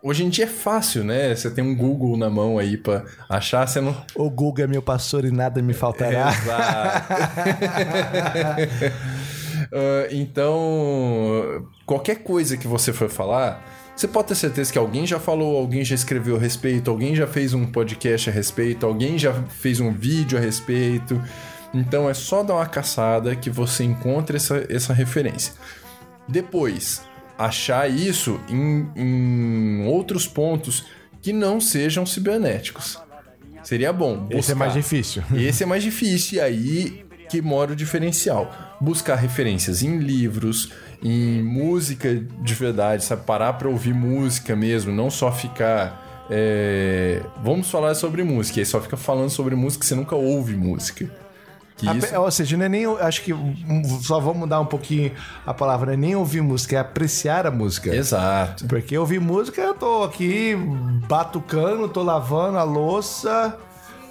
Hoje 0.00 0.24
em 0.24 0.28
dia 0.28 0.44
é 0.44 0.48
fácil, 0.48 1.02
né? 1.02 1.34
Você 1.34 1.50
tem 1.50 1.62
um 1.62 1.74
Google 1.74 2.16
na 2.16 2.30
mão 2.30 2.56
aí 2.56 2.76
pra 2.76 3.04
achar, 3.28 3.66
você 3.66 3.80
não. 3.80 3.96
O 4.14 4.30
Google 4.30 4.64
é 4.64 4.68
meu 4.68 4.80
pastor 4.80 5.24
e 5.24 5.30
nada 5.30 5.60
me 5.60 5.72
faltará. 5.74 6.30
Exato. 6.30 7.08
Ah, 9.72 10.08
então, 10.10 11.66
qualquer 11.84 12.22
coisa 12.22 12.56
que 12.56 12.66
você 12.66 12.92
for 12.92 13.08
falar, 13.08 13.62
você 13.98 14.06
pode 14.06 14.28
ter 14.28 14.36
certeza 14.36 14.72
que 14.72 14.78
alguém 14.78 15.04
já 15.04 15.18
falou, 15.18 15.56
alguém 15.56 15.84
já 15.84 15.92
escreveu 15.92 16.36
a 16.36 16.38
respeito, 16.38 16.88
alguém 16.88 17.16
já 17.16 17.26
fez 17.26 17.52
um 17.52 17.66
podcast 17.66 18.30
a 18.30 18.32
respeito, 18.32 18.86
alguém 18.86 19.18
já 19.18 19.34
fez 19.48 19.80
um 19.80 19.92
vídeo 19.92 20.38
a 20.38 20.40
respeito. 20.40 21.20
Então 21.74 22.08
é 22.08 22.14
só 22.14 22.44
dar 22.44 22.54
uma 22.54 22.66
caçada 22.66 23.34
que 23.34 23.50
você 23.50 23.82
encontra 23.82 24.36
essa, 24.36 24.64
essa 24.70 24.92
referência. 24.92 25.52
Depois, 26.28 27.02
achar 27.36 27.90
isso 27.90 28.38
em, 28.48 28.88
em 28.94 29.86
outros 29.88 30.28
pontos 30.28 30.86
que 31.20 31.32
não 31.32 31.60
sejam 31.60 32.06
cibernéticos. 32.06 33.00
Seria 33.64 33.92
bom. 33.92 34.28
Esse 34.30 34.52
é 34.52 34.54
buscar. 34.54 34.54
mais 34.54 34.74
difícil. 34.74 35.24
Esse 35.34 35.64
é 35.64 35.66
mais 35.66 35.82
difícil 35.82 36.38
e 36.38 36.40
aí 36.40 37.04
que 37.28 37.42
mora 37.42 37.72
o 37.72 37.76
diferencial. 37.76 38.76
Buscar 38.80 39.16
referências 39.16 39.82
em 39.82 39.98
livros, 39.98 40.70
em 41.02 41.42
música 41.42 42.14
de 42.14 42.54
verdade, 42.54 43.04
sabe? 43.04 43.22
Parar 43.24 43.52
pra 43.54 43.68
ouvir 43.68 43.94
música 43.94 44.56
mesmo, 44.56 44.92
não 44.92 45.10
só 45.10 45.30
ficar. 45.32 46.26
é, 46.30 47.22
Vamos 47.42 47.70
falar 47.70 47.94
sobre 47.94 48.22
música, 48.22 48.58
e 48.58 48.62
aí 48.62 48.66
só 48.66 48.80
fica 48.80 48.96
falando 48.96 49.30
sobre 49.30 49.54
música 49.54 49.84
e 49.84 49.88
você 49.88 49.94
nunca 49.94 50.16
ouve 50.16 50.56
música. 50.56 51.08
Que 51.76 51.86
isso... 51.96 52.20
Ou 52.20 52.30
seja, 52.32 52.56
não 52.56 52.64
é 52.64 52.68
nem. 52.68 52.84
Acho 52.86 53.22
que 53.22 53.32
só 54.02 54.18
vou 54.18 54.34
mudar 54.34 54.60
um 54.60 54.66
pouquinho 54.66 55.12
a 55.46 55.54
palavra, 55.54 55.86
não 55.86 55.92
é 55.92 55.96
nem 55.96 56.16
ouvir 56.16 56.40
música, 56.42 56.74
é 56.74 56.78
apreciar 56.80 57.46
a 57.46 57.52
música. 57.52 57.94
Exato. 57.94 58.66
Porque 58.66 58.98
ouvir 58.98 59.20
música, 59.20 59.60
eu 59.60 59.74
tô 59.74 60.02
aqui 60.02 60.56
batucando, 61.06 61.88
tô 61.88 62.02
lavando 62.02 62.58
a 62.58 62.64
louça, 62.64 63.56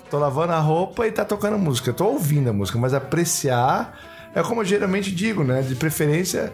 tô 0.10 0.18
lavando 0.18 0.54
a 0.54 0.60
roupa 0.60 1.06
e 1.06 1.12
tá 1.12 1.26
tocando 1.26 1.58
música. 1.58 1.90
Eu 1.90 1.94
tô 1.94 2.06
ouvindo 2.06 2.50
a 2.50 2.54
música, 2.54 2.80
mas 2.80 2.94
apreciar 2.94 4.00
é 4.34 4.42
como 4.42 4.62
eu 4.62 4.66
geralmente 4.66 5.12
digo, 5.14 5.44
né? 5.44 5.62
De 5.62 5.76
preferência, 5.76 6.54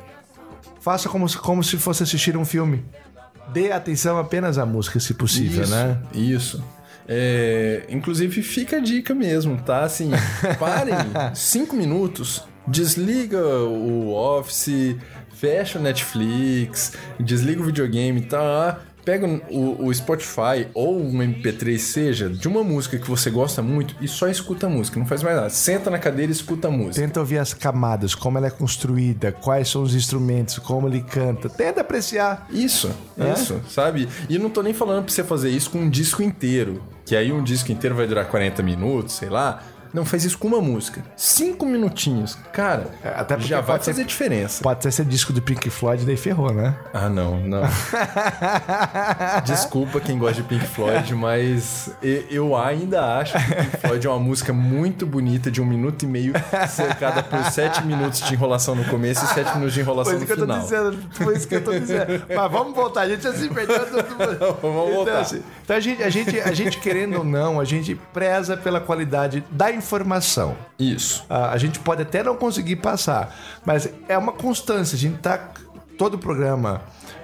faça 0.84 1.08
como, 1.10 1.28
se- 1.30 1.38
como 1.38 1.64
se 1.64 1.78
fosse 1.78 2.04
assistir 2.04 2.36
um 2.38 2.44
filme. 2.46 2.84
Dê 3.54 3.72
atenção 3.72 4.18
apenas 4.20 4.58
à 4.58 4.66
música, 4.66 5.00
se 5.00 5.14
possível, 5.14 5.64
isso, 5.64 5.72
né? 5.76 5.98
Isso. 6.14 6.64
É, 7.08 7.86
inclusive, 7.90 8.42
fica 8.42 8.78
a 8.78 8.80
dica 8.80 9.14
mesmo, 9.14 9.58
tá? 9.62 9.84
Assim, 9.84 10.12
parem 10.60 10.94
cinco 11.34 11.76
minutos, 11.76 12.44
desliga 12.68 13.42
o 13.46 14.14
Office, 14.14 14.96
fecha 15.36 15.78
o 15.80 15.82
Netflix, 15.82 16.94
desliga 17.20 17.62
o 17.62 17.66
videogame, 17.66 18.22
tá? 18.22 18.80
Pega 19.06 19.28
o, 19.50 19.86
o 19.88 19.94
Spotify 19.94 20.68
ou 20.74 20.98
um 21.00 21.18
MP3, 21.20 21.78
seja, 21.78 22.30
de 22.30 22.48
uma 22.48 22.64
música 22.64 22.98
que 22.98 23.10
você 23.10 23.30
gosta 23.30 23.62
muito 23.62 23.96
e 24.00 24.08
só 24.08 24.28
escuta 24.30 24.68
a 24.68 24.70
música, 24.70 24.98
não 25.00 25.06
faz 25.06 25.22
mais 25.22 25.36
nada. 25.36 25.50
Senta 25.50 25.90
na 25.90 26.00
cadeira 26.00 26.32
e 26.32 26.36
escuta 26.36 26.70
a 26.70 26.72
música. 26.72 27.06
Tenta 27.06 27.20
ouvir 27.20 27.38
as 27.38 27.54
camadas, 27.54 28.16
como 28.16 28.38
ela 28.38 28.48
é 28.48 28.52
construída, 28.52 29.32
quais 29.32 29.68
são 29.70 29.84
os 29.84 29.94
instrumentos, 29.94 30.58
como 30.60 30.88
ele 30.88 31.02
canta. 31.02 31.50
Tenta 31.50 31.82
apreciar. 31.82 32.48
Isso, 32.50 32.90
É? 33.18 33.34
isso, 33.34 33.60
sabe? 33.70 34.08
E 34.30 34.38
não 34.40 34.50
tô 34.50 34.62
nem 34.62 34.74
falando 34.74 35.04
pra 35.06 35.14
você 35.14 35.24
fazer 35.24 35.50
isso 35.50 35.70
com 35.70 35.80
um 35.80 35.90
disco 35.90 36.24
inteiro, 36.24 36.82
que 37.06 37.16
aí 37.16 37.32
um 37.32 37.44
disco 37.44 37.72
inteiro 37.72 37.96
vai 37.96 38.08
durar 38.08 38.26
40 38.28 38.64
minutos, 38.64 39.16
sei 39.16 39.30
lá. 39.30 39.62
Não, 39.94 40.04
faz 40.04 40.24
isso 40.26 40.38
com 40.38 40.48
uma 40.48 40.60
música. 40.62 41.04
Cinco 41.16 41.66
minutinhos. 41.66 42.36
Cara, 42.52 42.88
até 43.16 43.40
já 43.40 43.58
vai 43.62 43.76
pode 43.76 43.86
ser- 43.86 43.92
fazer 43.92 44.06
diferença. 44.06 44.64
Pode 44.64 44.80
até 44.80 44.90
ser 44.92 45.06
disco 45.06 45.32
do 45.32 45.42
Pink 45.42 45.70
Floyd, 45.70 46.04
daí 46.06 46.18
ferrou, 46.18 46.52
né? 46.52 46.76
Ah, 46.94 47.08
não, 47.10 47.40
não. 47.40 47.62
Desculpa 49.46 50.00
quem 50.00 50.18
gosta 50.18 50.42
de 50.42 50.48
Pink 50.48 50.66
Floyd, 50.66 51.14
mas 51.16 51.92
eu 52.30 52.56
ainda 52.56 53.18
acho 53.20 53.34
que 53.34 53.56
Pink 53.56 53.78
Floyd 53.78 54.08
é 54.08 54.10
uma 54.10 54.20
música 54.20 54.52
muito 54.54 55.06
bonita 55.06 55.52
de 55.52 55.62
um 55.62 55.66
minuto 55.66 56.04
e 56.04 56.08
meio, 56.08 56.34
cercada 56.70 57.22
por 57.24 57.44
sete 57.52 57.84
minutos 57.86 58.22
de 58.22 58.34
enrolação 58.34 58.76
no 58.76 58.86
começo 58.86 59.24
e 59.24 59.28
sete 59.30 59.54
minutos 59.54 59.74
de 59.74 59.82
enrolação 59.82 60.18
Foi 60.18 60.28
no 60.28 60.42
final. 60.42 60.60
dizendo. 60.60 60.98
Foi 61.12 61.36
isso 61.36 61.48
que 61.48 61.56
eu 61.56 61.64
tô 61.64 61.72
dizendo. 61.72 62.24
Mas 62.36 62.52
vamos 62.52 62.74
voltar, 62.76 63.02
a 63.02 63.10
gente 63.10 63.24
já 63.24 63.34
se 63.34 63.48
perdeu. 63.50 63.86
tudo. 63.86 64.04
Vamos 64.62 64.94
voltar. 64.94 65.12
Então, 65.12 65.22
assim, 65.22 65.44
então 65.64 65.76
a, 65.76 65.80
gente, 65.80 66.04
a, 66.04 66.10
gente, 66.10 66.40
a 66.40 66.54
gente, 66.54 66.80
querendo 66.80 67.18
ou 67.20 67.24
não, 67.24 67.60
a 67.60 67.66
gente 67.66 67.96
preza 68.14 68.56
pela 68.58 68.80
qualidade 68.80 69.44
da 69.52 69.70
informação. 69.70 69.83
Isso. 70.80 71.26
Ah, 71.30 71.52
a 71.52 71.58
gente 71.58 71.80
pode 71.80 72.02
até 72.02 72.24
não 72.24 72.36
conseguir 72.36 72.78
passar, 72.78 73.36
mas 73.66 73.90
é 74.08 74.18
uma 74.18 74.32
constância. 74.32 74.96
A 74.96 75.00
gente 75.00 75.18
tá. 75.20 75.50
Todo 75.98 76.16
o 76.16 76.18
programa, 76.18 76.82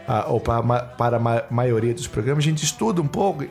ah, 0.07 0.25
ou 0.27 0.39
para, 0.39 0.59
a 0.59 0.79
para 0.83 1.17
a 1.17 1.19
ma- 1.19 1.43
maioria 1.49 1.93
dos 1.93 2.05
programas, 2.07 2.43
a 2.43 2.47
gente 2.47 2.63
estuda 2.63 3.01
um 3.01 3.07
pouco 3.07 3.43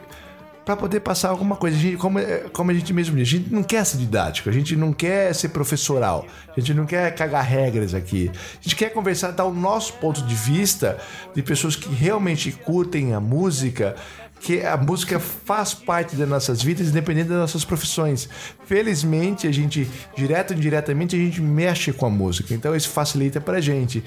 para 0.65 0.77
poder 0.77 1.01
passar 1.01 1.31
alguma 1.31 1.57
coisa. 1.57 1.77
A 1.77 1.81
gente- 1.81 1.97
como, 1.97 2.19
é- 2.21 2.45
como 2.53 2.71
a 2.71 2.75
gente 2.75 2.93
mesmo 2.93 3.17
diz, 3.17 3.27
a 3.27 3.31
gente 3.39 3.53
não 3.53 3.63
quer 3.65 3.85
ser 3.85 3.97
didático, 3.99 4.49
a 4.49 4.53
gente 4.53 4.77
não 4.77 4.93
quer 4.93 5.35
ser 5.35 5.49
professoral, 5.49 6.25
a 6.57 6.61
gente 6.61 6.73
não 6.73 6.87
quer 6.87 7.13
cagar 7.17 7.43
regras 7.43 7.95
aqui. 7.95 8.31
A 8.31 8.63
gente 8.63 8.77
quer 8.77 8.91
conversar, 8.91 9.33
dar 9.33 9.45
o 9.45 9.53
nosso 9.53 9.95
ponto 9.95 10.23
de 10.23 10.35
vista 10.35 10.99
de 11.35 11.43
pessoas 11.43 11.75
que 11.75 11.89
realmente 11.93 12.53
curtem 12.53 13.13
a 13.15 13.19
música 13.21 13.97
que 14.41 14.65
a 14.65 14.77
música 14.77 15.19
faz 15.19 15.75
parte 15.75 16.17
das 16.17 16.29
nossas 16.29 16.63
vidas, 16.63 16.89
independente 16.89 17.29
das 17.29 17.39
nossas 17.39 17.65
profissões. 17.65 18.29
Felizmente, 18.65 19.47
a 19.47 19.53
gente, 19.53 19.89
direto 20.17 20.53
ou 20.53 20.57
indiretamente, 20.57 21.17
a 21.17 21.19
gente 21.19 21.41
mexe 21.41 21.93
com 21.93 22.07
a 22.07 22.11
música, 22.11 22.55
então 22.55 22.75
isso 22.75 22.89
facilita 22.89 23.41
pra 23.41 23.61
gente. 23.61 24.03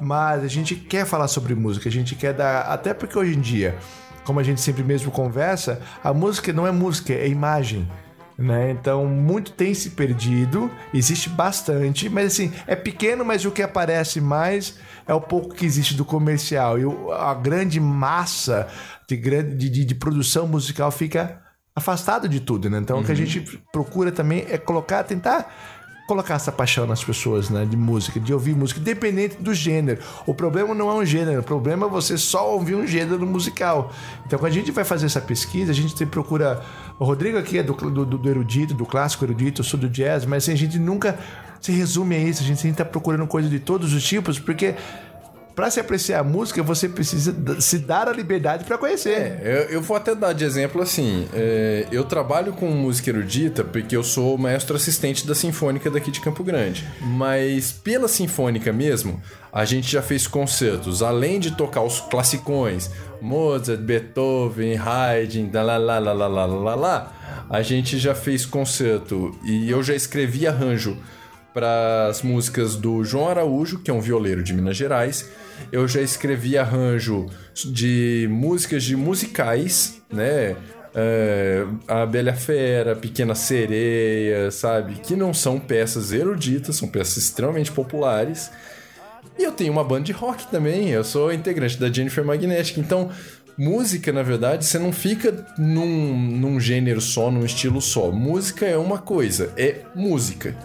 Mas 0.00 0.42
a 0.42 0.48
gente 0.48 0.74
quer 0.74 1.06
falar 1.06 1.28
sobre 1.28 1.54
música, 1.54 1.88
a 1.88 1.92
gente 1.92 2.14
quer 2.14 2.32
dar. 2.32 2.62
Até 2.62 2.94
porque 2.94 3.18
hoje 3.18 3.36
em 3.36 3.40
dia, 3.40 3.76
como 4.24 4.40
a 4.40 4.42
gente 4.42 4.60
sempre 4.60 4.82
mesmo 4.82 5.10
conversa, 5.10 5.80
a 6.02 6.12
música 6.12 6.52
não 6.52 6.66
é 6.66 6.72
música, 6.72 7.12
é 7.12 7.28
imagem. 7.28 7.88
Né? 8.36 8.72
Então, 8.72 9.06
muito 9.06 9.52
tem 9.52 9.72
se 9.74 9.90
perdido, 9.90 10.68
existe 10.92 11.28
bastante, 11.28 12.08
mas 12.08 12.32
assim, 12.32 12.52
é 12.66 12.74
pequeno, 12.74 13.24
mas 13.24 13.44
o 13.44 13.50
que 13.52 13.62
aparece 13.62 14.20
mais 14.20 14.76
é 15.06 15.14
o 15.14 15.20
pouco 15.20 15.54
que 15.54 15.64
existe 15.64 15.94
do 15.94 16.04
comercial. 16.04 16.76
E 16.76 16.82
a 17.16 17.32
grande 17.34 17.78
massa 17.78 18.66
de, 19.08 19.16
grande, 19.16 19.68
de, 19.68 19.84
de- 19.84 19.94
produção 19.94 20.46
musical 20.46 20.90
fica 20.90 21.40
afastado 21.74 22.28
de 22.28 22.40
tudo, 22.40 22.70
né? 22.70 22.78
Então, 22.78 23.00
o 23.00 23.04
que 23.04 23.12
a 23.12 23.14
gente 23.14 23.40
procura 23.72 24.12
também 24.12 24.46
é 24.48 24.56
colocar, 24.56 25.02
tentar 25.02 25.52
colocar 26.06 26.34
essa 26.34 26.52
paixão 26.52 26.86
nas 26.86 27.02
pessoas, 27.02 27.48
né? 27.50 27.64
De 27.64 27.76
música, 27.76 28.20
de 28.20 28.32
ouvir 28.32 28.54
música, 28.54 28.78
independente 28.78 29.36
do 29.36 29.52
gênero. 29.54 30.00
O 30.26 30.34
problema 30.34 30.74
não 30.74 30.90
é 30.90 30.94
um 30.94 31.04
gênero, 31.04 31.40
o 31.40 31.42
problema 31.42 31.86
é 31.86 31.88
você 31.88 32.16
só 32.18 32.52
ouvir 32.52 32.74
um 32.74 32.86
gênero 32.86 33.26
musical. 33.26 33.90
Então, 34.26 34.38
quando 34.38 34.52
a 34.52 34.54
gente 34.54 34.70
vai 34.70 34.84
fazer 34.84 35.06
essa 35.06 35.20
pesquisa, 35.20 35.72
a 35.72 35.74
gente 35.74 36.04
procura. 36.06 36.62
O 36.98 37.04
Rodrigo 37.04 37.38
aqui 37.38 37.58
é 37.58 37.62
do, 37.62 37.72
do, 37.72 38.04
do 38.04 38.28
erudito, 38.28 38.72
do 38.74 38.86
clássico 38.86 39.24
erudito, 39.24 39.62
eu 39.62 39.64
sou 39.64 39.80
do 39.80 39.88
jazz, 39.88 40.24
mas 40.26 40.44
assim, 40.44 40.52
a 40.52 40.56
gente 40.56 40.78
nunca 40.78 41.18
se 41.60 41.72
resume 41.72 42.14
a 42.14 42.18
isso, 42.18 42.42
a 42.42 42.46
gente 42.46 42.60
sempre 42.60 42.76
tá 42.76 42.84
procurando 42.84 43.26
coisa 43.26 43.48
de 43.48 43.58
todos 43.58 43.92
os 43.92 44.04
tipos, 44.04 44.38
porque. 44.38 44.74
Pra 45.54 45.70
se 45.70 45.78
apreciar 45.78 46.18
a 46.20 46.24
música, 46.24 46.62
você 46.62 46.88
precisa 46.88 47.32
se 47.60 47.78
dar 47.78 48.08
a 48.08 48.12
liberdade 48.12 48.64
pra 48.64 48.76
conhecer. 48.76 49.38
É, 49.40 49.66
eu, 49.68 49.74
eu 49.74 49.82
vou 49.82 49.96
até 49.96 50.14
dar 50.14 50.32
de 50.32 50.44
exemplo 50.44 50.82
assim. 50.82 51.28
é, 51.32 51.86
eu 51.92 52.04
trabalho 52.04 52.52
com 52.52 52.66
música 52.70 53.10
erudita 53.10 53.62
porque 53.62 53.96
eu 53.96 54.02
sou 54.02 54.36
maestro 54.36 54.74
assistente 54.74 55.26
da 55.26 55.34
Sinfônica 55.34 55.88
daqui 55.90 56.10
de 56.10 56.20
Campo 56.20 56.42
Grande. 56.42 56.84
Mas 57.00 57.70
pela 57.70 58.08
Sinfônica 58.08 58.72
mesmo, 58.72 59.22
a 59.52 59.64
gente 59.64 59.90
já 59.90 60.02
fez 60.02 60.26
concertos, 60.26 61.02
além 61.02 61.38
de 61.38 61.52
tocar 61.52 61.82
os 61.82 62.00
classicões, 62.00 62.90
Mozart, 63.20 63.80
Beethoven, 63.80 64.76
Haydn, 64.76 65.50
lá 65.52 65.76
lá 65.76 65.98
lá 65.98 66.12
lá 66.12 66.26
lá 66.26 66.74
lá, 66.74 67.46
a 67.48 67.62
gente 67.62 67.98
já 67.98 68.14
fez 68.14 68.44
concerto 68.44 69.38
e 69.44 69.70
eu 69.70 69.82
já 69.82 69.94
escrevi 69.94 70.46
arranjo 70.46 70.96
para 71.54 72.08
as 72.08 72.20
músicas 72.20 72.74
do 72.74 73.04
João 73.04 73.28
Araújo, 73.28 73.78
que 73.78 73.90
é 73.90 73.94
um 73.94 74.00
violeiro 74.00 74.42
de 74.42 74.52
Minas 74.52 74.76
Gerais. 74.76 75.30
Eu 75.70 75.86
já 75.86 76.02
escrevi 76.02 76.58
arranjo 76.58 77.30
de 77.64 78.28
músicas 78.28 78.82
de 78.82 78.96
musicais, 78.96 80.02
né? 80.12 80.56
É, 80.96 81.64
a 81.88 82.04
Bela 82.06 82.34
Fera, 82.34 82.94
Pequena 82.96 83.36
Sereia, 83.36 84.50
sabe? 84.50 84.94
Que 84.96 85.14
não 85.14 85.32
são 85.32 85.60
peças 85.60 86.12
eruditas, 86.12 86.76
são 86.76 86.88
peças 86.88 87.18
extremamente 87.18 87.70
populares. 87.70 88.50
E 89.38 89.44
eu 89.44 89.52
tenho 89.52 89.72
uma 89.72 89.84
banda 89.84 90.04
de 90.04 90.12
rock 90.12 90.48
também, 90.48 90.90
eu 90.90 91.04
sou 91.04 91.32
integrante 91.32 91.78
da 91.78 91.90
Jennifer 91.90 92.24
Magnetic. 92.24 92.78
Então, 92.78 93.10
música, 93.56 94.12
na 94.12 94.22
verdade, 94.22 94.64
você 94.64 94.78
não 94.78 94.92
fica 94.92 95.46
num, 95.56 96.16
num 96.16 96.60
gênero 96.60 97.00
só, 97.00 97.30
num 97.30 97.44
estilo 97.44 97.80
só. 97.80 98.10
Música 98.10 98.66
é 98.66 98.76
uma 98.76 98.98
coisa, 98.98 99.52
é 99.56 99.80
música. 99.94 100.56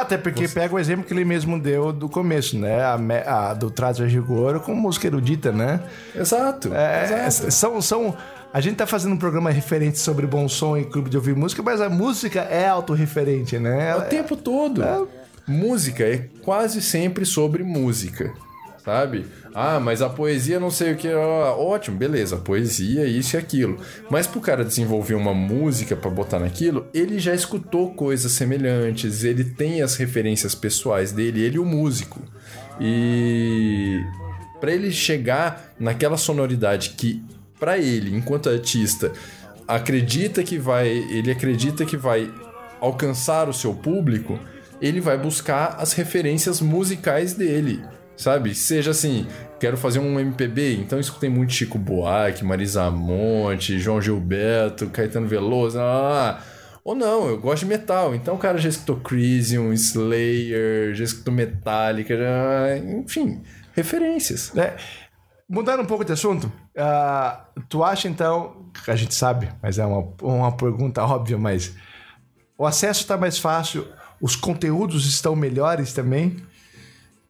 Até 0.00 0.18
porque 0.18 0.48
pega 0.48 0.74
o 0.74 0.78
exemplo 0.78 1.04
que 1.04 1.12
ele 1.12 1.24
mesmo 1.24 1.58
deu 1.58 1.92
do 1.92 2.08
começo, 2.08 2.58
né? 2.58 2.80
A, 2.82 3.50
a 3.50 3.54
do 3.54 3.70
Traje 3.70 4.02
a 4.02 4.06
Rigor 4.06 4.60
com 4.60 4.74
música 4.74 5.06
erudita, 5.06 5.52
né? 5.52 5.80
Exato. 6.14 6.72
É, 6.72 7.24
exato. 7.26 7.50
são, 7.52 7.82
são. 7.82 8.16
A 8.52 8.60
gente 8.60 8.76
tá 8.76 8.86
fazendo 8.86 9.12
um 9.12 9.18
programa 9.18 9.50
referente 9.50 9.98
sobre 9.98 10.26
bom 10.26 10.48
som 10.48 10.76
e 10.76 10.84
clube 10.84 11.10
de 11.10 11.16
ouvir 11.16 11.34
música, 11.36 11.62
mas 11.62 11.80
a 11.80 11.88
música 11.88 12.40
é 12.40 12.66
autorreferente, 12.66 13.58
né? 13.58 13.94
O 13.96 14.02
tempo 14.02 14.36
todo. 14.36 14.82
Música 15.46 16.04
é 16.04 16.28
quase 16.42 16.82
sempre 16.82 17.24
sobre 17.24 17.62
música, 17.62 18.32
sabe? 18.88 19.26
Ah, 19.54 19.78
mas 19.78 20.00
a 20.00 20.08
poesia 20.08 20.58
não 20.58 20.70
sei 20.70 20.92
o 20.92 20.96
que. 20.96 21.08
ah, 21.08 21.54
ótimo, 21.56 21.98
beleza, 21.98 22.38
poesia, 22.38 23.04
isso 23.04 23.36
e 23.36 23.38
aquilo. 23.38 23.78
Mas 24.10 24.26
pro 24.26 24.40
cara 24.40 24.64
desenvolver 24.64 25.14
uma 25.14 25.34
música 25.34 25.94
pra 25.94 26.10
botar 26.10 26.38
naquilo, 26.38 26.86
ele 26.94 27.18
já 27.18 27.34
escutou 27.34 27.92
coisas 27.92 28.32
semelhantes, 28.32 29.24
ele 29.24 29.44
tem 29.44 29.82
as 29.82 29.96
referências 29.96 30.54
pessoais 30.54 31.12
dele, 31.12 31.42
ele 31.42 31.58
o 31.58 31.66
músico. 31.66 32.20
E 32.80 34.00
Pra 34.60 34.72
ele 34.72 34.90
chegar 34.90 35.72
naquela 35.78 36.16
sonoridade 36.16 36.90
que 36.90 37.22
pra 37.60 37.78
ele, 37.78 38.14
enquanto 38.14 38.48
artista, 38.48 39.12
acredita 39.66 40.42
que 40.42 40.58
vai, 40.58 40.88
ele 40.88 41.30
acredita 41.30 41.84
que 41.84 41.96
vai 41.96 42.32
alcançar 42.80 43.48
o 43.48 43.52
seu 43.52 43.74
público, 43.74 44.38
ele 44.80 45.00
vai 45.00 45.18
buscar 45.18 45.76
as 45.78 45.92
referências 45.92 46.60
musicais 46.60 47.34
dele, 47.34 47.80
sabe? 48.18 48.54
Seja 48.54 48.90
assim, 48.90 49.26
quero 49.58 49.76
fazer 49.78 49.98
um 50.00 50.20
MPB, 50.20 50.74
então 50.76 51.00
escutei 51.00 51.30
muito 51.30 51.52
Chico 51.54 51.78
Buarque, 51.78 52.44
Marisa 52.44 52.90
Monte, 52.90 53.78
João 53.78 54.02
Gilberto, 54.02 54.88
Caetano 54.90 55.26
Veloso, 55.26 55.78
ah, 55.80 56.42
ou 56.84 56.94
não, 56.94 57.28
eu 57.28 57.38
gosto 57.38 57.60
de 57.60 57.66
metal, 57.66 58.14
então 58.14 58.34
o 58.34 58.38
cara 58.38 58.58
já 58.58 58.68
escutou 58.68 58.96
Crisium, 58.96 59.72
Slayer, 59.72 60.94
já 60.94 61.04
escutou 61.04 61.32
Metallica, 61.32 62.16
já- 62.16 62.76
enfim, 62.78 63.40
referências. 63.74 64.52
né? 64.52 64.74
Mudando 65.48 65.80
um 65.82 65.86
pouco 65.86 66.04
de 66.04 66.12
assunto, 66.12 66.52
ah, 66.76 67.46
tu 67.70 67.82
acha 67.82 68.06
então, 68.08 68.70
a 68.86 68.94
gente 68.96 69.14
sabe, 69.14 69.48
mas 69.62 69.78
é 69.78 69.86
uma, 69.86 70.06
uma 70.22 70.52
pergunta 70.52 71.02
óbvia, 71.02 71.38
mas 71.38 71.72
o 72.58 72.66
acesso 72.66 73.00
está 73.02 73.16
mais 73.16 73.38
fácil, 73.38 73.86
os 74.20 74.34
conteúdos 74.36 75.06
estão 75.06 75.34
melhores 75.36 75.92
também? 75.92 76.36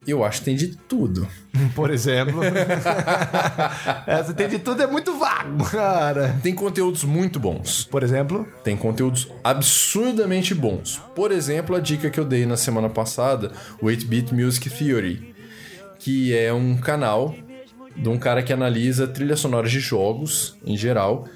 Eu 0.09 0.25
acho 0.25 0.39
que 0.39 0.47
tem 0.47 0.57
de 0.57 0.69
tudo. 0.69 1.29
Por 1.77 1.91
exemplo. 1.91 2.41
Essa 4.07 4.33
tem 4.33 4.49
de 4.49 4.59
tudo 4.59 4.83
é 4.83 4.87
muito 4.87 5.19
vago, 5.19 5.63
cara. 5.65 6.39
Tem 6.43 6.55
conteúdos 6.55 7.05
muito 7.05 7.39
bons. 7.39 7.85
Por 7.85 8.03
exemplo, 8.03 8.49
Tem 8.65 8.75
conteúdos 8.75 9.29
absurdamente 9.45 10.55
bons. 10.55 11.03
Por 11.15 11.31
exemplo, 11.31 11.77
a 11.77 11.81
dica 11.81 12.09
que 12.09 12.19
eu 12.19 12.25
dei 12.25 12.47
na 12.47 12.57
semana 12.57 12.89
passada, 12.89 13.53
o 13.83 13.87
8-Bit 13.87 14.35
Music 14.35 14.71
Theory, 14.71 15.35
que 15.99 16.35
é 16.35 16.53
um 16.53 16.77
canal 16.79 17.35
de 17.95 18.09
um 18.09 18.19
cara 18.19 18.43
que 18.43 18.53
analisa 18.53 19.07
trilhas 19.07 19.41
sonoras 19.41 19.71
de 19.71 19.81
jogos 19.81 20.57
em 20.65 20.77
geral 20.77 21.27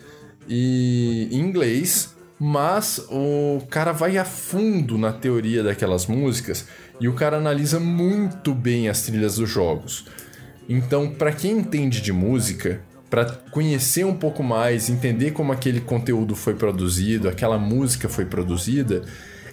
e 0.48 1.28
em 1.30 1.40
inglês, 1.40 2.14
mas 2.38 3.04
o 3.10 3.60
cara 3.68 3.92
vai 3.92 4.16
a 4.16 4.24
fundo 4.24 4.96
na 4.96 5.12
teoria 5.12 5.62
daquelas 5.62 6.06
músicas 6.06 6.66
e 7.02 7.08
o 7.08 7.14
cara 7.14 7.36
analisa 7.36 7.80
muito 7.80 8.54
bem 8.54 8.88
as 8.88 9.02
trilhas 9.02 9.34
dos 9.34 9.50
jogos. 9.50 10.04
Então, 10.68 11.10
pra 11.10 11.32
quem 11.32 11.58
entende 11.58 12.00
de 12.00 12.12
música, 12.12 12.80
para 13.10 13.24
conhecer 13.24 14.06
um 14.06 14.14
pouco 14.14 14.40
mais, 14.40 14.88
entender 14.88 15.32
como 15.32 15.52
aquele 15.52 15.80
conteúdo 15.80 16.36
foi 16.36 16.54
produzido, 16.54 17.28
aquela 17.28 17.58
música 17.58 18.08
foi 18.08 18.24
produzida, 18.24 19.02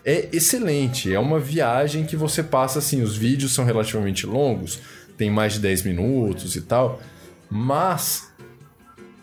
é 0.05 0.29
excelente. 0.31 1.11
É 1.11 1.19
uma 1.19 1.39
viagem 1.39 2.05
que 2.05 2.15
você 2.15 2.43
passa 2.43 2.77
assim, 2.77 3.01
os 3.01 3.17
vídeos 3.17 3.51
são 3.51 3.65
relativamente 3.65 4.27
longos, 4.27 4.79
tem 5.17 5.31
mais 5.31 5.53
de 5.53 5.59
10 5.59 5.81
minutos 5.81 6.55
e 6.55 6.61
tal, 6.61 7.01
mas 7.49 8.28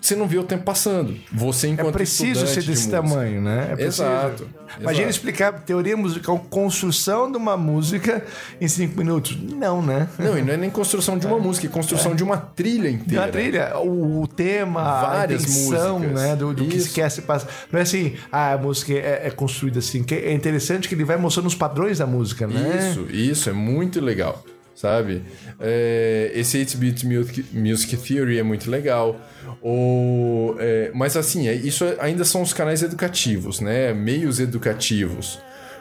você 0.01 0.15
não 0.15 0.27
vê 0.29 0.39
o 0.39 0.45
tempo 0.45 0.63
passando. 0.65 1.17
Você, 1.33 1.69
enquanto 1.69 1.89
É 1.89 1.93
preciso 1.93 2.47
ser 2.47 2.61
de 2.61 2.69
desse 2.69 2.89
música. 2.89 3.03
tamanho, 3.03 3.41
né? 3.41 3.69
É 3.73 3.75
preciso. 3.75 4.03
Exato, 4.05 4.49
Imagina 4.81 5.09
exato. 5.09 5.11
explicar 5.11 5.53
teoria 5.61 5.97
musical, 5.97 6.39
construção 6.51 7.31
de 7.31 7.37
uma 7.37 7.57
música 7.57 8.25
em 8.61 8.69
cinco 8.69 8.99
minutos. 8.99 9.37
Não, 9.41 9.81
né? 9.83 10.09
Não, 10.19 10.39
e 10.39 10.43
não 10.43 10.53
é 10.55 10.57
nem 10.57 10.71
construção 10.71 11.19
de 11.19 11.27
uma 11.27 11.39
música, 11.39 11.67
é 11.67 11.71
construção 11.71 12.15
de 12.15 12.23
uma 12.23 12.37
trilha 12.37 12.89
inteira. 12.89 13.25
uma 13.25 13.33
trilha, 13.33 13.79
o, 13.79 14.27
tema, 14.29 14.83
Várias 14.83 15.45
a 15.45 15.49
intenção, 15.49 15.99
músicas. 15.99 16.21
né? 16.23 16.37
Do, 16.37 16.55
do 16.55 16.65
que 16.67 16.73
se 16.81 16.87
Isso. 16.87 16.95
quer 16.95 17.11
se 17.11 17.23
passar. 17.23 17.49
Não 17.73 17.79
é 17.79 17.83
assim, 17.83 18.15
ah, 18.31 18.53
a 18.53 18.59
música 18.59 18.93
é, 18.93 19.23
é 19.25 19.31
construída 19.31 19.79
assim. 19.79 20.03
que 20.05 20.15
É 20.15 20.33
interessante 20.33 20.89
que 20.89 20.95
ele 20.95 21.05
vai 21.05 21.17
mostrando 21.17 21.47
os 21.47 21.55
padrões 21.55 21.99
da 21.99 22.07
música, 22.07 22.47
né? 22.47 22.91
Isso, 22.91 23.07
isso, 23.11 23.51
é 23.51 23.53
muito 23.53 24.01
legal, 24.01 24.45
sabe? 24.77 25.25
É, 25.59 26.31
esse 26.35 26.57
8-Bit 26.59 27.05
Music, 27.07 27.45
Music 27.53 27.97
Theory 27.97 28.39
é 28.39 28.43
muito 28.45 28.71
legal. 28.71 29.17
Ou, 29.61 30.55
é, 30.61 30.93
mas 30.95 31.17
assim, 31.17 31.49
é- 31.49 31.55
isso 31.55 31.85
ainda 31.99 32.25
são 32.25 32.43
os 32.43 32.53
canais 32.53 32.83
educativos, 32.83 33.61
né? 33.61 33.93
Meios 33.93 34.39
educativos. 34.39 35.41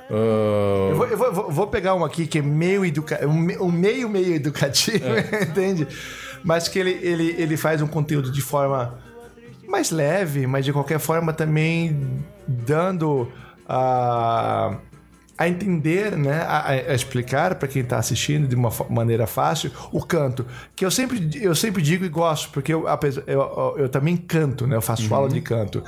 Ah, 0.10 0.88
Eu, 0.91 0.96
vou, 0.98 1.08
eu 1.08 1.18
vou- 1.34 1.52
vou 1.52 1.68
pegar 1.68 1.93
um 1.96 2.04
aqui 2.06 2.26
que 2.26 2.39
é 2.39 2.41
meio 2.41 2.86
educa... 2.86 3.28
um 3.28 3.34
me- 3.34 3.58
meio 3.72 4.08
meio 4.10 4.34
educativo, 4.36 5.06
É. 5.06 5.43
entende? 5.43 5.88
Mas 6.43 6.68
que 6.68 6.78
ele, 6.80 6.91
ele, 7.02 7.36
ele 7.39 7.58
faz 7.58 7.82
um 7.82 7.88
conteúdo 7.88 8.32
de 8.32 8.41
forma 8.41 9.00
mais 9.68 9.89
leve, 9.91 10.46
mas 10.46 10.64
de 10.64 10.72
qualquer 10.72 11.00
forma 11.00 11.34
também 11.34 12.24
dando 12.48 13.32
a, 13.68 14.78
a 15.38 15.50
entender, 15.50 16.16
né, 16.16 16.42
a, 16.48 16.70
a 16.70 16.94
explicar 16.94 17.56
para 17.56 17.68
quem 17.68 17.82
está 17.82 17.98
assistindo 17.98 18.48
de 18.48 18.56
uma 18.56 18.70
maneira 18.90 19.28
fácil 19.28 19.70
o 19.92 20.02
canto, 20.02 20.46
que 20.76 20.86
eu 20.86 20.92
sempre, 20.92 21.30
eu 21.42 21.54
sempre 21.54 21.82
digo 21.82 22.06
e 22.06 22.10
gosto, 22.10 22.50
porque 22.52 22.74
eu, 22.74 22.86
eu, 23.28 23.76
eu, 23.78 23.90
também 23.90 24.16
canto, 24.16 24.66
né, 24.66 24.76
eu 24.76 24.82
faço 24.82 25.14
aula 25.14 25.30
de 25.30 25.42
canto. 25.42 25.84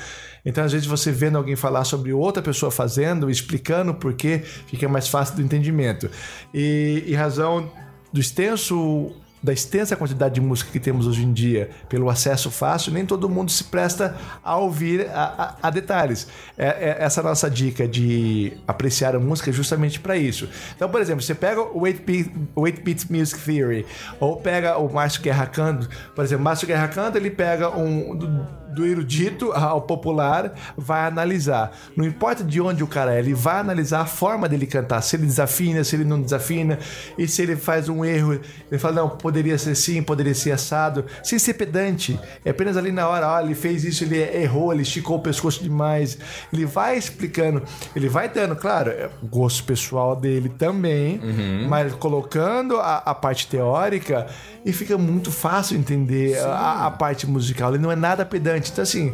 Então, 0.45 0.63
às 0.63 0.71
vezes, 0.71 0.87
você 0.87 1.11
vendo 1.11 1.37
alguém 1.37 1.55
falar 1.55 1.83
sobre 1.83 2.11
outra 2.11 2.41
pessoa 2.41 2.71
fazendo, 2.71 3.29
explicando 3.29 3.93
por 3.93 4.13
quê, 4.13 4.41
fica 4.67 4.87
mais 4.87 5.07
fácil 5.07 5.35
do 5.35 5.41
entendimento. 5.41 6.09
E, 6.53 7.03
e 7.05 7.13
razão 7.13 7.71
do 8.11 8.19
extenso 8.19 9.13
da 9.41 9.53
extensa 9.53 9.95
quantidade 9.95 10.35
de 10.35 10.41
música 10.41 10.71
que 10.71 10.79
temos 10.79 11.05
hoje 11.05 11.23
em 11.23 11.31
dia, 11.31 11.69
pelo 11.87 12.09
acesso 12.09 12.49
fácil, 12.49 12.91
nem 12.91 13.05
todo 13.05 13.29
mundo 13.29 13.51
se 13.51 13.63
presta 13.65 14.15
a 14.43 14.57
ouvir 14.57 15.07
a, 15.09 15.55
a- 15.61 15.67
a 15.67 15.69
detalhes. 15.69 16.27
É, 16.57 16.67
é 16.67 16.97
essa 16.99 17.21
nossa 17.21 17.49
dica 17.49 17.87
de 17.87 18.53
apreciar 18.67 19.15
a 19.15 19.19
música 19.19 19.49
é 19.49 19.53
justamente 19.53 19.99
para 19.99 20.17
isso. 20.17 20.49
Então, 20.75 20.89
por 20.89 20.99
exemplo, 21.01 21.21
você 21.21 21.35
pega 21.35 21.61
o 21.61 21.81
8-Bit 21.81 22.31
o 22.55 22.61
8-Bit 22.63 23.11
Music 23.13 23.39
Theory, 23.39 23.85
ou 24.19 24.37
pega 24.37 24.77
o 24.77 24.91
Márcio 24.91 25.21
Guerra 25.21 25.45
Canto, 25.45 25.87
por 26.15 26.23
exemplo, 26.25 26.43
Márcio 26.43 26.67
Guerra 26.67 26.87
Canto, 26.87 27.17
ele 27.17 27.29
pega 27.29 27.69
um 27.69 28.45
do, 28.73 28.85
erudito 28.85 29.51
ao 29.51 29.81
popular, 29.81 30.53
vai 30.75 31.07
analisar. 31.07 31.75
Não 31.95 32.05
importa 32.05 32.43
de 32.43 32.59
onde 32.61 32.83
o 32.83 32.87
cara 32.87 33.15
é, 33.15 33.19
ele 33.19 33.33
vai 33.33 33.59
analisar 33.59 34.01
a 34.01 34.05
forma 34.05 34.47
dele 34.47 34.65
cantar, 34.65 35.01
se 35.01 35.15
ele 35.15 35.25
desafina, 35.25 35.83
se 35.83 35.95
ele 35.95 36.03
não 36.03 36.21
desafina, 36.21 36.79
e 37.17 37.27
se 37.27 37.41
ele 37.41 37.55
faz 37.55 37.89
um 37.89 38.03
erro, 38.03 38.39
ele 38.69 38.79
fala, 38.79 38.95
não, 38.95 39.09
poderia 39.09 39.57
ser 39.57 39.71
assim, 39.71 40.01
poderia 40.01 40.33
ser 40.33 40.51
assado, 40.51 41.05
sem 41.23 41.37
ser 41.39 41.53
pedante. 41.53 42.19
É 42.43 42.49
apenas 42.49 42.75
ali 42.77 42.91
na 42.91 43.07
hora, 43.07 43.27
ó, 43.27 43.41
ele 43.41 43.55
fez 43.55 43.83
isso, 43.83 44.03
ele 44.03 44.17
errou, 44.17 44.73
ele 44.73 44.81
esticou 44.81 45.17
o 45.17 45.21
pescoço 45.21 45.61
demais. 45.63 46.17
Ele 46.51 46.65
vai 46.65 46.97
explicando, 46.97 47.63
ele 47.95 48.09
vai 48.09 48.27
dando, 48.29 48.55
claro, 48.55 48.89
é 48.89 49.09
o 49.21 49.27
gosto 49.27 49.63
pessoal 49.63 50.15
dele 50.15 50.49
também, 50.49 51.19
mas 51.67 51.93
colocando 51.93 52.77
a, 52.77 52.97
a 52.97 53.13
parte 53.13 53.47
teórica 53.47 54.27
e 54.65 54.73
fica 54.73 54.97
muito 54.97 55.31
fácil 55.31 55.77
entender 55.77 56.37
a, 56.39 56.87
a 56.87 56.91
parte 56.91 57.27
musical. 57.27 57.73
Ele 57.73 57.81
não 57.81 57.91
é 57.91 57.95
nada 57.95 58.25
pedante. 58.25 58.56
Então, 58.57 58.83
assim, 58.83 59.13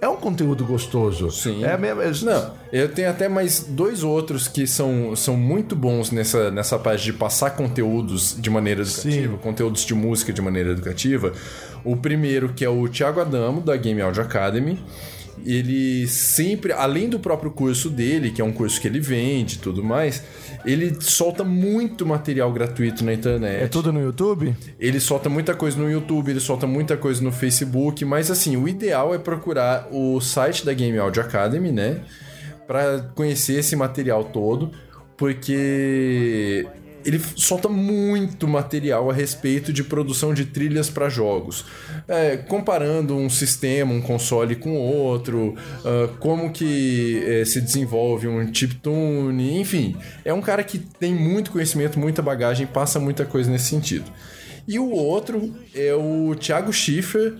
é 0.00 0.08
um 0.08 0.16
conteúdo 0.16 0.64
gostoso. 0.64 1.30
Sim. 1.30 1.64
É 1.64 1.72
é- 1.72 2.12
Não, 2.22 2.54
eu 2.72 2.88
tenho 2.88 3.10
até 3.10 3.28
mais 3.28 3.60
dois 3.68 4.02
outros 4.04 4.46
que 4.46 4.66
são, 4.66 5.14
são 5.16 5.36
muito 5.36 5.74
bons 5.74 6.10
nessa, 6.10 6.50
nessa 6.50 6.78
parte 6.78 7.04
de 7.04 7.12
passar 7.12 7.50
conteúdos 7.50 8.36
de 8.38 8.48
maneira 8.48 8.82
educativa, 8.82 9.36
conteúdos 9.38 9.84
de 9.84 9.94
música 9.94 10.32
de 10.32 10.40
maneira 10.40 10.70
educativa. 10.70 11.32
O 11.84 11.96
primeiro, 11.96 12.50
que 12.50 12.64
é 12.64 12.68
o 12.68 12.88
Thiago 12.88 13.20
Adamo, 13.20 13.60
da 13.60 13.76
Game 13.76 14.00
Audio 14.00 14.22
Academy. 14.22 14.78
Ele 15.46 16.06
sempre, 16.08 16.72
além 16.72 17.08
do 17.08 17.18
próprio 17.20 17.50
curso 17.50 17.88
dele, 17.88 18.30
que 18.32 18.40
é 18.40 18.44
um 18.44 18.52
curso 18.52 18.80
que 18.80 18.88
ele 18.88 18.98
vende 18.98 19.54
e 19.54 19.58
tudo 19.58 19.84
mais, 19.84 20.22
ele 20.68 21.00
solta 21.00 21.42
muito 21.42 22.04
material 22.04 22.52
gratuito 22.52 23.02
na 23.02 23.14
internet. 23.14 23.64
É 23.64 23.68
tudo 23.68 23.90
no 23.90 24.02
YouTube? 24.02 24.54
Ele 24.78 25.00
solta 25.00 25.28
muita 25.30 25.54
coisa 25.54 25.78
no 25.78 25.90
YouTube, 25.90 26.30
ele 26.30 26.40
solta 26.40 26.66
muita 26.66 26.94
coisa 26.94 27.22
no 27.22 27.32
Facebook, 27.32 28.04
mas 28.04 28.30
assim, 28.30 28.56
o 28.56 28.68
ideal 28.68 29.14
é 29.14 29.18
procurar 29.18 29.88
o 29.90 30.20
site 30.20 30.66
da 30.66 30.74
Game 30.74 30.98
Audio 30.98 31.22
Academy, 31.22 31.72
né? 31.72 32.02
Pra 32.66 33.00
conhecer 33.14 33.54
esse 33.54 33.74
material 33.74 34.24
todo, 34.24 34.70
porque 35.16 36.66
ele 37.04 37.20
solta 37.36 37.68
muito 37.68 38.46
material 38.46 39.10
a 39.10 39.12
respeito 39.12 39.72
de 39.72 39.82
produção 39.82 40.34
de 40.34 40.44
trilhas 40.44 40.90
para 40.90 41.08
jogos, 41.08 41.64
É, 42.06 42.36
comparando 42.36 43.14
um 43.14 43.28
sistema, 43.28 43.92
um 43.92 44.00
console 44.00 44.56
com 44.56 44.76
outro, 44.78 45.54
ah, 45.84 46.08
como 46.18 46.50
que 46.50 47.22
eh, 47.24 47.44
se 47.44 47.60
desenvolve 47.60 48.26
um 48.26 48.52
chiptune, 48.52 49.60
enfim, 49.60 49.96
é 50.24 50.32
um 50.32 50.40
cara 50.40 50.62
que 50.64 50.78
tem 50.78 51.14
muito 51.14 51.50
conhecimento, 51.50 51.98
muita 51.98 52.22
bagagem, 52.22 52.66
passa 52.66 52.98
muita 52.98 53.24
coisa 53.24 53.50
nesse 53.50 53.66
sentido. 53.66 54.10
E 54.66 54.78
o 54.78 54.90
outro 54.90 55.54
é 55.74 55.94
o 55.94 56.34
Thiago 56.34 56.72
Schiffer, 56.72 57.34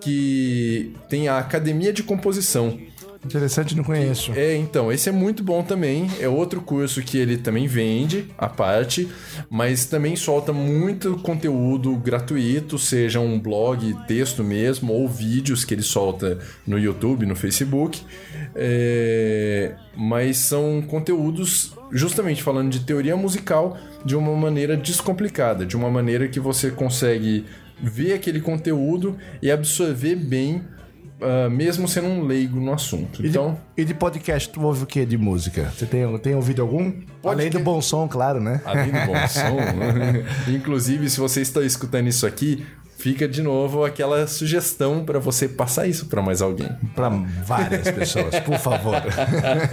que 0.00 0.94
tem 1.08 1.28
a 1.28 1.38
Academia 1.38 1.92
de 1.92 2.02
Composição. 2.02 2.78
Interessante, 3.24 3.76
não 3.76 3.84
conheço. 3.84 4.32
É, 4.32 4.56
então, 4.56 4.90
esse 4.90 5.08
é 5.08 5.12
muito 5.12 5.44
bom 5.44 5.62
também. 5.62 6.10
É 6.18 6.28
outro 6.28 6.60
curso 6.60 7.00
que 7.02 7.16
ele 7.16 7.36
também 7.36 7.66
vende 7.66 8.26
à 8.36 8.48
parte, 8.48 9.08
mas 9.48 9.86
também 9.86 10.16
solta 10.16 10.52
muito 10.52 11.16
conteúdo 11.18 11.96
gratuito, 11.96 12.78
seja 12.78 13.20
um 13.20 13.38
blog, 13.38 13.94
texto 14.08 14.42
mesmo, 14.42 14.92
ou 14.92 15.08
vídeos 15.08 15.64
que 15.64 15.72
ele 15.72 15.82
solta 15.82 16.38
no 16.66 16.78
YouTube, 16.78 17.24
no 17.24 17.36
Facebook. 17.36 18.02
É, 18.54 19.74
mas 19.96 20.38
são 20.38 20.82
conteúdos 20.82 21.74
justamente 21.92 22.42
falando 22.42 22.70
de 22.70 22.80
teoria 22.80 23.16
musical 23.16 23.76
de 24.04 24.16
uma 24.16 24.34
maneira 24.34 24.76
descomplicada, 24.76 25.64
de 25.64 25.76
uma 25.76 25.90
maneira 25.90 26.26
que 26.26 26.40
você 26.40 26.70
consegue 26.70 27.44
ver 27.80 28.14
aquele 28.14 28.40
conteúdo 28.40 29.16
e 29.40 29.50
absorver 29.50 30.16
bem. 30.16 30.62
Ah, 31.22 31.48
mesmo 31.50 31.86
sendo 31.88 32.08
um 32.08 32.24
leigo 32.24 32.58
no 32.60 32.72
assunto. 32.72 33.20
E 33.20 33.22
de- 33.24 33.28
Então, 33.30 33.58
E 33.76 33.84
de 33.84 33.94
podcast, 33.94 34.48
tu 34.48 34.60
ouve 34.62 34.82
o 34.84 34.86
que 34.86 35.04
de 35.06 35.16
música? 35.16 35.72
Você 35.76 35.86
tem, 35.86 36.18
tem 36.18 36.34
ouvido 36.34 36.62
algum? 36.62 36.92
Além 37.24 37.50
do 37.50 37.60
bom 37.60 37.80
som, 37.80 38.06
claro, 38.08 38.40
né? 38.40 38.60
Além 38.64 38.86
do 38.90 39.06
bom 39.06 39.14
som. 39.28 39.56
Inclusive, 40.52 41.08
se 41.10 41.18
você 41.20 41.40
está 41.40 41.62
escutando 41.62 42.08
isso 42.08 42.26
aqui, 42.26 42.64
fica 42.98 43.26
de 43.26 43.42
novo 43.42 43.84
aquela 43.84 44.26
sugestão 44.28 45.04
para 45.04 45.18
você 45.18 45.48
passar 45.48 45.86
isso 45.88 46.06
para 46.06 46.22
mais 46.22 46.40
alguém. 46.40 46.68
Pra 46.94 47.08
várias 47.44 47.90
pessoas, 47.90 48.38
por 48.40 48.58
favor. 48.58 48.94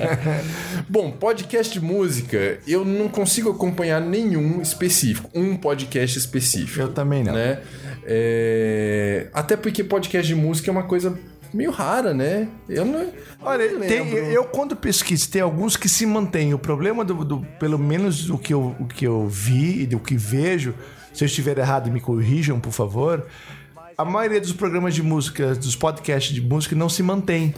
Bom, 0.90 1.12
podcast 1.12 1.72
de 1.80 1.84
música, 1.86 2.58
eu 2.68 2.84
não 2.84 3.08
consigo 3.08 3.52
acompanhar 3.52 4.02
nenhum 4.02 4.62
específico, 4.62 5.30
um 5.36 5.56
podcast 5.56 6.18
específico. 6.18 6.82
Eu 6.82 6.92
também 6.92 7.24
não. 7.24 7.34
Né? 7.34 7.60
É, 8.04 9.28
Até 9.34 9.56
porque 9.56 9.84
podcast 9.84 10.28
de 10.28 10.34
música 10.36 10.70
é 10.70 10.72
uma 10.72 10.84
coisa 10.84 11.16
meio 11.54 11.72
rara, 11.72 12.14
né? 12.14 12.48
Eu 12.68 12.86
não. 12.86 13.08
Olha, 13.42 13.72
não 13.74 13.80
tem- 13.82 14.08
eu 14.32 14.44
quando 14.46 14.76
pesquiso, 14.76 15.30
tem 15.30 15.42
alguns 15.42 15.76
que 15.78 15.88
se 15.90 16.06
mantêm. 16.06 16.54
O 16.54 16.60
problema, 16.60 17.04
do, 17.04 17.24
do- 17.26 17.46
pelo 17.60 17.78
menos 17.80 18.30
o 18.30 18.38
que, 18.38 18.54
eu, 18.54 18.76
o 18.80 18.86
que 18.86 19.06
eu 19.06 19.28
vi 19.28 19.82
e 19.84 19.86
do 19.88 20.00
que 20.00 20.16
vejo, 20.16 20.74
se 21.14 21.24
eu 21.24 21.26
estiver 21.26 21.58
errado, 21.58 21.92
me 21.92 22.00
corrijam, 22.00 22.60
por 22.60 22.72
favor. 22.72 23.26
A 23.98 24.06
maioria 24.06 24.40
dos 24.40 24.54
programas 24.54 24.94
de 24.96 25.04
música, 25.04 25.54
dos 25.56 25.76
podcasts 25.76 26.34
de 26.34 26.42
música, 26.42 26.76
não 26.76 26.88
se 26.90 27.04
mantém. 27.04 27.54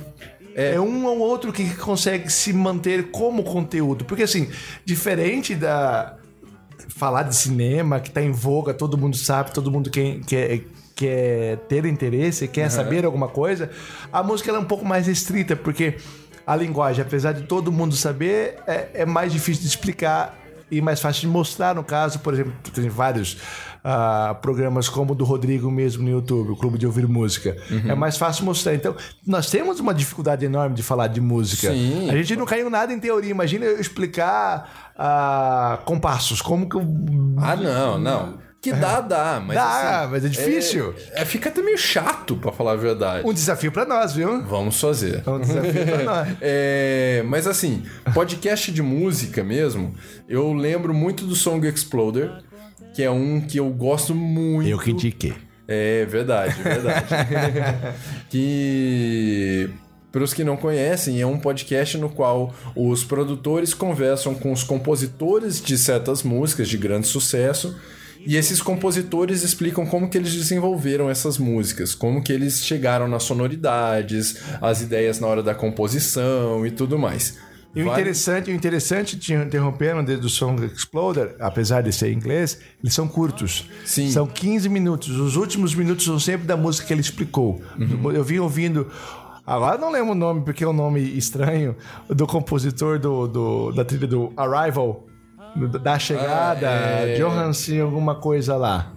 É. 0.54 0.78
um 0.80 1.06
ou 1.06 1.20
outro 1.20 1.54
que 1.54 1.74
consegue 1.76 2.30
se 2.30 2.52
manter 2.52 3.10
como 3.12 3.42
conteúdo. 3.44 4.04
Porque, 4.04 4.24
assim, 4.24 4.50
diferente 4.84 5.56
da. 5.56 6.18
Falar 6.90 7.24
de 7.24 7.36
cinema, 7.36 8.00
que 8.02 8.12
tá 8.12 8.22
em 8.22 8.32
voga, 8.32 8.74
todo 8.74 8.98
mundo 8.98 9.16
sabe, 9.16 9.54
todo 9.54 9.72
mundo 9.72 9.90
quer, 9.90 10.20
quer, 10.26 10.62
quer 11.02 11.58
ter 11.68 11.86
interesse, 11.86 12.48
quer 12.48 12.70
saber 12.70 13.06
alguma 13.06 13.28
coisa. 13.28 13.72
A 14.14 14.22
música 14.22 14.52
é 14.52 14.60
um 14.60 14.66
pouco 14.66 14.86
mais 14.86 15.08
restrita, 15.08 15.56
porque 15.56 15.96
a 16.46 16.56
linguagem, 16.56 17.02
apesar 17.02 17.32
de 17.32 17.44
todo 17.44 17.72
mundo 17.72 17.96
saber, 17.96 18.58
é, 18.68 18.90
é 18.94 19.06
mais 19.06 19.32
difícil 19.32 19.64
de 19.64 19.68
explicar 19.68 20.38
e 20.70 20.80
mais 20.80 21.02
fácil 21.02 21.22
de 21.22 21.28
mostrar, 21.28 21.76
no 21.76 21.84
caso, 21.84 22.20
por 22.20 22.34
exemplo, 22.34 22.54
tem 22.74 22.88
vários 22.88 23.38
ah, 23.84 24.38
programas 24.42 24.88
como 24.88 25.12
o 25.12 25.16
do 25.16 25.26
Rodrigo 25.26 25.70
mesmo 25.70 26.04
no 26.04 26.10
YouTube, 26.10 26.52
o 26.52 26.56
Clube 26.56 26.78
de 26.78 26.86
Ouvir 26.86 27.08
Música. 27.08 27.58
É 27.90 27.96
mais 27.96 28.16
fácil 28.16 28.46
mostrar. 28.46 28.74
Então, 28.74 28.96
nós 29.26 29.50
temos 29.50 29.82
uma 29.82 29.94
dificuldade 29.94 30.46
enorme 30.46 30.76
de 30.76 30.84
falar 30.84 31.08
de 31.08 31.20
música. 31.20 31.72
Sim. 31.72 32.10
A 32.10 32.16
gente 32.16 32.38
não 32.38 32.46
caiu 32.46 32.70
nada 32.70 32.94
em 32.94 33.00
teoria. 33.00 33.32
Imagina 33.32 33.66
eu 33.66 33.82
explicar 33.82 34.94
ah, 34.98 35.80
compassos, 35.84 36.42
como 36.42 36.70
que 36.70 36.76
eu... 36.78 36.88
Ah, 37.38 37.56
não, 37.56 38.00
não. 38.00 38.51
Que 38.62 38.72
dá, 38.72 39.02
dá, 39.02 39.42
mas. 39.44 39.56
Dá, 39.56 40.02
assim, 40.02 40.12
mas 40.12 40.26
é 40.26 40.30
difícil. 40.30 40.94
É, 41.14 41.24
é- 41.24 41.26
fica 41.26 41.50
até 41.50 41.64
meio 41.64 41.80
chato, 41.80 42.36
pra 42.36 42.52
falar 42.52 42.74
a 42.74 42.76
verdade. 42.76 43.28
Um 43.28 43.34
desafio 43.34 43.72
pra 43.72 43.86
nós, 43.86 44.14
viu? 44.14 44.44
Vamos 44.44 44.80
fazer. 44.80 45.24
É 45.26 45.30
um 45.30 45.40
desafio 45.40 45.84
pra 45.86 46.04
nós. 46.06 46.38
É, 46.40 47.24
mas 47.26 47.48
assim, 47.48 47.82
podcast 48.14 48.72
de 48.72 48.84
música 48.84 49.44
mesmo, 49.44 49.96
eu 50.30 50.54
lembro 50.54 50.94
muito 50.94 51.26
do 51.26 51.36
Song 51.36 51.68
Exploder, 51.68 52.32
que 52.94 53.02
é 53.02 53.10
um 53.10 53.42
que 53.42 53.58
eu 53.60 53.68
gosto 53.72 54.14
muito. 54.14 54.90
indiquei. 54.90 55.34
É 55.68 56.06
verdade, 56.06 56.62
verdade. 56.62 57.06
que 58.30 59.70
para 60.12 60.24
os 60.24 60.34
que 60.34 60.44
não 60.44 60.58
conhecem, 60.58 61.22
é 61.22 61.26
um 61.26 61.40
podcast 61.40 61.98
no 61.98 62.10
qual 62.10 62.54
os 62.76 63.04
produtores 63.04 63.74
conversam 63.74 64.36
com 64.36 64.52
os 64.52 64.64
compositores 64.64 65.62
de 65.62 65.78
certas 65.78 66.22
músicas 66.22 66.68
de 66.68 66.78
grande 66.78 67.08
sucesso 67.08 67.76
e 68.26 68.36
esses 68.38 68.62
compositores 68.62 69.44
explicam 69.44 69.86
como 69.86 70.10
que 70.10 70.18
eles 70.18 70.34
desenvolveram 70.34 71.10
essas 71.10 71.38
músicas, 71.38 71.96
como 71.96 72.22
que 72.24 72.32
eles 72.32 72.64
chegaram 72.66 73.08
nas 73.08 73.24
sonoridades, 73.24 74.38
as 74.62 74.82
ideias 74.82 75.20
na 75.20 75.28
hora 75.28 75.44
da 75.44 75.54
composição 75.56 76.66
e 76.66 76.72
tudo 76.72 76.98
mais. 76.98 77.38
E 77.74 77.82
o 77.82 77.88
interessante, 77.88 78.52
o 78.52 78.54
interessante, 78.54 79.18
te 79.18 79.34
interrompendo 79.34 80.04
desde 80.04 80.26
o 80.26 80.30
Song 80.30 80.66
Exploder, 80.66 81.36
apesar 81.40 81.82
de 81.82 81.94
ser 81.94 82.12
em 82.12 82.16
inglês, 82.16 82.60
eles 82.84 82.94
são 82.94 83.08
curtos. 83.08 83.66
Sim. 83.86 84.12
São 84.12 84.28
15 84.28 84.68
minutos. 84.68 85.18
Os 85.18 85.38
últimos 85.38 85.74
minutos 85.74 86.04
são 86.04 86.20
sempre 86.20 86.46
da 86.46 86.58
música 86.58 86.86
que 86.88 86.94
ele 86.94 87.00
explicou. 87.00 87.62
Uhum. 87.80 88.12
Eu 88.12 88.26
vim 88.26 88.40
ouvindo. 88.40 88.92
Agora 89.48 89.78
não 89.78 89.90
lembro 89.90 90.12
o 90.12 90.16
nome, 90.16 90.42
porque 90.44 90.66
é 90.66 90.68
um 90.68 90.74
nome 90.74 91.00
estranho, 91.18 91.76
do 92.10 92.28
compositor 92.28 93.00
do, 93.00 93.26
do- 93.28 93.72
da 93.72 93.86
trilha 93.86 94.06
do 94.08 94.34
Arrival, 94.36 95.08
do- 95.10 95.11
da 95.56 96.00
chegada, 96.00 96.70
Ah, 96.70 97.08
é. 97.08 97.16
Johansson, 97.16 97.82
alguma 97.82 98.16
coisa 98.16 98.56
lá. 98.56 98.92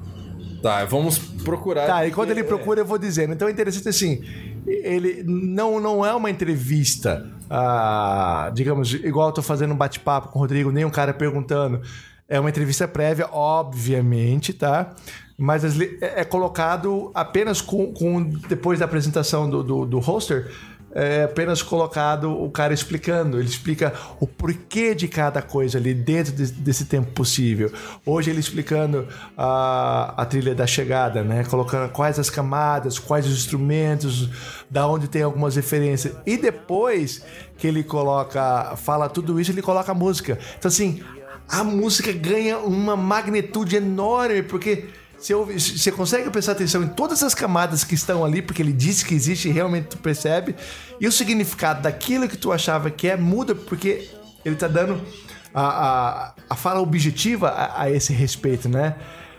Tá, 0.62 0.84
vamos 0.84 1.18
procurar. 1.18 1.86
Tá, 1.86 2.06
e 2.06 2.10
quando 2.10 2.30
ele 2.30 2.42
procura, 2.42 2.80
eu 2.80 2.86
vou 2.86 2.96
dizendo. 2.96 3.34
Então 3.34 3.46
é 3.48 3.50
interessante 3.50 3.88
assim, 3.88 4.22
ele 4.66 5.22
não, 5.26 5.78
não 5.78 6.06
é 6.06 6.14
uma 6.14 6.30
entrevista, 6.30 7.30
ah, 7.50 8.50
digamos, 8.54 8.94
igual 8.94 9.28
eu 9.28 9.34
tô 9.34 9.42
fazendo 9.42 9.74
um 9.74 9.76
bate-papo 9.76 10.28
com 10.28 10.38
o 10.38 10.42
Rodrigo, 10.42 10.70
nem 10.70 10.84
um 10.84 10.90
cara 10.90 11.12
perguntando. 11.12 11.82
É 12.26 12.40
uma 12.40 12.48
entrevista 12.48 12.88
prévia, 12.88 13.28
obviamente, 13.30 14.54
tá? 14.54 14.94
Mas 15.36 15.64
é 15.78 16.20
é 16.20 16.24
colocado 16.24 17.10
apenas 17.12 17.60
com, 17.60 17.92
com 17.92 18.22
depois 18.48 18.78
da 18.78 18.86
apresentação 18.86 19.50
do, 19.50 19.62
do, 19.62 19.84
do 19.84 19.98
hoster, 19.98 20.50
é 20.94 21.24
apenas 21.24 21.60
colocado 21.62 22.30
o 22.30 22.48
cara 22.50 22.72
explicando. 22.72 23.38
Ele 23.38 23.48
explica 23.48 23.92
o 24.20 24.26
porquê 24.26 24.94
de 24.94 25.08
cada 25.08 25.42
coisa 25.42 25.76
ali 25.78 25.92
dentro 25.92 26.32
de- 26.32 26.52
desse 26.52 26.84
tempo 26.84 27.10
possível. 27.12 27.72
Hoje 28.06 28.30
ele 28.30 28.40
explicando 28.40 29.08
a, 29.36 30.14
a 30.16 30.24
trilha 30.24 30.54
da 30.54 30.66
chegada, 30.66 31.22
né? 31.24 31.44
Colocando 31.44 31.90
quais 31.90 32.18
as 32.18 32.30
camadas, 32.30 32.98
quais 32.98 33.26
os 33.26 33.32
instrumentos, 33.32 34.28
da 34.70 34.86
onde 34.86 35.08
tem 35.08 35.22
algumas 35.22 35.56
referências. 35.56 36.14
E 36.24 36.36
depois 36.36 37.22
que 37.58 37.66
ele 37.66 37.82
coloca, 37.82 38.76
fala 38.76 39.08
tudo 39.08 39.40
isso, 39.40 39.50
ele 39.50 39.62
coloca 39.62 39.90
a 39.92 39.94
música. 39.94 40.38
Então 40.58 40.68
assim, 40.68 41.02
a 41.48 41.62
música 41.64 42.12
ganha 42.12 42.58
uma 42.58 42.96
magnitude 42.96 43.76
enorme, 43.76 44.42
porque 44.42 44.86
você, 45.24 45.34
ouve- 45.34 45.58
você 45.58 45.90
consegue 45.90 46.28
prestar 46.30 46.52
atenção 46.52 46.82
em 46.82 46.88
todas 46.88 47.22
as 47.22 47.34
camadas 47.34 47.82
que 47.82 47.94
estão 47.94 48.24
ali, 48.24 48.42
porque 48.42 48.60
ele 48.60 48.72
disse 48.72 49.04
que 49.04 49.14
existe 49.14 49.48
e 49.48 49.52
realmente 49.52 49.86
tu 49.88 49.98
percebe. 49.98 50.54
E 51.00 51.06
o 51.08 51.12
significado 51.12 51.82
daquilo 51.82 52.28
que 52.28 52.36
tu 52.36 52.52
achava 52.52 52.90
que 52.90 53.08
é 53.08 53.16
muda, 53.16 53.54
porque 53.54 54.08
ele 54.44 54.56
tá 54.56 54.68
dando 54.68 55.00
a, 55.54 55.62
a, 55.62 56.34
a 56.50 56.54
fala 56.54 56.80
objetiva 56.80 57.48
a, 57.48 57.82
a 57.84 57.90
esse 57.90 58.12
respeito, 58.12 58.68
né? 58.68 58.96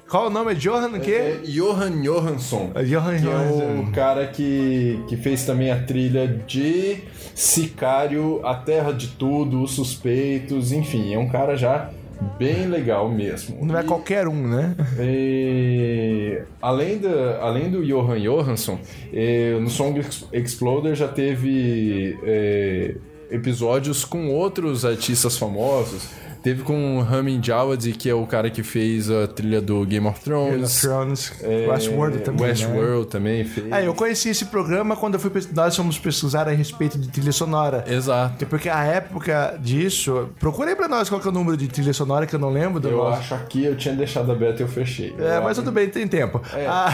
Qual 0.09 0.27
o 0.27 0.29
nome? 0.29 0.51
É 0.51 0.55
Johan 0.55 0.89
o 0.89 0.99
quê? 0.99 1.11
É 1.11 1.41
Johan 1.45 2.01
Johansson. 2.01 2.71
É 2.75 2.83
Johan 2.83 3.19
que 3.19 3.27
é 3.27 3.31
Johansson. 3.31 3.79
o 3.81 3.91
cara 3.91 4.27
que, 4.27 4.99
que 5.07 5.17
fez 5.17 5.45
também 5.45 5.71
a 5.71 5.83
trilha 5.83 6.27
de 6.27 6.99
Sicário, 7.33 8.39
A 8.45 8.55
Terra 8.55 8.91
de 8.91 9.07
Tudo, 9.09 9.61
Os 9.63 9.71
Suspeitos, 9.71 10.71
enfim, 10.71 11.13
é 11.13 11.17
um 11.19 11.27
cara 11.29 11.55
já 11.55 11.89
bem 12.37 12.67
legal 12.67 13.09
mesmo. 13.09 13.65
Não 13.65 13.77
é 13.77 13.81
E- 13.81 13.85
qualquer 13.85 14.27
um, 14.27 14.47
né? 14.47 14.75
E, 14.99 16.41
além, 16.61 16.97
da, 16.99 17.39
além 17.41 17.69
do 17.69 17.85
Johan 17.85 18.19
Johansson, 18.19 18.79
eh, 19.13 19.57
no 19.59 19.69
Song 19.69 19.97
Ex- 19.99 20.25
Exploder 20.33 20.95
já 20.95 21.07
teve 21.07 22.17
eh, 22.23 22.95
episódios 23.31 24.03
com 24.05 24.29
outros 24.29 24.85
artistas 24.85 25.37
famosos. 25.37 26.07
Teve 26.45 26.61
com 26.61 26.99
o 26.99 27.01
Ramin 27.01 27.39
Djawadi, 27.39 27.93
que 27.93 28.07
é 28.07 28.13
o 28.13 28.23
cara 28.27 28.51
que 28.51 28.61
fez 28.61 29.09
a 29.09 29.25
trilha 29.27 29.59
do 29.59 29.83
Game 29.83 30.05
of 30.07 30.19
Game 30.23 30.23
Thrones. 30.23 30.75
of 30.75 30.81
Thrones, 30.87 31.33
eh, 31.41 31.65
Westworld 31.67 32.19
também. 32.19 32.41
né? 32.43 32.47
Westworld 32.49 33.07
também 33.07 33.43
fez. 33.45 33.65
Ah, 33.71 33.81
eu 33.81 33.95
conheci 33.95 34.29
esse 34.29 34.45
programa 34.45 34.95
quando 34.95 35.15
eu 35.15 35.19
fui 35.19 35.31
nós 35.55 35.75
fomos 35.75 35.97
pesquisar 35.97 36.47
a 36.47 36.51
respeito 36.51 36.99
de 36.99 37.07
trilha 37.07 37.31
sonora. 37.31 37.83
Exato. 37.87 38.45
Porque 38.45 38.69
a 38.69 38.83
época 38.83 39.57
disso. 39.59 40.29
Procurei 40.39 40.75
pra 40.75 40.87
nós 40.87 41.09
qual 41.09 41.19
é 41.19 41.27
o 41.27 41.31
número 41.31 41.57
de 41.57 41.67
trilha 41.67 41.93
sonora 41.93 42.27
que 42.27 42.35
eu 42.35 42.39
não 42.39 42.51
lembro 42.51 42.79
do 42.79 42.89
Eu 42.89 42.97
nosso. 42.97 43.21
acho 43.21 43.33
aqui, 43.33 43.65
eu 43.65 43.75
tinha 43.75 43.95
deixado 43.95 44.31
aberto 44.31 44.59
e 44.59 44.63
eu 44.63 44.67
fechei. 44.67 45.15
É, 45.17 45.37
Eu 45.37 45.41
mas 45.41 45.53
acho- 45.53 45.61
tudo 45.63 45.71
bem, 45.71 45.89
tem 45.89 46.07
tempo. 46.07 46.39
É. 46.53 46.67
Ah, 46.67 46.93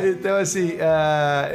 então, 0.02 0.36
assim. 0.38 0.76
ah, 0.80 1.48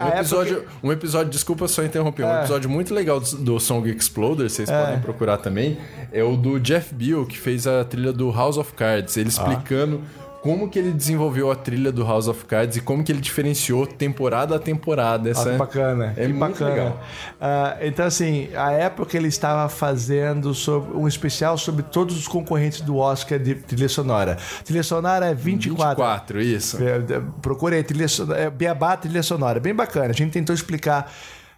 Um 0.00 0.04
época- 0.04 0.20
episódio, 0.20 0.64
um 0.82 0.92
episódio, 0.92 1.30
desculpa 1.30 1.66
só 1.66 1.82
interromper, 1.82 2.24
um 2.24 2.28
É. 2.30 2.38
episódio 2.40 2.70
muito 2.70 2.94
legal 2.94 3.18
do, 3.18 3.36
do 3.38 3.58
Song 3.60 3.88
Exploder, 3.90 4.48
vocês 4.48 4.70
podem 4.70 5.00
procurar 5.00 5.38
também, 5.38 5.76
é 6.12 6.22
o 6.22 6.36
do 6.36 6.58
Jeff 6.60 6.94
Beal, 6.94 7.26
que 7.26 7.36
fez 7.38 7.66
a 7.66 7.84
trilha 7.84 8.12
do 8.12 8.30
House 8.30 8.56
of 8.56 8.72
Cards, 8.74 9.16
ele 9.16 9.28
explicando 9.28 10.00
como 10.42 10.68
que 10.68 10.78
ele 10.78 10.92
desenvolveu 10.92 11.50
a 11.50 11.56
trilha 11.56 11.90
do 11.90 12.04
House 12.04 12.28
of 12.28 12.44
Cards 12.44 12.76
e 12.76 12.80
como 12.80 13.02
que 13.02 13.10
ele 13.10 13.20
diferenciou 13.20 13.86
temporada 13.86 14.56
a 14.56 14.58
temporada. 14.58 15.28
Ah, 15.28 15.32
Essa 15.32 15.50
que 15.52 15.56
bacana, 15.56 16.14
é 16.16 16.26
que 16.26 16.32
muito 16.32 16.38
bacana. 16.38 16.70
legal. 16.70 17.00
Ah, 17.40 17.76
então, 17.80 18.06
assim, 18.06 18.48
a 18.54 18.72
época 18.72 19.16
ele 19.16 19.28
estava 19.28 19.68
fazendo 19.68 20.54
sobre, 20.54 20.96
um 20.96 21.08
especial 21.08 21.58
sobre 21.58 21.82
todos 21.82 22.16
os 22.16 22.28
concorrentes 22.28 22.80
do 22.80 22.96
Oscar 22.96 23.38
de 23.38 23.54
trilha 23.54 23.88
sonora. 23.88 24.38
Trilha 24.64 24.82
sonora 24.82 25.26
é 25.26 25.34
24. 25.34 26.02
24, 26.04 26.40
isso. 26.40 26.82
É, 26.82 26.96
é, 26.96 27.22
Procurei 27.42 27.82
trilha 27.82 28.08
sonora, 28.08 28.40
é, 28.40 28.50
Beabá 28.50 28.96
trilha 28.96 29.22
sonora, 29.22 29.58
bem 29.58 29.74
bacana. 29.74 30.10
A 30.10 30.12
gente 30.12 30.32
tentou 30.32 30.54
explicar 30.54 31.12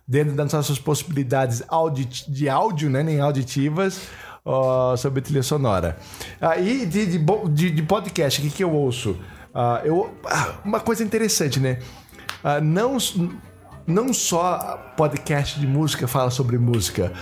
dentro 0.07 0.35
das 0.35 0.53
nossas 0.53 0.79
possibilidades 0.79 1.63
de 2.27 2.49
áudio, 2.49 2.91
né, 2.91 3.01
nem 3.03 3.21
auditivas, 3.21 4.09
ó, 4.45 4.97
sobre 4.97 5.21
trilha 5.21 5.43
sonora. 5.43 5.97
Ah, 6.41 6.57
e 6.59 6.87
de, 6.87 7.07
de, 7.07 7.19
de- 7.49 7.71
de 7.71 7.83
podcast, 7.83 8.41
o 8.41 8.45
que, 8.45 8.51
que 8.51 8.65
eu 8.65 8.73
ouço? 8.73 9.17
Ah, 9.55 9.81
eu, 9.85 10.15
ah, 10.27 10.55
uma 10.65 10.81
coisa 10.81 11.03
interessante, 11.03 11.59
né? 11.61 11.79
Ah, 12.43 12.61
não 12.61 12.97
não 13.87 14.13
só 14.13 14.79
podcast 14.97 15.59
de 15.59 15.67
música 15.67 16.07
fala 16.07 16.31
sobre 16.31 16.57
música. 16.59 17.13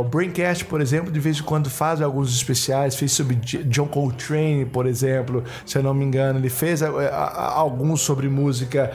O 0.00 0.02
Braincast, 0.02 0.64
por 0.64 0.80
exemplo, 0.80 1.12
de 1.12 1.20
vez 1.20 1.38
em 1.38 1.42
quando 1.44 1.70
faz 1.70 2.02
alguns 2.02 2.34
especiais, 2.34 2.96
fez 2.96 3.12
sobre 3.12 3.36
John 3.36 3.86
Coltrane, 3.86 4.64
por 4.64 4.86
exemplo, 4.86 5.44
se 5.64 5.78
eu 5.78 5.82
não 5.82 5.94
me 5.94 6.04
engano, 6.04 6.40
ele 6.40 6.48
fez 6.50 6.82
ah, 6.82 7.52
alguns 7.54 8.00
sobre 8.00 8.28
música. 8.28 8.90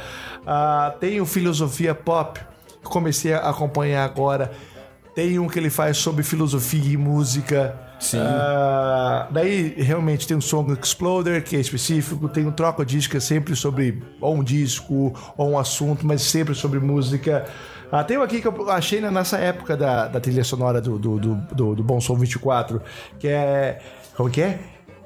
Tem 0.99 1.21
o 1.21 1.25
Filosofia 1.25 1.95
Pop, 1.95 2.41
que 2.83 2.89
comecei 2.89 3.33
a 3.33 3.49
acompanhar 3.49 4.03
agora. 4.03 4.51
Tem 5.17 5.39
um 5.39 5.47
que 5.47 5.57
ele 5.57 5.71
faz 5.71 5.97
sobre 5.97 6.21
filosofia 6.21 6.93
e 6.93 6.95
música. 6.95 7.75
Sim. 7.99 8.19
Ah, 8.21 9.27
daí 9.31 9.73
realmente 9.75 10.27
tem 10.27 10.37
o 10.37 10.41
Song 10.43 10.71
Exploder, 10.79 11.43
que 11.43 11.55
é 11.55 11.59
específico, 11.59 12.29
tem 12.29 12.45
o 12.45 12.51
Troca 12.51 12.85
Disco, 12.85 13.09
que 13.09 13.17
é 13.17 13.19
sempre 13.19 13.55
sobre 13.55 13.99
ou 14.21 14.35
um 14.35 14.43
disco 14.43 15.11
ou 15.35 15.49
um 15.49 15.57
assunto, 15.57 16.05
mas 16.05 16.21
sempre 16.21 16.53
sobre 16.53 16.79
música. 16.79 17.47
Ah, 17.91 18.03
tem 18.03 18.19
um 18.19 18.21
aqui 18.21 18.39
que 18.39 18.47
eu 18.47 18.69
achei 18.69 19.01
nessa 19.01 19.39
época 19.39 19.75
da, 19.75 20.07
da 20.07 20.19
trilha 20.19 20.43
sonora 20.43 20.79
do, 20.79 20.99
do, 20.99 21.17
do, 21.17 21.35
do, 21.51 21.75
do 21.77 21.83
Bom 21.83 21.99
Som 21.99 22.13
24, 22.13 22.79
que 23.17 23.27
é. 23.27 23.79
Como 24.15 24.29
que 24.29 24.43
é? 24.43 24.59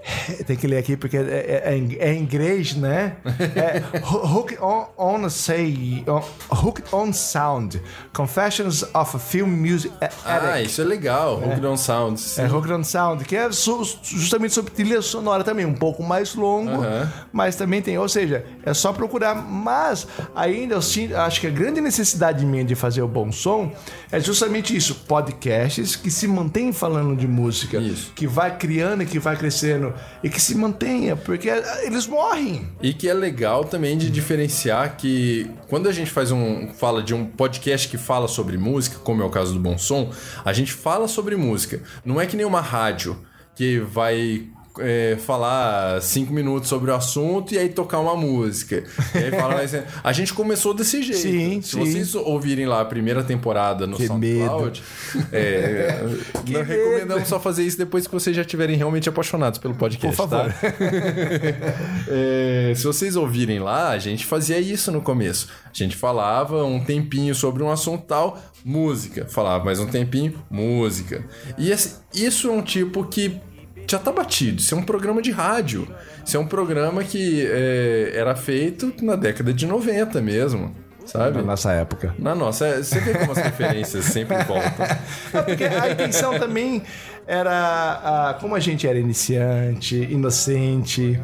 Tem 0.48 0.56
que 0.58 0.66
ler 0.68 0.78
aqui 0.78 0.98
porque 0.98 1.18
é, 1.18 1.22
é, 1.22 1.62
é 1.74 1.78
em- 1.78 1.98
é 2.00 2.14
inglês, 2.16 2.76
né? 2.76 3.18
É 3.56 3.82
Hooked 4.04 4.60
on, 4.62 4.86
on 4.98 5.30
Say, 5.30 6.04
on, 6.08 6.24
Hooked 6.52 6.88
on 6.94 7.14
Sound, 7.14 7.82
Confessions 8.14 8.84
of 8.94 9.16
a 9.16 9.20
Film 9.20 9.50
Music 9.50 9.92
Ah, 10.02 10.10
Addict. 10.38 10.66
isso 10.66 10.82
é 10.82 10.86
legal. 10.86 11.38
Hooked 11.40 11.66
on 11.66 11.78
Sound. 11.78 12.20
sim. 12.20 12.42
É 12.42 12.46
Hooked 12.48 12.72
on 12.74 12.84
Sound, 12.84 13.26
que 13.26 13.36
é 13.36 13.52
su- 13.52 13.84
justamente 14.04 14.54
sobre 14.54 14.72
trilha 14.72 15.02
sonora 15.02 15.44
também, 15.44 15.66
um 15.66 15.74
pouco 15.74 16.02
mais 16.04 16.34
longo, 16.36 16.82
Aham. 16.84 17.12
mas 17.32 17.56
também 17.56 17.82
tem, 17.82 17.98
ou 17.98 18.10
seja, 18.10 18.46
é 18.66 18.74
só 18.74 18.92
procurar. 18.94 19.36
Mas 19.36 20.08
ainda 20.36 20.76
eu 20.76 20.82
sinto, 20.82 21.16
acho 21.16 21.40
que 21.42 21.48
a 21.48 21.52
grande 21.52 21.80
necessidade 21.82 22.46
minha 22.46 22.64
de 22.64 22.76
fazer 22.76 23.02
o 23.02 23.08
bom 23.08 23.32
som 23.32 23.72
é 24.12 24.20
justamente 24.20 24.76
isso: 24.76 24.96
podcasts 25.08 25.96
que 25.96 26.10
se 26.10 26.28
mantêm 26.28 26.72
falando 26.74 27.16
de 27.16 27.28
música, 27.28 27.78
Isso. 27.78 28.12
que 28.16 28.26
vai 28.28 28.58
criando 28.58 29.04
e 29.04 29.06
que 29.06 29.20
vai 29.20 29.36
crescendo 29.36 29.91
e 30.24 30.30
que 30.30 30.40
se 30.40 30.56
mantenha, 30.56 31.16
porque 31.16 31.50
eh, 31.50 31.86
eles 31.86 32.08
morrem. 32.08 32.70
E 32.82 32.94
que 32.94 33.08
é 33.08 33.14
legal 33.14 33.64
também 33.64 33.98
de 33.98 34.10
diferenciar 34.10 34.98
que 34.98 35.50
quando 35.68 35.88
a 35.88 35.92
gente 35.92 36.12
faz 36.12 36.32
um 36.32 36.74
fala 36.74 37.02
de 37.02 37.14
um 37.14 37.26
podcast 37.26 37.88
que 37.88 37.98
fala 37.98 38.28
sobre 38.28 38.58
música, 38.58 38.98
como 39.00 39.22
é 39.22 39.26
o 39.26 39.30
caso 39.30 39.54
do 39.54 39.60
Bom 39.60 39.78
Som, 39.78 40.12
a 40.44 40.54
gente 40.54 40.74
fala 40.74 41.08
sobre 41.08 41.36
música. 41.36 41.82
Não 42.04 42.20
é 42.20 42.26
que 42.26 42.36
nem 42.36 42.46
uma 42.46 42.62
rádio 42.62 43.18
que 43.56 43.80
vai 43.80 44.48
é, 44.80 45.18
falar 45.26 46.02
cinco 46.02 46.32
minutos 46.34 46.70
sobre 46.70 46.92
o 46.92 46.96
assunto 46.96 47.54
e 47.54 47.58
aí 47.58 47.70
tocar 47.70 48.00
uma 48.00 48.16
música. 48.16 48.84
E 49.14 49.18
aí 49.18 49.32
fala, 49.32 49.62
é, 49.64 49.86
a 50.04 50.14
gente 50.14 50.34
começou 50.34 50.74
desse 50.74 51.02
jeito. 51.04 51.22
Sim, 51.22 51.62
Se 51.62 51.72
sim. 51.72 51.80
vocês 51.80 52.16
ouvirem 52.16 52.66
lá 52.66 52.82
a 52.82 52.86
primeira 52.86 53.24
temporada 53.24 53.86
no 53.88 53.98
Que 53.98 54.08
SoundCloud, 54.08 54.84
é, 55.32 56.02
nós 56.50 56.68
recomendamos 56.68 57.28
só 57.28 57.40
fazer 57.40 57.64
isso 57.64 57.78
depois 57.78 58.08
que 58.08 58.14
vocês 58.14 58.36
já 58.36 58.42
estiverem 58.44 58.76
realmente 58.78 59.10
apaixonados 59.10 59.60
pelo 59.60 59.76
podcast. 59.76 60.16
Por 60.16 60.28
favor. 60.28 60.52
tá? 60.52 60.56
É, 62.08 62.74
se 62.76 62.84
vocês 62.84 63.16
ouvirem 63.16 63.60
lá, 63.60 63.90
a 63.90 64.00
gente 64.00 64.26
fazia 64.26 64.60
isso 64.60 64.92
no 64.92 65.02
começo. 65.02 65.48
A 65.66 65.70
gente 65.74 65.96
falava 65.96 66.64
um 66.64 66.84
tempinho 66.84 67.34
sobre 67.36 67.64
um 67.64 67.70
assunto 67.72 68.04
tal, 68.06 68.42
música. 68.66 69.26
Falava 69.30 69.64
mais 69.64 69.80
um 69.80 69.88
tempinho, 69.88 70.34
música. 70.50 71.24
E 71.58 71.72
esse- 71.72 71.96
isso 72.14 72.50
é 72.50 72.52
um 72.52 72.62
tipo 72.62 73.04
que 73.06 73.40
já 73.88 74.00
tá 74.00 74.12
batido. 74.12 74.60
Isso 74.60 74.74
é 74.74 74.78
um 74.78 74.84
programa 74.84 75.22
de 75.22 75.32
rádio. 75.32 75.88
Isso 76.26 76.38
é 76.38 76.40
um 76.40 76.48
programa 76.48 77.04
que 77.04 77.46
é, 77.46 78.14
era 78.16 78.36
feito 78.36 78.94
na 79.02 79.16
década 79.16 79.54
de 79.54 79.66
90 79.66 80.22
mesmo, 80.22 80.76
sabe? 81.06 81.38
Na 81.38 81.44
nossa 81.44 81.72
época. 81.74 82.16
Na 82.18 82.34
nossa, 82.34 82.84
você 82.84 83.00
vê 83.00 83.14
como 83.14 83.32
as 83.32 83.38
referências 83.44 84.06
sempre 84.06 84.38
voltam. 84.44 84.86
É 85.34 85.42
porque 85.42 85.66
a 85.66 85.92
intenção 85.92 86.40
também 86.40 86.84
era, 87.28 87.52
ah, 87.52 88.38
como 88.40 88.56
a 88.56 88.60
gente 88.60 88.88
era 88.88 88.98
iniciante, 88.98 89.96
inocente, 89.96 91.20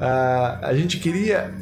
ah, 0.00 0.58
a 0.62 0.74
gente 0.74 0.98
queria 0.98 1.52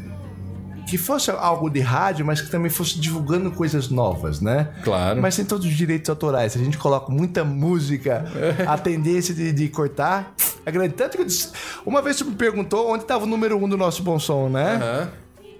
que 0.87 0.97
fosse 0.97 1.31
algo 1.31 1.69
de 1.69 1.81
rádio, 1.81 2.25
mas 2.25 2.41
que 2.41 2.49
também 2.51 2.71
fosse 2.71 2.99
divulgando 3.01 3.51
coisas 3.51 3.89
novas, 3.89 4.41
né? 4.41 4.69
Claro. 4.85 5.21
Mas 5.21 5.35
tem 5.37 5.45
todos 5.45 5.67
os 5.67 5.73
direitos 5.73 6.09
autorais. 6.09 6.53
Se 6.53 6.59
a 6.59 6.63
gente 6.65 6.79
coloca 6.79 7.11
muita 7.13 7.45
música, 7.45 8.25
a 8.67 8.79
tendência 8.79 9.35
de, 9.35 9.53
de 9.53 9.69
cortar 9.69 10.33
é 10.65 10.71
grande. 10.71 10.95
Tanto 10.95 11.17
que 11.17 11.23
eu 11.23 11.27
disse- 11.27 11.51
uma 11.85 12.01
vez 12.01 12.17
você 12.17 12.25
me 12.25 12.35
perguntou 12.37 12.91
onde 12.91 13.03
estava 13.03 13.25
o 13.25 13.27
número 13.27 13.57
um 13.63 13.69
do 13.69 13.77
nosso 13.77 14.03
bom 14.03 14.19
som, 14.19 14.49
né? 14.49 14.77
Aham. 14.77 15.09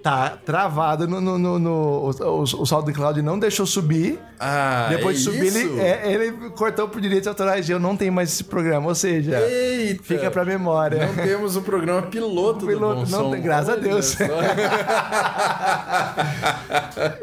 Tá 0.07 0.37
travado 0.45 1.05
no. 1.07 1.19
no, 1.19 1.37
no, 1.37 1.59
no 1.59 1.71
o, 1.71 2.09
o, 2.41 2.65
SoundCloud 2.65 3.21
não 3.21 3.37
deixou 3.37 3.65
subir. 3.65 4.17
Ah, 4.39 4.87
Depois 4.89 5.15
é 5.15 5.19
de 5.19 5.23
subir, 5.25 5.45
isso? 5.47 5.57
ele, 5.57 5.79
é, 5.81 6.11
ele 6.13 6.31
cortou 6.51 6.87
por 6.87 7.01
direitos 7.01 7.27
autorais 7.27 7.67
e 7.67 7.71
eu 7.73 7.79
não 7.79 7.97
tenho 7.97 8.13
mais 8.13 8.29
esse 8.31 8.43
programa. 8.43 8.87
Ou 8.87 8.95
seja, 8.95 9.37
Eita. 9.39 10.03
fica 10.03 10.31
pra 10.31 10.45
memória. 10.45 11.07
Não 11.07 11.13
temos 11.13 11.55
o 11.57 11.61
programa 11.61 12.03
piloto, 12.03 12.65
Piloto, 12.65 13.03
do 13.05 13.11
não 13.11 13.31
tem- 13.31 13.41
graças 13.41 13.69
a 13.69 13.73
Olha 13.73 13.81
Deus. 13.81 14.05
só. 14.05 14.23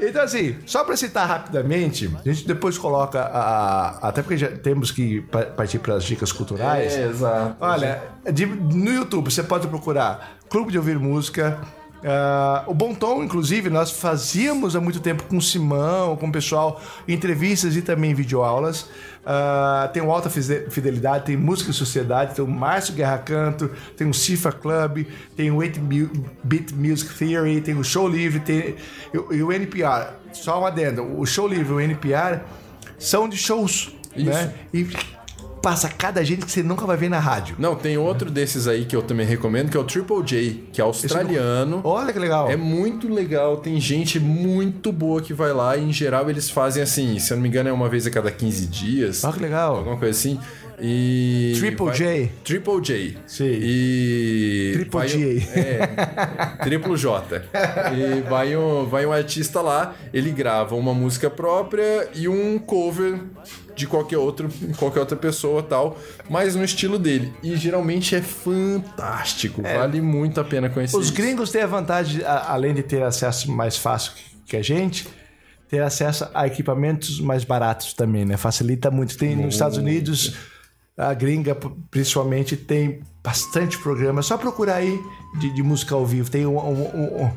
Então, 0.00 0.22
assim, 0.22 0.56
só 0.66 0.84
pra 0.84 0.96
citar 0.96 1.26
rapidamente, 1.26 2.10
a 2.24 2.28
gente 2.28 2.46
depois 2.46 2.78
coloca 2.78 3.20
a. 3.20 4.08
Até 4.08 4.22
porque 4.22 4.36
já 4.36 4.48
temos 4.48 4.90
que 4.90 5.20
pa- 5.22 5.42
partir 5.46 5.78
para 5.78 5.94
as 5.94 6.04
dicas 6.04 6.32
culturais. 6.32 6.92
É, 6.94 7.06
exato. 7.08 7.56
Olha, 7.60 8.02
de- 8.32 8.46
no 8.46 8.92
YouTube 8.92 9.30
você 9.30 9.42
pode 9.42 9.66
procurar 9.66 10.36
Clube 10.48 10.72
de 10.72 10.78
Ouvir 10.78 10.98
Música. 10.98 11.58
Ah, 12.04 12.64
o 12.66 12.74
Bom 12.74 12.94
Tom, 12.94 13.22
inclusive, 13.24 13.70
nós 13.70 13.90
fazíamos 13.90 14.76
há 14.76 14.80
muito 14.80 15.00
tempo 15.00 15.24
com 15.24 15.38
o 15.38 15.42
Simão, 15.42 16.16
com 16.16 16.26
o 16.28 16.32
pessoal, 16.32 16.80
entrevistas 17.08 17.76
e 17.76 17.82
também 17.82 18.12
videoaulas. 18.14 18.88
Ah, 19.24 19.88
tem 19.92 20.02
o 20.02 20.10
Alta 20.12 20.28
Fide- 20.28 20.66
Fidelidade, 20.70 21.24
tem 21.24 21.36
Música 21.36 21.70
e 21.70 21.74
Sociedade, 21.74 22.34
tem 22.34 22.44
o 22.44 22.48
Márcio 22.48 22.94
Guerra 22.94 23.18
Canto, 23.18 23.70
tem 23.96 24.06
o 24.08 24.12
Cifa 24.12 24.52
Club, 24.52 25.06
tem 25.34 25.50
o 25.50 25.56
8-Bit 25.56 26.74
Music 26.74 27.14
Theory, 27.18 27.60
tem 27.62 27.74
o 27.76 27.82
Show 27.82 28.06
Livre 28.08 28.40
tem, 28.40 28.74
e, 29.12 29.34
e 29.36 29.42
o 29.42 29.50
NPR. 29.50 30.08
Só 30.32 30.60
um 30.60 30.66
adendo, 30.66 31.18
o 31.18 31.24
Show 31.24 31.48
Livre 31.48 31.72
e 31.72 31.76
o 31.76 31.80
NPR 31.80 32.40
são 32.98 33.28
de 33.28 33.36
shows, 33.38 33.94
Isso. 34.14 34.26
né? 34.28 34.52
E 34.74 34.86
passa 35.64 35.88
cada 35.88 36.22
gente 36.22 36.44
que 36.44 36.52
você 36.52 36.62
nunca 36.62 36.84
vai 36.84 36.94
ver 36.94 37.08
na 37.08 37.18
rádio. 37.18 37.56
Não, 37.58 37.74
tem 37.74 37.96
outro 37.96 38.30
desses 38.30 38.68
aí 38.68 38.84
que 38.84 38.94
eu 38.94 39.00
também 39.00 39.26
recomendo, 39.26 39.70
que 39.70 39.76
é 39.78 39.80
o 39.80 39.84
Triple 39.84 40.22
J, 40.22 40.64
que 40.70 40.78
é 40.78 40.84
australiano. 40.84 41.80
Olha 41.82 42.12
que 42.12 42.18
legal. 42.18 42.50
É 42.50 42.56
muito 42.56 43.08
legal, 43.10 43.56
tem 43.56 43.80
gente 43.80 44.20
muito 44.20 44.92
boa 44.92 45.22
que 45.22 45.32
vai 45.32 45.54
lá 45.54 45.74
e 45.74 45.84
em 45.84 45.92
geral 45.92 46.28
eles 46.28 46.50
fazem 46.50 46.82
assim, 46.82 47.18
se 47.18 47.32
eu 47.32 47.38
não 47.38 47.42
me 47.42 47.48
engano 47.48 47.70
é 47.70 47.72
uma 47.72 47.88
vez 47.88 48.06
a 48.06 48.10
cada 48.10 48.30
15 48.30 48.66
dias. 48.66 49.24
Olha 49.24 49.32
que 49.32 49.40
legal. 49.40 49.76
Alguma 49.76 49.96
coisa 49.96 50.10
assim. 50.10 50.38
E. 50.80 51.54
Triple 51.58 51.86
vai- 51.86 51.94
J. 51.94 52.32
Triple 52.44 52.80
J. 52.82 53.16
Sim. 53.26 53.44
E. 53.62 54.70
Triple 54.74 54.90
vai- 54.98 55.08
J. 55.08 55.48
É. 55.54 55.86
Triplo 56.64 56.96
J. 56.96 57.42
E 57.96 58.20
vai 58.28 58.56
um, 58.56 58.84
vai 58.86 59.06
um 59.06 59.12
artista 59.12 59.60
lá, 59.60 59.94
ele 60.12 60.30
grava 60.30 60.74
uma 60.74 60.92
música 60.94 61.30
própria 61.30 62.08
e 62.14 62.28
um 62.28 62.58
cover 62.58 63.18
de 63.76 63.86
qualquer 63.86 64.18
outro, 64.18 64.48
qualquer 64.76 65.00
outra 65.00 65.16
pessoa 65.16 65.62
tal, 65.62 65.98
mas 66.28 66.54
no 66.54 66.64
estilo 66.64 66.98
dele. 66.98 67.32
E 67.42 67.56
geralmente 67.56 68.14
é 68.14 68.22
fantástico. 68.22 69.62
Vale 69.62 70.00
muito 70.00 70.40
a 70.40 70.44
pena 70.44 70.68
conhecer. 70.68 70.96
Os 70.96 71.06
isso. 71.06 71.14
gringos 71.14 71.50
têm 71.50 71.62
a 71.62 71.66
vantagem, 71.66 72.22
além 72.24 72.74
de 72.74 72.82
ter 72.82 73.02
acesso 73.02 73.50
mais 73.50 73.76
fácil 73.76 74.12
que 74.46 74.56
a 74.56 74.62
gente, 74.62 75.06
ter 75.68 75.82
acesso 75.82 76.28
a 76.34 76.46
equipamentos 76.46 77.20
mais 77.20 77.42
baratos 77.44 77.92
também, 77.94 78.24
né? 78.24 78.36
Facilita 78.36 78.90
muito. 78.90 79.16
Tem 79.16 79.34
nos 79.34 79.54
Estados 79.54 79.76
Unidos, 79.78 80.34
a 80.96 81.12
gringa 81.14 81.56
principalmente 81.90 82.56
tem 82.56 83.00
bastante 83.22 83.78
programa. 83.78 84.20
É 84.20 84.22
só 84.22 84.36
procurar 84.36 84.76
aí 84.76 85.00
de, 85.40 85.52
de 85.54 85.62
música 85.62 85.94
ao 85.94 86.04
vivo. 86.06 86.30
Tem 86.30 86.46
um, 86.46 86.58
um- 86.58 87.22
um- 87.24 87.30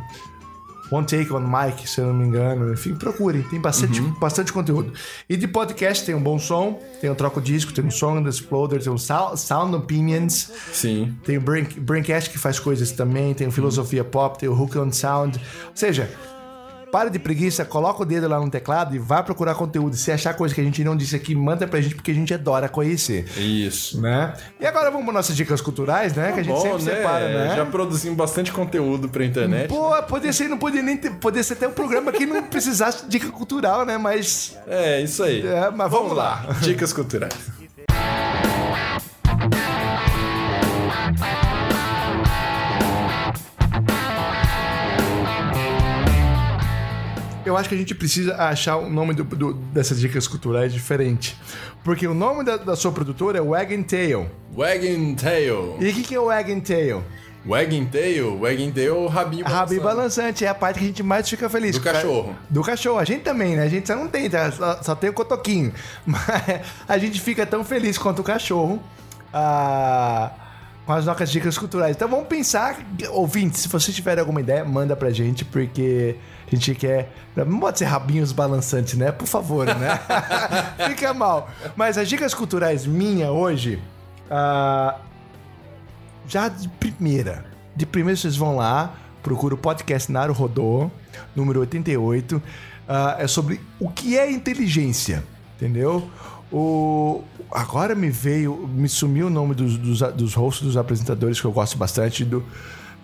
One 0.89 1.05
Take 1.05 1.33
on 1.33 1.41
Mic, 1.41 1.85
se 1.85 1.99
eu 1.99 2.07
não 2.07 2.13
me 2.13 2.25
engano. 2.27 2.71
Enfim, 2.71 2.95
procurem. 2.95 3.41
Tem 3.43 3.59
bastante, 3.59 3.99
bastante 4.21 4.53
conteúdo. 4.53 4.93
E 5.27 5.35
de 5.35 5.45
podcast 5.45 6.05
tem 6.05 6.15
um 6.15 6.21
bom 6.23 6.39
som, 6.39 6.79
tem 7.01 7.09
um 7.09 7.15
troco 7.15 7.41
disco, 7.41 7.73
tem 7.73 7.83
um 7.83 7.91
Song 7.91 8.19
and 8.25 8.29
Exploder, 8.29 8.81
tem 8.81 8.89
um 8.93 8.97
Sound, 8.97 9.37
Sound 9.37 9.75
Opinions. 9.75 10.49
Sim. 10.71 11.13
Tem 11.25 11.37
o 11.37 11.41
Brain, 11.41 11.65
Braincast 11.77 12.29
que 12.29 12.37
faz 12.37 12.57
coisas 12.57 12.93
também, 12.93 13.33
tem 13.33 13.47
o 13.47 13.51
Filosofia 13.51 14.05
Pop, 14.05 14.39
tem 14.39 14.47
o 14.47 14.53
Hook 14.53 14.77
on 14.77 14.89
Sound. 14.93 15.37
Ou 15.37 15.71
seja, 15.75 16.09
para 16.91 17.09
de 17.09 17.19
preguiça, 17.19 17.65
coloca 17.65 18.01
o 18.01 18.05
dedo 18.05 18.27
lá 18.27 18.39
no 18.39 18.49
teclado 18.49 18.95
e 18.95 18.99
vai 18.99 19.23
procurar 19.23 19.55
conteúdo. 19.55 19.95
Se 19.95 20.11
achar 20.11 20.33
coisa 20.33 20.53
que 20.53 20.61
a 20.61 20.63
gente 20.63 20.83
não 20.83 20.95
disse 20.95 21.15
aqui, 21.15 21.35
manda 21.35 21.67
pra 21.67 21.81
gente, 21.81 21.95
porque 21.95 22.11
a 22.11 22.13
gente 22.13 22.33
adora 22.33 22.69
conhecer. 22.69 23.25
Isso. 23.37 24.01
Né? 24.01 24.33
E 24.59 24.65
agora 24.65 24.89
vamos 24.89 25.05
para 25.05 25.13
nossas 25.13 25.35
dicas 25.35 25.61
culturais, 25.61 26.13
né? 26.13 26.31
que 26.31 26.39
a 26.39 26.43
gente 26.43 26.53
Bom, 26.53 26.61
sempre 26.61 26.83
né? 26.83 26.95
separa, 26.95 27.29
né? 27.29 27.55
Já 27.55 27.65
produzimos 27.65 28.17
bastante 28.17 28.51
conteúdo 28.51 29.09
pra 29.09 29.25
internet. 29.25 29.67
Pô, 29.67 29.91
podia 30.03 30.31
ser, 30.31 30.47
não 30.47 30.57
podia 30.57 30.81
nem 30.81 30.97
ter, 30.97 31.11
ser 31.43 31.53
até 31.53 31.67
um 31.67 31.73
programa 31.73 32.11
que 32.11 32.25
não 32.25 32.43
precisasse 32.43 33.03
de 33.05 33.09
dica 33.11 33.29
cultural, 33.31 33.85
né? 33.85 33.97
Mas. 33.97 34.57
É, 34.67 35.01
isso 35.01 35.23
aí. 35.23 35.45
É, 35.45 35.69
mas 35.69 35.91
vamos 35.91 36.15
lá. 36.15 36.47
Dicas 36.61 36.93
culturais. 36.93 37.56
Eu 47.47 47.57
acho 47.57 47.69
que 47.69 47.75
a 47.75 47.77
gente 47.77 47.95
precisa 47.95 48.35
achar 48.35 48.77
o 48.77 48.89
nome 48.89 49.13
do- 49.13 49.23
do- 49.23 49.53
dessas 49.53 49.99
dicas 49.99 50.27
culturais 50.27 50.73
diferente. 50.73 51.35
Porque 51.83 52.05
o 52.07 52.13
nome 52.13 52.43
da, 52.43 52.57
da 52.57 52.75
sua 52.75 52.91
produtora 52.91 53.37
é 53.37 53.41
Wagon 53.41 53.83
Tail. 53.83 54.29
Wagging 54.55 55.15
Tail. 55.15 55.77
E 55.79 55.89
o 55.89 55.93
que, 55.93 56.03
que 56.03 56.15
é 56.15 56.19
o 56.19 56.25
Wagon 56.25 56.59
Tail? 56.59 57.03
Wagging 57.45 57.85
Tail? 57.85 58.37
Wagging 58.39 58.71
Tail, 58.71 58.97
o 58.97 59.07
rabinho 59.07 59.45
Rabi 59.45 59.75
balançando. 59.79 59.81
balançante 59.83 60.43
é 60.45 60.49
a 60.49 60.53
parte 60.55 60.79
que 60.79 60.83
a 60.85 60.87
gente 60.89 61.01
mais 61.03 61.29
fica 61.29 61.47
feliz. 61.49 61.77
Do 61.77 61.81
cachorro. 61.81 62.35
Do 62.49 62.61
cachorro. 62.61 62.99
A 62.99 63.05
gente 63.05 63.21
também, 63.21 63.55
né? 63.55 63.63
A 63.63 63.69
gente 63.69 63.87
só 63.87 63.95
não 63.95 64.07
tem, 64.09 64.29
tá? 64.29 64.51
só, 64.51 64.83
só 64.83 64.95
tem 64.95 65.09
o 65.09 65.13
cotoquinho. 65.13 65.71
Mas 66.05 66.61
a 66.87 66.97
gente 66.97 67.21
fica 67.21 67.45
tão 67.45 67.63
feliz 67.63 67.97
quanto 67.97 68.19
o 68.19 68.23
cachorro 68.23 68.81
ah, 69.33 70.31
com 70.85 70.91
as 70.93 71.05
nossas 71.05 71.29
dicas 71.31 71.57
culturais. 71.57 71.95
Então 71.95 72.09
vamos 72.09 72.27
pensar, 72.27 72.77
ouvintes, 73.11 73.61
se 73.61 73.67
vocês 73.69 73.95
tiverem 73.95 74.19
alguma 74.19 74.41
ideia, 74.41 74.65
manda 74.65 74.95
pra 74.95 75.09
gente, 75.11 75.45
porque 75.45 76.15
a 76.51 76.55
gente 76.55 76.75
quer. 76.75 77.11
Não 77.35 77.59
pode 77.59 77.79
ser 77.79 77.85
rabinhos 77.85 78.31
balançantes, 78.31 78.93
né? 78.95 79.11
Por 79.11 79.27
favor, 79.27 79.65
né? 79.65 79.99
fica 80.87 81.13
mal. 81.13 81.49
Mas 81.75 81.97
as 81.97 82.07
dicas 82.07 82.33
culturais 82.33 82.85
minha 82.85 83.31
hoje. 83.31 83.81
ah, 84.29 84.95
já 86.27 86.49
de 86.49 86.67
primeira, 86.67 87.45
de 87.75 87.85
primeira 87.85 88.19
vocês 88.19 88.35
vão 88.35 88.57
lá, 88.57 88.93
procura 89.23 89.55
o 89.55 89.57
podcast 89.57 90.11
Naru 90.11 90.33
Rodô, 90.33 90.91
número 91.35 91.61
88. 91.61 92.41
Ah, 92.87 93.15
é 93.19 93.27
sobre 93.27 93.59
o 93.79 93.89
que 93.89 94.17
é 94.17 94.31
inteligência, 94.31 95.23
entendeu? 95.55 96.09
O, 96.51 97.23
agora 97.51 97.93
me 97.93 98.09
veio, 98.09 98.67
me 98.67 98.87
sumiu 98.87 99.27
o 99.27 99.29
nome 99.29 99.53
dos, 99.53 99.77
dos, 99.77 99.99
dos 100.13 100.33
hosts, 100.33 100.65
dos 100.65 100.77
apresentadores 100.77 101.41
que 101.41 101.45
eu 101.45 101.51
gosto 101.51 101.77
bastante 101.77 102.23
do. 102.23 102.43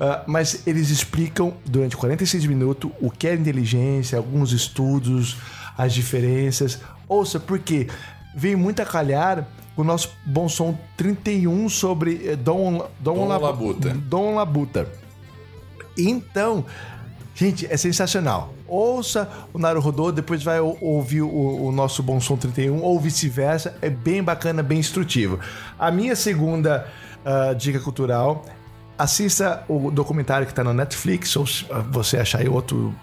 Ah, 0.03 0.23
mas 0.27 0.67
eles 0.67 0.89
explicam 0.89 1.53
durante 1.65 1.95
46 1.95 2.45
minutos 2.45 2.91
o 3.01 3.09
que 3.09 3.27
é 3.27 3.33
inteligência, 3.35 4.17
alguns 4.17 4.51
estudos, 4.51 5.37
as 5.77 5.93
diferenças. 5.93 6.79
Ouça, 7.07 7.39
porque 7.39 7.87
veio 8.35 8.57
muito 8.57 8.81
a 8.81 8.85
calhar 8.85 9.47
o 9.77 9.83
nosso 9.83 10.09
Bom 10.25 10.49
Som 10.49 10.77
31 10.97 11.69
sobre 11.69 12.21
eh, 12.27 12.35
Dom, 12.35 12.87
Dom, 12.99 13.15
Dom 13.15 13.27
Lab- 13.27 13.43
Labuta. 13.43 13.89
Dom 13.89 14.35
Labuta. 14.35 14.87
Então, 15.97 16.65
gente, 17.35 17.65
é 17.71 17.77
sensacional. 17.77 18.53
Ouça 18.67 19.29
o 19.53 19.59
Naruhodô, 19.59 20.11
depois 20.11 20.43
vai 20.43 20.59
ou- 20.59 20.77
ouvir 20.81 21.21
o, 21.21 21.65
o 21.67 21.71
nosso 21.71 22.01
Bom 22.03 22.19
Som 22.19 22.35
31 22.37 22.81
ou 22.81 22.99
vice-versa. 22.99 23.75
É 23.81 23.89
bem 23.89 24.23
bacana, 24.23 24.63
bem 24.63 24.79
instrutivo. 24.79 25.39
A 25.77 25.91
minha 25.91 26.15
segunda 26.15 26.87
ah, 27.25 27.53
dica 27.53 27.79
cultural, 27.79 28.45
assista 28.97 29.63
o 29.67 29.89
documentário 29.91 30.45
que 30.45 30.51
está 30.51 30.63
na 30.63 30.73
Netflix, 30.73 31.35
ou 31.35 31.45
se 31.45 31.65
ah, 31.71 31.79
você 31.89 32.17
achar 32.17 32.43
em 32.43 32.49
outro 32.49 32.93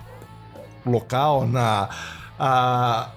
local, 0.85 1.47
na... 1.47 1.89
ah, 2.39 3.11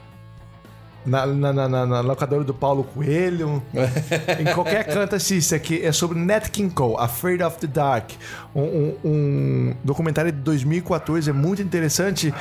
na, 1.06 1.26
na, 1.26 1.52
na, 1.68 1.86
na- 1.86 2.00
locadora 2.00 2.46
do 2.46 2.54
Paulo 2.54 2.84
Coelho. 2.86 3.62
em 4.40 4.54
qualquer 4.54 4.86
canto 4.86 5.16
assista, 5.16 5.60
que 5.60 5.84
é 5.86 5.92
sobre 5.92 6.18
Nat 6.18 6.48
King 6.50 6.74
Cole, 6.74 6.96
Afraid 6.98 7.44
of 7.44 7.58
the 7.58 7.68
Dark. 7.68 8.12
Um, 8.56 8.62
um- 8.62 8.98
um 9.04 9.76
documentário 9.84 10.32
de 10.32 10.38
2014, 10.40 11.30
é 11.30 11.34
muito 11.34 11.62
interessante 11.62 12.34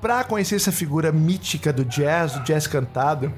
para 0.00 0.24
conhecer 0.24 0.56
essa 0.56 0.72
figura 0.72 1.12
mítica 1.12 1.72
do 1.72 1.84
jazz, 1.84 2.32
do 2.32 2.40
jazz 2.40 2.66
cantado. 2.66 3.30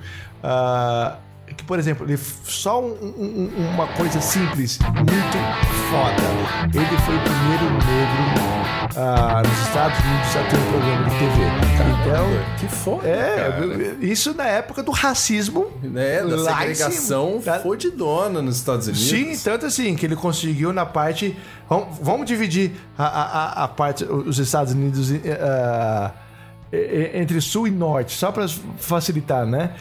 Ah, 0.42 1.16
que, 1.58 1.64
por 1.64 1.78
exemplo, 1.78 2.06
ele 2.06 2.16
só 2.44 2.80
um- 2.80 2.86
um- 3.18 3.52
um- 3.58 3.68
uma 3.74 3.86
coisa 3.88 4.20
simples, 4.20 4.78
muito 4.78 5.38
foda. 5.90 6.68
Ele 6.72 6.98
foi 7.02 7.16
o 7.16 7.20
primeiro 7.20 7.64
negro 7.74 8.58
ah, 8.96 9.42
nos 9.46 9.58
Estados 9.68 9.98
Unidos 9.98 10.36
a 10.36 10.42
ter 10.50 10.56
um 10.56 10.70
programa 10.70 11.04
de 11.04 11.10
TV. 11.18 11.68
Então, 12.00 12.26
Que 12.58 12.66
foda, 12.68 13.06
é, 13.08 13.36
cara. 13.36 13.96
isso 14.00 14.34
na 14.34 14.44
época 14.46 14.82
do 14.82 14.90
racismo. 14.90 15.66
Né, 15.82 16.22
da 16.22 16.36
em 16.36 16.74
segregação 16.74 17.40
cima. 17.40 17.42
Tá- 17.42 17.60
fodidona 17.60 18.40
nos 18.40 18.56
Estados 18.56 18.86
Unidos. 18.88 19.08
Sim, 19.08 19.36
tanto 19.44 19.66
assim 19.66 19.94
que 19.94 20.06
ele 20.06 20.16
conseguiu 20.16 20.72
na 20.72 20.86
parte. 20.86 21.36
Vamos, 21.68 21.98
vamos 22.00 22.26
dividir 22.26 22.72
a, 22.96 23.04
a, 23.04 23.64
a- 23.64 23.68
parte, 23.68 24.04
os 24.04 24.38
Estados 24.38 24.72
Unidos 24.72 25.12
eh, 25.12 27.10
entre 27.20 27.40
sul 27.40 27.66
e 27.68 27.70
norte, 27.70 28.12
só 28.14 28.30
para 28.32 28.46
facilitar, 28.78 29.46
né? 29.46 29.72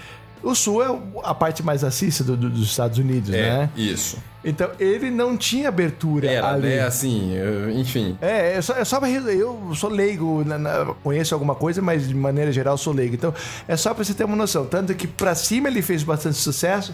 O 0.44 0.54
sul 0.56 0.84
é 0.84 1.00
a 1.24 1.34
parte 1.34 1.64
mais 1.64 1.82
racista 1.82 2.24
do- 2.24 2.38
do- 2.38 2.50
dos 2.50 2.70
Estados 2.70 2.98
Unidos, 3.00 3.34
É, 3.34 3.42
né? 3.42 3.70
isso. 3.76 4.18
Então 4.46 4.70
ele 4.80 5.10
não 5.12 5.36
tinha 5.36 5.68
abertura 5.68 6.30
Era, 6.30 6.52
ali. 6.54 6.68
né, 6.68 6.82
assim, 6.82 7.34
eu- 7.36 7.70
enfim. 7.72 8.18
É, 8.22 8.54
é 8.54 8.62
só, 8.62 8.74
é 8.76 8.86
só 8.86 9.00
eu 9.06 9.72
sou 9.76 9.90
leigo, 9.90 10.44
na- 10.46 10.58
na- 10.58 10.94
conheço 11.04 11.34
alguma 11.34 11.56
coisa, 11.56 11.82
mas 11.82 12.08
de 12.08 12.14
maneira 12.16 12.52
geral 12.52 12.78
sou 12.78 12.94
leigo. 12.94 13.16
Então, 13.16 13.34
é 13.68 13.76
só 13.76 13.94
pra 13.94 14.04
você 14.06 14.14
ter 14.14 14.24
uma 14.24 14.36
noção. 14.38 14.66
Tanto 14.66 14.94
que 14.94 15.08
pra 15.08 15.36
cima 15.36 15.68
ele 15.68 15.82
fez 15.82 16.04
bastante 16.04 16.38
sucesso 16.38 16.94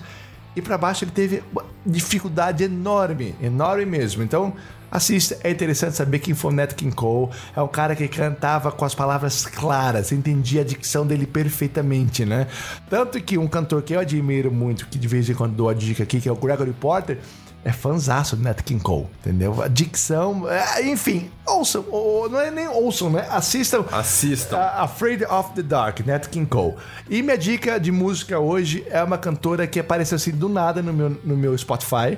e 0.55 0.61
pra 0.61 0.77
baixo 0.77 1.03
ele 1.03 1.11
teve 1.11 1.43
dificuldade 1.85 2.63
enorme, 2.63 3.35
enorme 3.41 3.85
mesmo. 3.85 4.23
Então, 4.23 4.53
assista, 4.97 5.37
é 5.43 5.51
interessante 5.51 5.95
saber 5.95 6.19
quem 6.19 6.33
foi 6.33 6.51
o 6.51 6.55
Nat 6.55 6.73
King 6.73 6.95
Cole. 6.95 7.31
É 7.55 7.61
um 7.61 7.67
cara 7.67 7.95
que 7.95 8.07
cantava 8.07 8.71
com 8.71 8.85
as 8.85 8.93
palavras 8.95 9.45
claras, 9.45 10.11
entendia 10.11 10.61
a 10.61 10.63
dicção 10.63 11.05
dele 11.05 11.25
perfeitamente, 11.25 12.25
né? 12.25 12.47
Tanto 12.89 13.19
que 13.21 13.37
um 13.37 13.47
cantor 13.47 13.81
que 13.81 13.93
eu 13.93 13.99
admiro 13.99 14.51
muito, 14.51 14.87
que 14.87 14.97
de 14.97 15.07
vez 15.07 15.29
em 15.29 15.33
quando 15.33 15.53
dou 15.55 15.69
a 15.69 15.73
dica 15.73 16.03
aqui, 16.03 16.21
que 16.21 16.29
é 16.29 16.31
o 16.31 16.35
Gregory 16.35 16.73
Porter, 16.73 17.17
é 17.65 17.71
fanzaço 17.71 18.35
do 18.35 18.43
Nat 18.43 18.61
King 18.61 18.83
Cole, 18.83 19.07
entendeu? 19.21 19.61
A 19.63 19.69
dicção, 19.69 20.49
é, 20.49 20.85
enfim, 20.85 21.31
ouçam, 21.47 21.85
ou, 21.89 22.27
não 22.29 22.37
é 22.37 22.51
nem 22.51 22.67
ouçam, 22.67 23.09
né? 23.09 23.25
Assistam. 23.29 23.85
Assistam. 23.89 24.57
a- 24.57 24.83
Afraid 24.83 25.23
of 25.23 25.51
the 25.55 25.61
Dark, 25.63 26.01
Nat 26.05 26.27
King 26.27 26.45
Cole. 26.45 26.75
E 27.09 27.21
minha 27.21 27.37
dica 27.37 27.79
de 27.79 27.89
música 27.89 28.37
hoje 28.37 28.83
é 28.89 29.01
uma 29.01 29.17
cantora 29.17 29.65
que 29.65 29.79
apareceu 29.79 30.17
assim 30.17 30.31
do 30.31 30.49
nada 30.49 30.81
no 30.81 30.91
meu, 30.91 31.09
no 31.23 31.37
meu 31.37 31.57
Spotify 31.57 32.17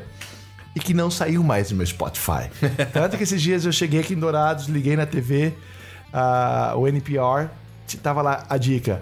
e 0.76 0.80
que 0.80 0.94
não 0.94 1.10
saiu 1.10 1.42
mais 1.44 1.70
do 1.70 1.76
meu 1.76 1.86
Spotify. 1.86 2.50
Tanto 2.92 3.16
que 3.18 3.24
esses 3.24 3.42
dias 3.42 3.66
eu 3.66 3.72
cheguei 3.72 4.02
aqui 4.02 4.14
em 4.14 4.20
Dourados, 4.20 4.68
liguei 4.68 4.96
na 4.96 5.06
TV, 5.06 5.54
ah, 6.14 6.74
o 6.76 6.88
NPR, 6.88 7.48
tava 8.04 8.22
lá 8.22 8.44
a 8.50 8.58
dica. 8.58 9.02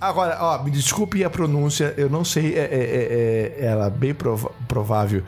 Agora, 0.00 0.36
ó, 0.40 0.62
me 0.62 0.70
desculpe 0.70 1.22
a 1.24 1.30
pronúncia, 1.30 1.94
eu 1.96 2.10
não 2.10 2.24
sei, 2.24 2.54
é, 2.54 2.58
é- 2.58 2.64
é- 2.64 3.62
é- 3.62 3.66
ela 3.66 3.86
é 3.86 3.90
bem 3.90 4.12
prova- 4.12 4.50
provável 4.66 5.22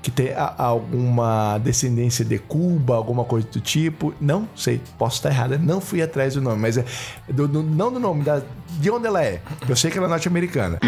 que 0.00 0.10
tenha 0.10 0.36
a- 0.38 0.62
alguma 0.64 1.58
descendência 1.58 2.24
de 2.24 2.36
Cuba, 2.38 2.94
alguma 2.96 3.24
coisa 3.24 3.46
do 3.48 3.60
tipo. 3.60 4.12
Não 4.20 4.48
sei, 4.56 4.80
posso 4.98 5.16
estar 5.16 5.30
errada, 5.30 5.58
não 5.58 5.80
fui 5.80 6.02
atrás 6.02 6.34
do 6.34 6.40
nome, 6.40 6.60
mas 6.60 6.76
é 6.78 6.84
do- 7.28 7.46
do- 7.48 7.62
não 7.62 7.92
do 7.92 7.98
nome, 8.00 8.22
da, 8.24 8.42
de 8.80 8.90
onde 8.90 9.06
ela 9.06 9.22
é. 9.24 9.40
Eu 9.68 9.74
sei 9.76 9.90
que 9.90 9.98
ela 9.98 10.06
é 10.06 10.10
norte-americana. 10.10 10.78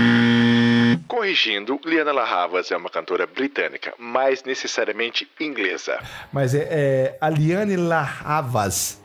Corrigindo, 1.06 1.80
Liana 1.84 2.12
La 2.12 2.24
Havas 2.24 2.70
é 2.70 2.76
uma 2.76 2.88
cantora 2.88 3.26
britânica, 3.26 3.92
mais 3.98 4.42
necessariamente 4.42 5.28
inglesa. 5.40 5.98
Mas 6.32 6.54
é, 6.54 6.68
é 6.70 7.18
a 7.20 7.28
Liane 7.28 7.76
La 7.76 8.08
Havas. 8.24 9.02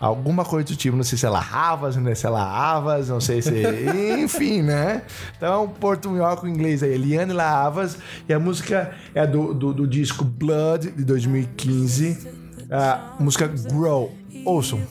Alguma 0.00 0.44
coisa 0.44 0.68
do 0.68 0.76
tipo, 0.76 0.96
não 0.96 1.02
sei 1.02 1.18
se 1.18 1.26
é 1.26 1.28
La 1.28 1.40
Havas, 1.40 1.96
não 1.96 2.04
sei 2.04 2.14
se 2.14 2.26
é 2.26 2.30
La 2.30 2.44
Havas, 2.44 3.08
não 3.08 3.20
sei 3.20 3.42
se. 3.42 3.50
Enfim, 4.22 4.62
né? 4.62 5.02
Então, 5.36 5.68
portunhol 5.68 6.36
com 6.36 6.46
inglês 6.46 6.82
aí, 6.82 6.96
Liane 6.96 7.32
La 7.32 7.64
Havas. 7.64 7.98
E 8.28 8.32
a 8.32 8.38
música 8.38 8.94
é 9.14 9.26
do, 9.26 9.52
do, 9.52 9.74
do 9.74 9.86
disco 9.86 10.24
Blood, 10.24 10.92
de 10.92 11.04
2015. 11.04 12.38
A 12.70 13.16
música 13.18 13.48
Grow. 13.48 14.16
Ouçam. 14.44 14.86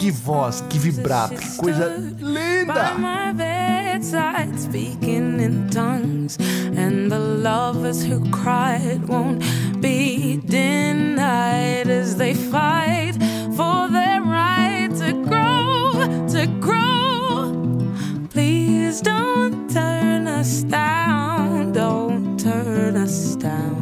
Que 0.00 0.10
voz, 0.10 0.62
que 0.62 0.78
vibrato, 0.78 1.34
que 1.34 1.56
coisa 1.58 1.94
linda! 2.18 2.96
speaking 4.56 5.40
in 5.40 5.68
tongues, 5.68 6.38
and 6.74 7.12
the 7.12 7.18
lovers 7.18 8.02
who 8.02 8.18
cried 8.30 9.06
won't 9.06 9.40
be 9.82 10.38
denied 10.38 11.90
as 11.90 12.16
they 12.16 12.32
fight 12.32 13.12
for 13.54 13.88
their 13.88 14.22
right 14.22 14.88
to 14.96 15.12
grow, 15.28 15.92
to 16.28 16.46
grow. 16.60 17.86
Please 18.30 19.02
don't 19.02 19.70
turn 19.70 20.26
us 20.26 20.62
down, 20.62 21.72
don't 21.72 22.40
turn 22.40 22.96
us 22.96 23.36
down. 23.36 23.79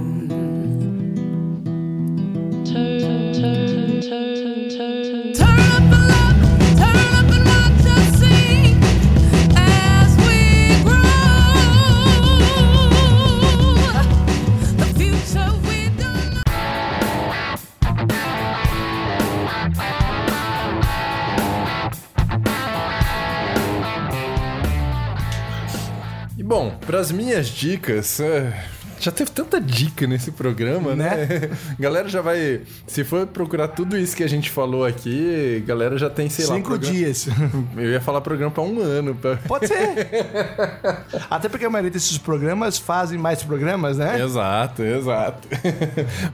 Bom, 26.48 26.74
pras 26.86 27.12
minhas 27.12 27.46
dicas, 27.48 28.18
é, 28.20 28.64
já 28.98 29.12
teve 29.12 29.30
tanta 29.30 29.60
dica 29.60 30.06
nesse 30.06 30.30
programa, 30.30 30.96
né? 30.96 31.50
Galera 31.78 32.08
já 32.08 32.22
vai. 32.22 32.62
Se 32.86 33.04
for 33.04 33.26
procurar 33.26 33.68
tudo 33.68 33.98
isso 33.98 34.16
que 34.16 34.24
a 34.24 34.26
gente 34.26 34.50
falou 34.50 34.82
aqui, 34.86 35.62
galera 35.66 35.98
já 35.98 36.08
tem, 36.08 36.30
sei 36.30 36.46
lá. 36.46 36.54
Cinco 36.54 36.68
programa- 36.70 36.94
dias. 36.94 37.28
Eu 37.76 37.90
ia 37.90 38.00
falar 38.00 38.22
programa 38.22 38.50
pra 38.50 38.62
um 38.62 38.80
ano. 38.80 39.14
pra- 39.14 39.36
Pode 39.46 39.66
ser. 39.68 39.76
Até 41.28 41.50
porque 41.50 41.66
a 41.66 41.70
maioria 41.70 41.90
desses 41.90 42.16
programas 42.16 42.78
fazem 42.78 43.18
mais 43.18 43.42
programas, 43.42 43.98
né? 43.98 44.18
Exato, 44.18 44.82
exato. 44.82 45.46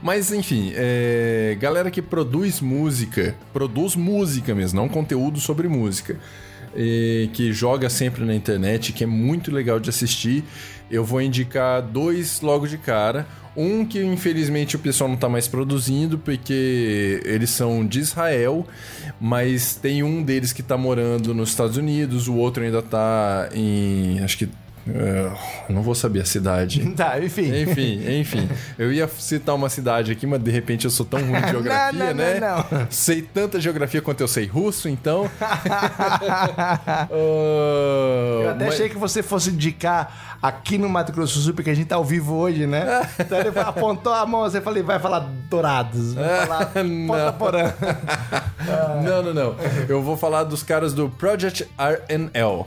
Mas 0.01 0.31
enfim, 0.31 0.71
é, 0.75 1.57
galera 1.59 1.91
que 1.91 2.01
produz 2.01 2.61
música, 2.61 3.35
produz 3.51 3.97
música 3.97 4.55
mesmo, 4.55 4.79
não 4.79 4.87
conteúdo 4.87 5.41
sobre 5.41 5.67
música, 5.67 6.15
que 7.33 7.53
joga 7.53 7.89
sempre 7.89 8.25
na 8.25 8.35
internet, 8.35 8.93
que 8.93 9.03
é 9.03 9.07
muito 9.07 9.51
legal 9.51 9.79
de 9.79 9.89
assistir. 9.89 10.43
Eu 10.89 11.03
vou 11.03 11.21
indicar 11.21 11.81
dois 11.81 12.41
logo 12.41 12.67
de 12.67 12.77
cara. 12.77 13.25
Um 13.57 13.85
que 13.85 14.03
infelizmente 14.03 14.75
o 14.75 14.79
pessoal 14.79 15.09
não 15.09 15.15
tá 15.15 15.29
mais 15.29 15.47
produzindo, 15.47 16.17
porque 16.17 17.21
eles 17.23 17.49
são 17.49 17.85
de 17.85 18.01
Israel, 18.01 18.67
mas 19.19 19.75
tem 19.75 20.03
um 20.03 20.21
deles 20.21 20.51
que 20.51 20.61
tá 20.61 20.77
morando 20.77 21.33
nos 21.33 21.49
Estados 21.49 21.77
Unidos, 21.77 22.27
o 22.27 22.35
outro 22.35 22.63
ainda 22.63 22.81
tá 22.81 23.47
em. 23.53 24.19
acho 24.19 24.37
que 24.37 24.49
É, 24.87 25.31
não 25.69 25.81
vou 25.81 25.95
saber 25.95 26.21
a 26.21 26.25
cidade. 26.25 26.83
Tá, 26.95 27.19
enfim. 27.19 27.51
Enfim, 27.63 28.19
enfim. 28.21 28.49
Eu 28.77 28.93
ia 28.93 29.05
citar 29.07 29.53
uma 29.53 29.67
cidade 29.67 30.11
aqui, 30.13 30.25
mas 30.25 30.41
de 30.41 30.49
repente 30.49 30.85
eu 30.85 30.91
sou 30.91 31.05
tão 31.05 31.19
ruim 31.19 31.41
de 31.41 31.49
geografia, 31.51 31.99
Não, 31.99 32.07
não, 32.07 32.13
né? 32.13 32.39
não, 32.39 32.79
não. 32.79 32.87
Sei 32.89 33.21
tanta 33.21 33.59
geografia 33.59 34.01
quanto 34.01 34.21
eu 34.21 34.27
sei 34.27 34.45
russo, 34.45 34.87
então. 34.87 35.29
Eu 37.09 37.17
eu 38.45 38.49
até 38.51 38.67
achei 38.67 38.87
que 38.87 38.97
você 38.97 39.21
fosse 39.21 39.49
indicar 39.49 40.37
aqui 40.41 40.77
no 40.77 40.87
Mato 40.87 41.11
Grosso 41.11 41.37
do 41.39 41.41
Sul, 41.43 41.53
porque 41.53 41.69
a 41.69 41.73
gente 41.73 41.87
tá 41.87 41.95
ao 41.95 42.05
vivo 42.05 42.35
hoje, 42.35 42.65
né? 42.65 43.09
Então 43.19 43.37
ele 43.39 43.49
apontou 43.59 44.13
a 44.13 44.25
mão, 44.25 44.43
você 44.43 44.61
falei, 44.61 44.83
vai 44.83 44.99
falar 44.99 45.27
Dourados, 45.49 46.13
vai 46.13 46.45
falar 46.45 46.71
Não. 46.83 47.07
Ponta 47.07 47.33
Porã. 47.33 47.73
Não, 49.03 49.21
não, 49.23 49.33
não. 49.33 49.55
Eu 49.89 50.01
vou 50.01 50.15
falar 50.15 50.43
dos 50.43 50.63
caras 50.63 50.93
do 50.93 51.09
Project 51.09 51.67
RNL. 51.77 52.65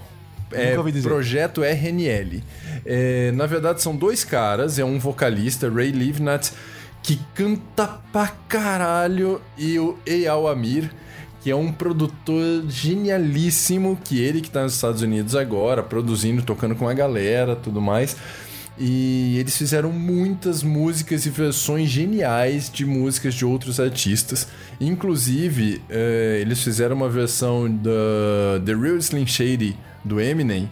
É. 0.52 0.76
Projeto 1.02 1.62
RNL. 1.62 2.42
É, 2.84 3.32
na 3.32 3.46
verdade, 3.46 3.82
são 3.82 3.94
dois 3.94 4.24
caras. 4.24 4.78
É 4.78 4.84
um 4.84 4.98
vocalista, 4.98 5.70
Ray 5.70 5.90
Livnat, 5.90 6.52
que 7.02 7.18
canta 7.34 8.00
pra 8.12 8.28
caralho, 8.48 9.40
e 9.56 9.78
o 9.78 9.96
Eyal 10.06 10.48
Amir, 10.48 10.90
que 11.40 11.50
é 11.50 11.56
um 11.56 11.72
produtor 11.72 12.64
genialíssimo, 12.68 13.98
que 14.04 14.20
ele 14.20 14.40
que 14.40 14.50
tá 14.50 14.62
nos 14.62 14.74
Estados 14.74 15.02
Unidos 15.02 15.34
agora, 15.34 15.82
produzindo, 15.82 16.42
tocando 16.42 16.74
com 16.74 16.88
a 16.88 16.94
galera, 16.94 17.54
tudo 17.56 17.80
mais. 17.80 18.16
E 18.80 19.36
eles 19.38 19.56
fizeram 19.56 19.90
muitas 19.90 20.62
músicas 20.62 21.26
e 21.26 21.30
versões 21.30 21.88
geniais 21.88 22.70
de 22.70 22.86
músicas 22.86 23.34
de 23.34 23.44
outros 23.44 23.80
artistas. 23.80 24.46
Inclusive, 24.80 25.82
eh, 25.90 26.38
eles 26.40 26.62
fizeram 26.62 26.94
uma 26.94 27.08
versão 27.08 27.68
da 27.68 28.60
The 28.64 28.74
Real 28.74 28.96
Slim 28.98 29.26
Shady 29.26 29.76
do 30.04 30.20
Eminem. 30.20 30.68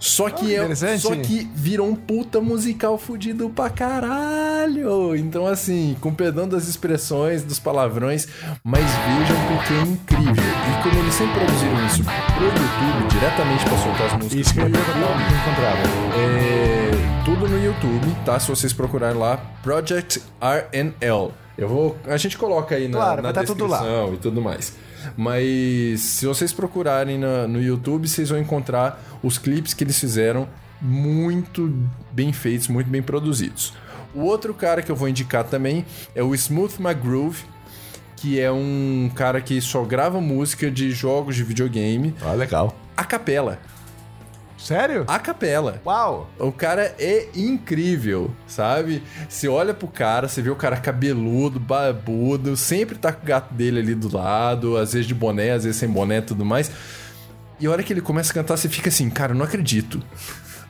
Só 0.00 0.30
que, 0.30 0.46
que 0.46 0.54
é, 0.54 0.98
só 0.98 1.16
que 1.16 1.50
virou 1.54 1.88
um 1.88 1.94
puta 1.96 2.40
musical 2.40 2.96
fudido 2.96 3.50
pra 3.50 3.68
caralho. 3.68 5.16
Então, 5.16 5.44
assim, 5.46 5.96
com 6.00 6.14
perdão 6.14 6.48
das 6.48 6.68
expressões, 6.68 7.42
dos 7.42 7.58
palavrões, 7.58 8.28
mas 8.62 8.84
vejam 8.84 9.36
porque 9.48 9.74
é 9.74 9.82
incrível. 9.82 10.44
E 10.44 10.82
como 10.82 11.00
eles 11.00 11.14
sempre 11.14 11.34
produziram 11.40 11.86
isso 11.86 12.04
pro 12.04 12.44
YouTube, 12.44 13.08
diretamente 13.10 13.64
pra 13.64 13.78
soltar 13.78 14.06
as 14.06 14.12
músicas 14.12 14.34
Isso 14.34 14.54
que 14.54 14.60
eu 14.60 14.68
encontrava. 14.68 15.78
é, 16.16 17.24
tudo 17.24 17.48
no 17.48 17.64
YouTube, 17.64 18.16
tá? 18.24 18.38
Se 18.38 18.48
vocês 18.48 18.72
procurarem 18.72 19.18
lá, 19.18 19.36
Project 19.64 20.22
RNL. 20.40 21.32
Eu 21.56 21.68
vou, 21.68 21.96
a 22.06 22.16
gente 22.16 22.38
coloca 22.38 22.76
aí 22.76 22.86
na, 22.86 22.98
Claro, 22.98 23.22
na 23.22 23.32
tá 23.32 23.42
tudo 23.42 23.66
descrição 23.66 24.14
e 24.14 24.16
tudo 24.18 24.40
mais. 24.40 24.72
Mas 25.16 26.00
se 26.00 26.26
vocês 26.26 26.52
procurarem 26.52 27.18
na- 27.18 27.46
no 27.46 27.60
YouTube, 27.62 28.08
vocês 28.08 28.28
vão 28.30 28.38
encontrar 28.38 29.02
os 29.22 29.38
clipes 29.38 29.74
que 29.74 29.84
eles 29.84 29.98
fizeram 29.98 30.48
muito 30.80 31.72
bem 32.12 32.32
feitos, 32.32 32.68
muito 32.68 32.88
bem 32.88 33.02
produzidos. 33.02 33.72
O 34.14 34.20
outro 34.20 34.54
cara 34.54 34.80
que 34.82 34.90
eu 34.90 34.96
vou 34.96 35.08
indicar 35.08 35.44
também 35.44 35.84
é 36.14 36.22
o 36.22 36.34
Smooth 36.34 36.80
McGroove, 36.80 37.44
que 38.16 38.40
é 38.40 38.50
um 38.50 39.10
cara 39.14 39.40
que 39.40 39.60
só 39.60 39.82
grava 39.84 40.20
música 40.20 40.70
de 40.70 40.90
jogos 40.90 41.36
de 41.36 41.44
videogame 41.44 42.14
Ah, 42.22 42.32
legal. 42.32 42.74
a 42.96 43.04
capela. 43.04 43.58
Sério? 44.58 45.04
A 45.06 45.18
capela. 45.18 45.80
Uau! 45.86 46.28
O 46.38 46.50
cara 46.50 46.94
é 46.98 47.28
incrível, 47.34 48.30
sabe? 48.46 49.02
Você 49.28 49.46
olha 49.46 49.72
pro 49.72 49.86
cara, 49.86 50.28
você 50.28 50.42
vê 50.42 50.50
o 50.50 50.56
cara 50.56 50.76
cabeludo, 50.76 51.60
barbudo, 51.60 52.56
sempre 52.56 52.98
tá 52.98 53.12
com 53.12 53.22
o 53.22 53.26
gato 53.26 53.54
dele 53.54 53.78
ali 53.78 53.94
do 53.94 54.14
lado, 54.14 54.76
às 54.76 54.92
vezes 54.92 55.06
de 55.06 55.14
boné, 55.14 55.52
às 55.52 55.64
vezes 55.64 55.78
sem 55.78 55.88
boné 55.88 56.18
e 56.18 56.22
tudo 56.22 56.44
mais. 56.44 56.70
E 57.60 57.66
a 57.66 57.70
hora 57.70 57.82
que 57.82 57.92
ele 57.92 58.00
começa 58.00 58.30
a 58.32 58.34
cantar, 58.34 58.56
você 58.56 58.68
fica 58.68 58.88
assim, 58.88 59.08
cara, 59.08 59.32
não 59.32 59.44
acredito. 59.44 60.02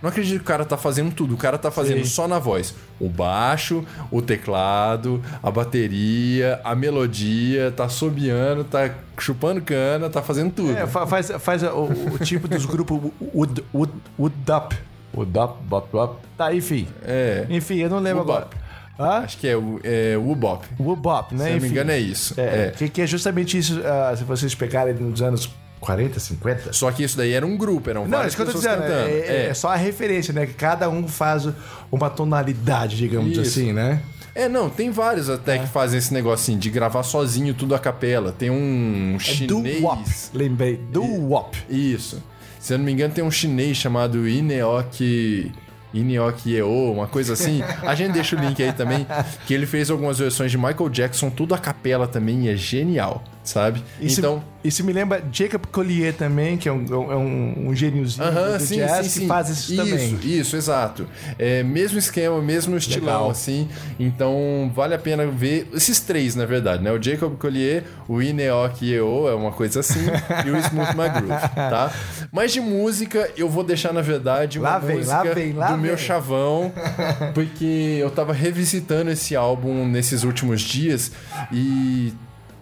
Não 0.02 0.10
acredito 0.10 0.36
que 0.36 0.42
o 0.42 0.46
cara 0.46 0.64
tá 0.64 0.76
fazendo 0.76 1.12
tudo. 1.12 1.34
O 1.34 1.36
cara 1.36 1.58
tá 1.58 1.70
fazendo 1.70 1.98
Sim. 2.04 2.10
só 2.10 2.28
na 2.28 2.38
voz. 2.38 2.74
O 3.00 3.08
baixo, 3.08 3.84
o 4.10 4.22
teclado, 4.22 5.22
a 5.42 5.50
bateria, 5.50 6.60
a 6.64 6.74
melodia, 6.74 7.72
tá 7.76 7.88
sobiando, 7.88 8.62
tá 8.64 8.90
chupando 9.18 9.60
cana, 9.60 10.08
tá 10.08 10.22
fazendo 10.22 10.52
tudo. 10.52 10.76
É, 10.76 10.86
fa- 10.86 11.06
faz, 11.06 11.30
faz 11.40 11.62
o, 11.62 11.88
o 12.14 12.18
tipo 12.24 12.46
dos 12.46 12.64
grupos 12.64 13.10
Wood, 13.34 13.64
Wood, 13.74 13.92
Wood 14.18 14.34
Up. 14.56 14.76
Wood 15.16 15.38
Up, 15.38 15.54
Bop, 15.64 15.88
Bop. 15.90 16.16
Tá, 16.36 16.54
enfim. 16.54 16.86
É. 17.02 17.46
Enfim, 17.50 17.78
eu 17.78 17.90
não 17.90 17.98
lembro 17.98 18.20
Wood 18.20 18.30
agora. 18.32 18.46
Up. 18.46 18.56
Hã? 19.00 19.18
Acho 19.24 19.38
que 19.38 19.46
é 19.46 19.56
o 19.56 19.78
é, 19.84 20.16
Woobop. 20.16 20.66
Wood 20.78 21.00
Bop, 21.00 21.32
né? 21.34 21.44
Se 21.44 21.50
eu 21.50 21.54
não 21.56 21.62
me 21.62 21.68
engano, 21.68 21.90
é 21.92 21.98
isso. 22.00 22.34
É, 22.36 22.66
É. 22.66 22.70
Que, 22.76 22.88
que 22.88 23.02
é 23.02 23.06
justamente 23.06 23.56
isso, 23.56 23.80
ah, 23.84 24.14
se 24.16 24.24
vocês 24.24 24.54
pegarem 24.56 24.92
nos 24.94 25.22
anos 25.22 25.48
40, 25.80 26.18
50. 26.20 26.72
Só 26.72 26.90
que 26.90 27.02
isso 27.02 27.16
daí 27.16 27.32
era 27.32 27.46
um 27.46 27.56
grupo, 27.56 27.88
eram 27.90 28.06
Não, 28.06 28.22
é 28.22 28.26
isso 28.26 28.36
que 28.36 28.42
eu 28.42 28.46
tô 28.46 28.52
pessoas 28.52 28.74
dizendo. 28.76 28.88
cantando. 28.88 29.08
É, 29.10 29.46
é 29.46 29.54
só 29.54 29.68
a 29.68 29.76
referência, 29.76 30.32
né? 30.34 30.46
Que 30.46 30.54
cada 30.54 30.88
um 30.90 31.06
faz 31.06 31.48
uma 31.90 32.10
tonalidade, 32.10 32.96
digamos 32.96 33.30
Isso. 33.32 33.40
assim, 33.40 33.72
né? 33.72 34.00
É, 34.34 34.48
não, 34.48 34.70
tem 34.70 34.90
vários 34.90 35.28
até 35.28 35.58
que 35.58 35.66
fazem 35.66 35.98
esse 35.98 36.14
negocinho 36.14 36.58
de 36.58 36.70
gravar 36.70 37.02
sozinho 37.02 37.52
tudo 37.54 37.74
a 37.74 37.78
capela. 37.78 38.30
Tem 38.30 38.50
um 38.50 39.16
É 39.16 39.18
chinês. 39.18 39.80
Do-wop. 39.80 40.04
Lembrei. 40.32 40.76
Do-wop. 40.92 41.56
Isso. 41.68 42.22
Se 42.60 42.74
eu 42.74 42.78
não 42.78 42.84
me 42.84 42.92
engano, 42.92 43.12
tem 43.12 43.24
um 43.24 43.30
chinês 43.30 43.76
chamado 43.76 44.28
Ineok. 44.28 45.50
Ineok 45.92 46.50
Yeo, 46.52 46.92
uma 46.92 47.06
coisa 47.06 47.32
assim. 47.32 47.62
A 47.82 47.94
gente 47.94 48.12
deixa 48.12 48.36
o 48.36 48.38
link 48.38 48.62
aí 48.62 48.72
também. 48.72 49.06
Que 49.46 49.54
ele 49.54 49.66
fez 49.66 49.90
algumas 49.90 50.18
versões 50.18 50.50
de 50.50 50.58
Michael 50.58 50.88
Jackson, 50.90 51.30
tudo 51.30 51.54
a 51.54 51.58
capela 51.58 52.06
também, 52.06 52.44
e 52.44 52.48
é 52.50 52.56
genial, 52.56 53.24
sabe? 53.48 53.82
Isso, 54.00 54.20
então. 54.20 54.42
isso 54.62 54.84
me 54.84 54.92
lembra 54.92 55.22
Jacob 55.32 55.64
Collier 55.66 56.14
também, 56.14 56.56
que 56.56 56.68
é 56.68 56.72
um, 56.72 56.84
é 57.12 57.16
um, 57.16 57.68
um 57.68 57.74
gêniozinho 57.74 58.26
Aham, 58.26 58.56
do 58.58 58.64
sim, 58.64 58.76
jazz 58.76 58.96
sim, 58.96 59.02
que 59.02 59.08
sim. 59.20 59.26
faz 59.26 59.48
isso, 59.48 59.76
também. 59.76 60.18
Isso, 60.22 60.56
exato. 60.56 61.06
É, 61.38 61.62
mesmo 61.62 61.98
esquema, 61.98 62.40
mesmo 62.40 62.76
estilão, 62.76 63.06
Legal. 63.06 63.30
assim. 63.30 63.68
Então, 63.98 64.70
vale 64.74 64.94
a 64.94 64.98
pena 64.98 65.26
ver 65.26 65.68
esses 65.74 66.00
três, 66.00 66.34
na 66.34 66.44
verdade, 66.46 66.82
né? 66.82 66.92
O 66.92 67.02
Jacob 67.02 67.36
Collier, 67.38 67.84
o 68.06 68.20
Ineok 68.22 68.84
Yeo, 68.84 69.28
é 69.28 69.34
uma 69.34 69.52
coisa 69.52 69.80
assim, 69.80 70.06
e 70.46 70.50
o 70.50 70.56
Smooth 70.58 70.90
McGroove, 70.96 71.48
tá? 71.54 71.92
Mas 72.32 72.52
de 72.52 72.60
música, 72.60 73.30
eu 73.36 73.48
vou 73.48 73.64
deixar, 73.64 73.92
na 73.92 74.02
verdade, 74.02 74.58
uma 74.58 74.68
Lá 74.70 74.78
vem, 74.78 74.96
música 74.98 75.16
lá 75.16 75.22
vem, 75.34 75.52
lá 75.52 75.66
do 75.68 75.72
vem. 75.74 75.82
meu 75.82 75.96
chavão, 75.96 76.72
porque 77.34 77.98
eu 78.00 78.10
tava 78.10 78.32
revisitando 78.32 79.10
esse 79.10 79.34
álbum 79.34 79.86
nesses 79.86 80.24
últimos 80.24 80.60
dias 80.60 81.10
e 81.52 82.12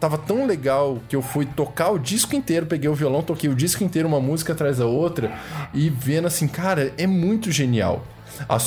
tava 0.01 0.18
tão 0.18 0.47
legal 0.47 0.99
que 1.09 1.16
eu 1.16 1.22
fui 1.22 1.47
tocar 1.47 1.90
o 1.90 1.99
disco 1.99 2.34
inteiro, 2.36 2.66
peguei 2.66 2.88
o 2.88 2.94
violão, 2.94 3.22
toquei 3.22 3.49
o 3.51 3.55
disco 3.55 3.82
inteiro, 3.84 4.09
uma 4.09 4.20
música 4.20 4.53
atrás 4.53 4.78
da 4.78 4.86
outra, 4.86 5.32
e 5.72 5.88
vendo 5.90 6.26
assim, 6.26 6.47
cara, 6.49 6.92
é 6.99 7.07
muito 7.07 7.51
genial. 7.51 8.05
A 8.49 8.59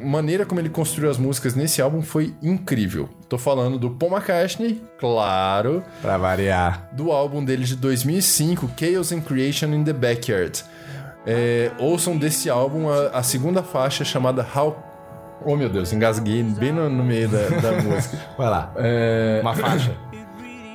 maneira 0.00 0.44
como 0.44 0.60
ele 0.60 0.68
construiu 0.68 1.10
as 1.10 1.16
músicas 1.18 1.54
nesse 1.54 1.80
álbum 1.80 2.02
foi 2.02 2.34
incrível. 2.42 3.08
Tô 3.28 3.38
falando 3.38 3.78
do 3.78 3.90
Paul 3.90 4.12
McCartney, 4.12 4.82
claro, 4.98 5.82
Pra 6.02 6.16
variar. 6.18 6.88
do 6.92 7.10
álbum 7.10 7.44
dele 7.44 7.64
de 7.64 7.74
2005, 7.76 8.70
Chaos 8.78 9.10
and 9.12 9.20
Creation 9.22 9.68
in 9.74 9.82
the 9.84 9.92
Backyard. 9.92 10.62
É, 11.26 11.72
ouçam 11.78 12.16
desse 12.16 12.48
álbum 12.48 12.88
a, 12.88 13.08
a 13.18 13.22
segunda 13.22 13.62
faixa 13.62 14.04
chamada 14.04 14.46
How. 14.54 14.82
Oh 15.44 15.56
meu 15.56 15.68
Deus, 15.68 15.92
engasguei 15.92 16.42
bem 16.42 16.72
no, 16.72 16.88
no 16.88 17.02
meio 17.04 17.28
da, 17.28 17.48
da 17.48 17.72
música. 17.82 18.16
Vai 18.38 18.48
lá. 18.48 18.72
É, 18.76 19.40
Uma 19.42 19.54
faixa. 19.54 19.96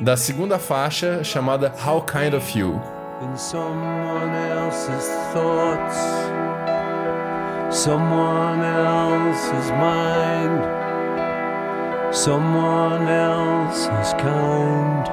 da 0.02 0.18
segunda 0.18 0.58
faixa 0.58 1.24
chamada 1.24 1.72
How 1.86 2.02
Kind 2.02 2.34
of 2.34 2.56
You. 2.56 2.82
in 3.22 3.38
someone 3.38 4.34
else's 4.34 5.08
thoughts, 5.32 5.96
someone 7.70 8.64
else's 8.64 9.70
mind, 9.72 10.64
someone 12.12 13.08
else's 13.08 14.14
kind, 14.14 15.08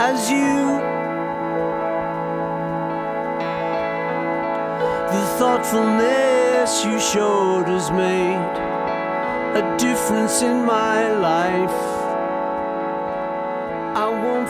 as 0.00 0.30
you. 0.30 0.80
The 5.12 5.26
thoughtfulness 5.38 6.84
you 6.86 6.98
showed 6.98 7.68
has 7.68 7.90
made 7.90 8.56
a 9.60 9.76
difference 9.76 10.40
in 10.40 10.64
my 10.64 11.12
life. 11.18 11.93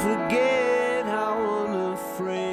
Forget 0.04 1.06
how 1.06 1.64
unafraid. 1.64 2.52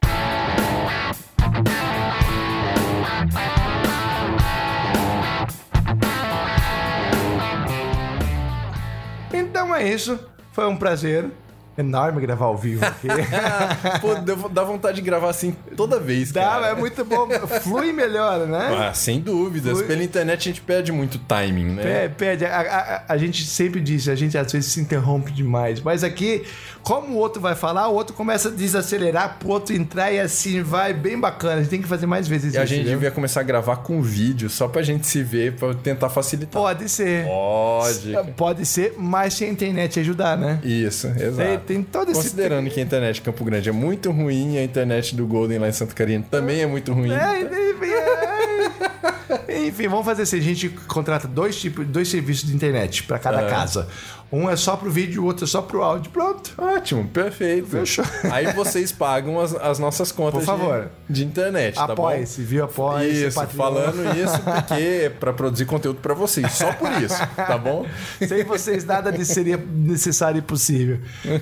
Então 9.34 9.76
é 9.76 9.86
isso. 9.86 10.18
Foi 10.54 10.66
um 10.66 10.78
prazer. 10.78 11.30
Enorme 11.77 12.22
gravar 12.22 12.45
ao 12.45 12.57
vivo 12.57 12.85
aqui. 12.85 13.07
Pô, 14.02 14.15
dá 14.49 14.64
vontade 14.64 14.95
de 14.95 15.02
gravar 15.02 15.30
assim 15.30 15.56
toda 15.76 15.99
vez, 15.99 16.31
Dá, 16.31 16.41
cara. 16.41 16.68
é 16.68 16.76
muito 16.76 17.03
bom. 17.06 17.27
Flui 17.61 17.91
melhor, 17.91 18.45
né? 18.48 18.88
Ah, 18.89 18.93
sem 18.93 19.19
dúvidas. 19.19 19.77
Foi- 19.80 19.88
Pela 19.88 20.03
internet 20.03 20.39
a 20.39 20.52
gente 20.52 20.61
perde 20.61 20.91
muito 20.91 21.18
timing, 21.19 21.76
né? 21.76 22.06
É, 22.06 22.10
pede. 22.10 22.45
A, 22.45 22.60
a- 22.60 22.61
a- 22.95 23.03
a 23.10 23.18
gente 23.18 23.45
sempre 23.45 23.80
diz, 23.80 24.07
a 24.07 24.15
gente 24.15 24.38
às 24.38 24.52
vezes 24.52 24.72
se 24.72 24.80
interrompe 24.81 25.31
demais. 25.31 25.80
Mas 25.81 26.03
aqui, 26.03 26.43
como 26.84 27.14
o 27.15 27.18
outro 27.18 27.41
vai 27.41 27.56
falar, 27.56 27.88
o 27.88 27.93
outro 27.93 28.14
começa 28.15 28.49
a 28.49 28.52
desacelerar 28.52 29.38
pro 29.39 29.49
outro 29.49 29.76
entrar 29.76 30.11
e 30.11 30.19
assim 30.19 30.61
vai 30.61 30.93
bem 30.93 31.19
bacana. 31.19 31.53
A 31.56 31.57
gente 31.61 31.69
tem 31.69 31.81
que 31.81 31.88
fazer 31.88 32.06
mais 32.06 32.27
vezes 32.27 32.53
E 32.53 32.57
a 32.57 32.64
isso, 32.64 32.73
gente 32.73 32.84
viu? 32.84 32.93
devia 32.93 33.11
começar 33.11 33.39
a 33.39 33.43
gravar 33.43 33.77
com 33.77 34.02
vídeo, 34.02 34.49
só 34.49 34.68
pra 34.68 34.81
gente 34.81 35.07
se 35.07 35.23
ver, 35.23 35.53
pra 35.53 35.73
tentar 35.73 36.10
facilitar. 36.10 36.61
Pode 36.61 36.88
ser. 36.89 37.26
Pode. 37.26 38.34
Pode 38.35 38.65
ser, 38.65 38.93
mas 38.98 39.34
se 39.34 39.45
a 39.45 39.48
internet 39.49 39.99
ajudar, 39.99 40.38
né? 40.38 40.60
Isso, 40.64 41.07
exato. 41.07 41.60
Tem, 41.65 41.83
todo 41.83 42.11
esse. 42.11 42.21
Considerando 42.21 42.69
que 42.69 42.79
a 42.79 42.83
internet 42.83 43.15
de 43.15 43.21
Campo 43.21 43.43
Grande 43.43 43.69
é 43.69 43.71
muito 43.71 44.11
ruim, 44.11 44.57
a 44.57 44.63
internet 44.63 45.15
do 45.15 45.25
Golden 45.27 45.59
lá 45.59 45.67
em 45.69 45.71
Santa 45.71 45.93
Catarina 45.93 46.25
também 46.29 46.61
é 46.61 46.65
muito 46.67 46.93
ruim. 46.93 47.11
É, 47.11 47.41
enfim, 47.41 47.91
é. 47.91 49.67
Enfim, 49.67 49.88
vamos 49.88 50.05
fazer 50.05 50.23
assim: 50.23 50.38
a 50.38 50.41
gente 50.41 50.69
contrata 50.69 51.27
dois 51.27 51.59
tipos, 51.59 51.85
dois 51.88 52.07
serviços 52.07 52.47
de 52.49 52.55
internet 52.55 53.03
para 53.03 53.19
cada 53.19 53.41
É. 53.41 53.49
casa. 53.49 53.88
Um 54.32 54.49
é 54.49 54.56
só 54.56 54.78
pro 54.78 54.90
vídeo, 54.90 55.24
o 55.24 55.26
outro 55.26 55.44
é 55.44 55.48
só 55.48 55.62
pro 55.62 55.84
áudio. 55.84 56.10
Pronto. 56.12 56.53
Ótimo, 56.58 57.08
perfeito. 57.10 57.68
Fechou. 57.68 58.06
Aí 58.32 58.53
vocês 58.53 58.91
pagam 58.91 59.40
as, 59.40 59.53
as 59.56 59.78
nossas 59.78 60.12
contas 60.12 60.40
Por 60.40 60.45
favor. 60.45 60.90
De, 61.10 61.16
de 61.16 61.26
internet, 61.26 61.76
tá 61.76 61.88
bom? 61.88 62.08
Apoie-se, 62.08 62.41
viu? 62.41 62.64
Apoie-se. 62.64 63.28
Isso, 63.28 63.36
Patreon. 63.36 63.58
falando 63.58 64.18
isso 64.18 64.40
porque 64.40 64.82
é 64.82 65.10
pra 65.10 65.34
produzir 65.34 65.66
conteúdo 65.66 65.99
pra 65.99 66.14
vocês, 66.14 66.49
só 66.53 66.72
por 66.72 66.90
isso, 67.02 67.18
tá 67.36 67.58
bom? 67.58 67.86
Sem 68.26 68.44
vocês 68.44 68.86
nada 68.86 69.12
disso 69.12 69.34
seria 69.34 69.58
necessário 69.58 70.40
e 70.40 70.41
possível. 70.41 70.99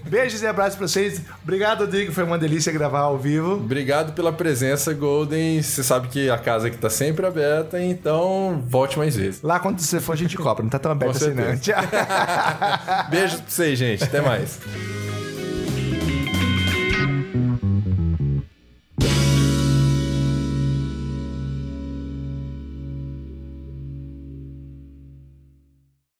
Beijos 0.10 0.42
e 0.42 0.48
abraços 0.48 0.76
pra 0.76 0.88
vocês. 0.88 1.22
Obrigado, 1.44 1.82
Rodrigo. 1.82 2.12
Foi 2.12 2.24
uma 2.24 2.38
delícia 2.38 2.72
gravar 2.72 3.02
ao 3.02 3.18
vivo. 3.18 3.54
Obrigado 3.54 4.14
pela 4.14 4.34
presença, 4.34 4.94
Golden. 4.94 5.62
Você 5.62 5.84
sabe 5.84 6.08
que 6.08 6.30
a 6.30 6.38
casa 6.38 6.68
aqui 6.68 6.78
tá 6.78 6.90
sempre 6.90 7.26
aberta, 7.26 7.82
então 7.82 8.64
volte 8.68 8.98
mais 8.98 9.16
vezes. 9.16 9.42
Lá 9.42 9.60
quando 9.60 9.80
você 9.80 10.00
for, 10.00 10.14
a 10.14 10.16
gente 10.16 10.36
cobra. 10.38 10.64
Não 10.64 10.70
tá 10.70 10.80
tão 10.80 10.92
aberto 10.92 11.18
assim, 11.18 11.34
não. 11.34 11.58
Tchau. 11.58 11.76
Beijo 13.10 13.38
pra 13.38 13.46
vocês, 13.48 13.78
gente. 13.78 14.04
Até 14.04 14.22
mais. 14.22 14.60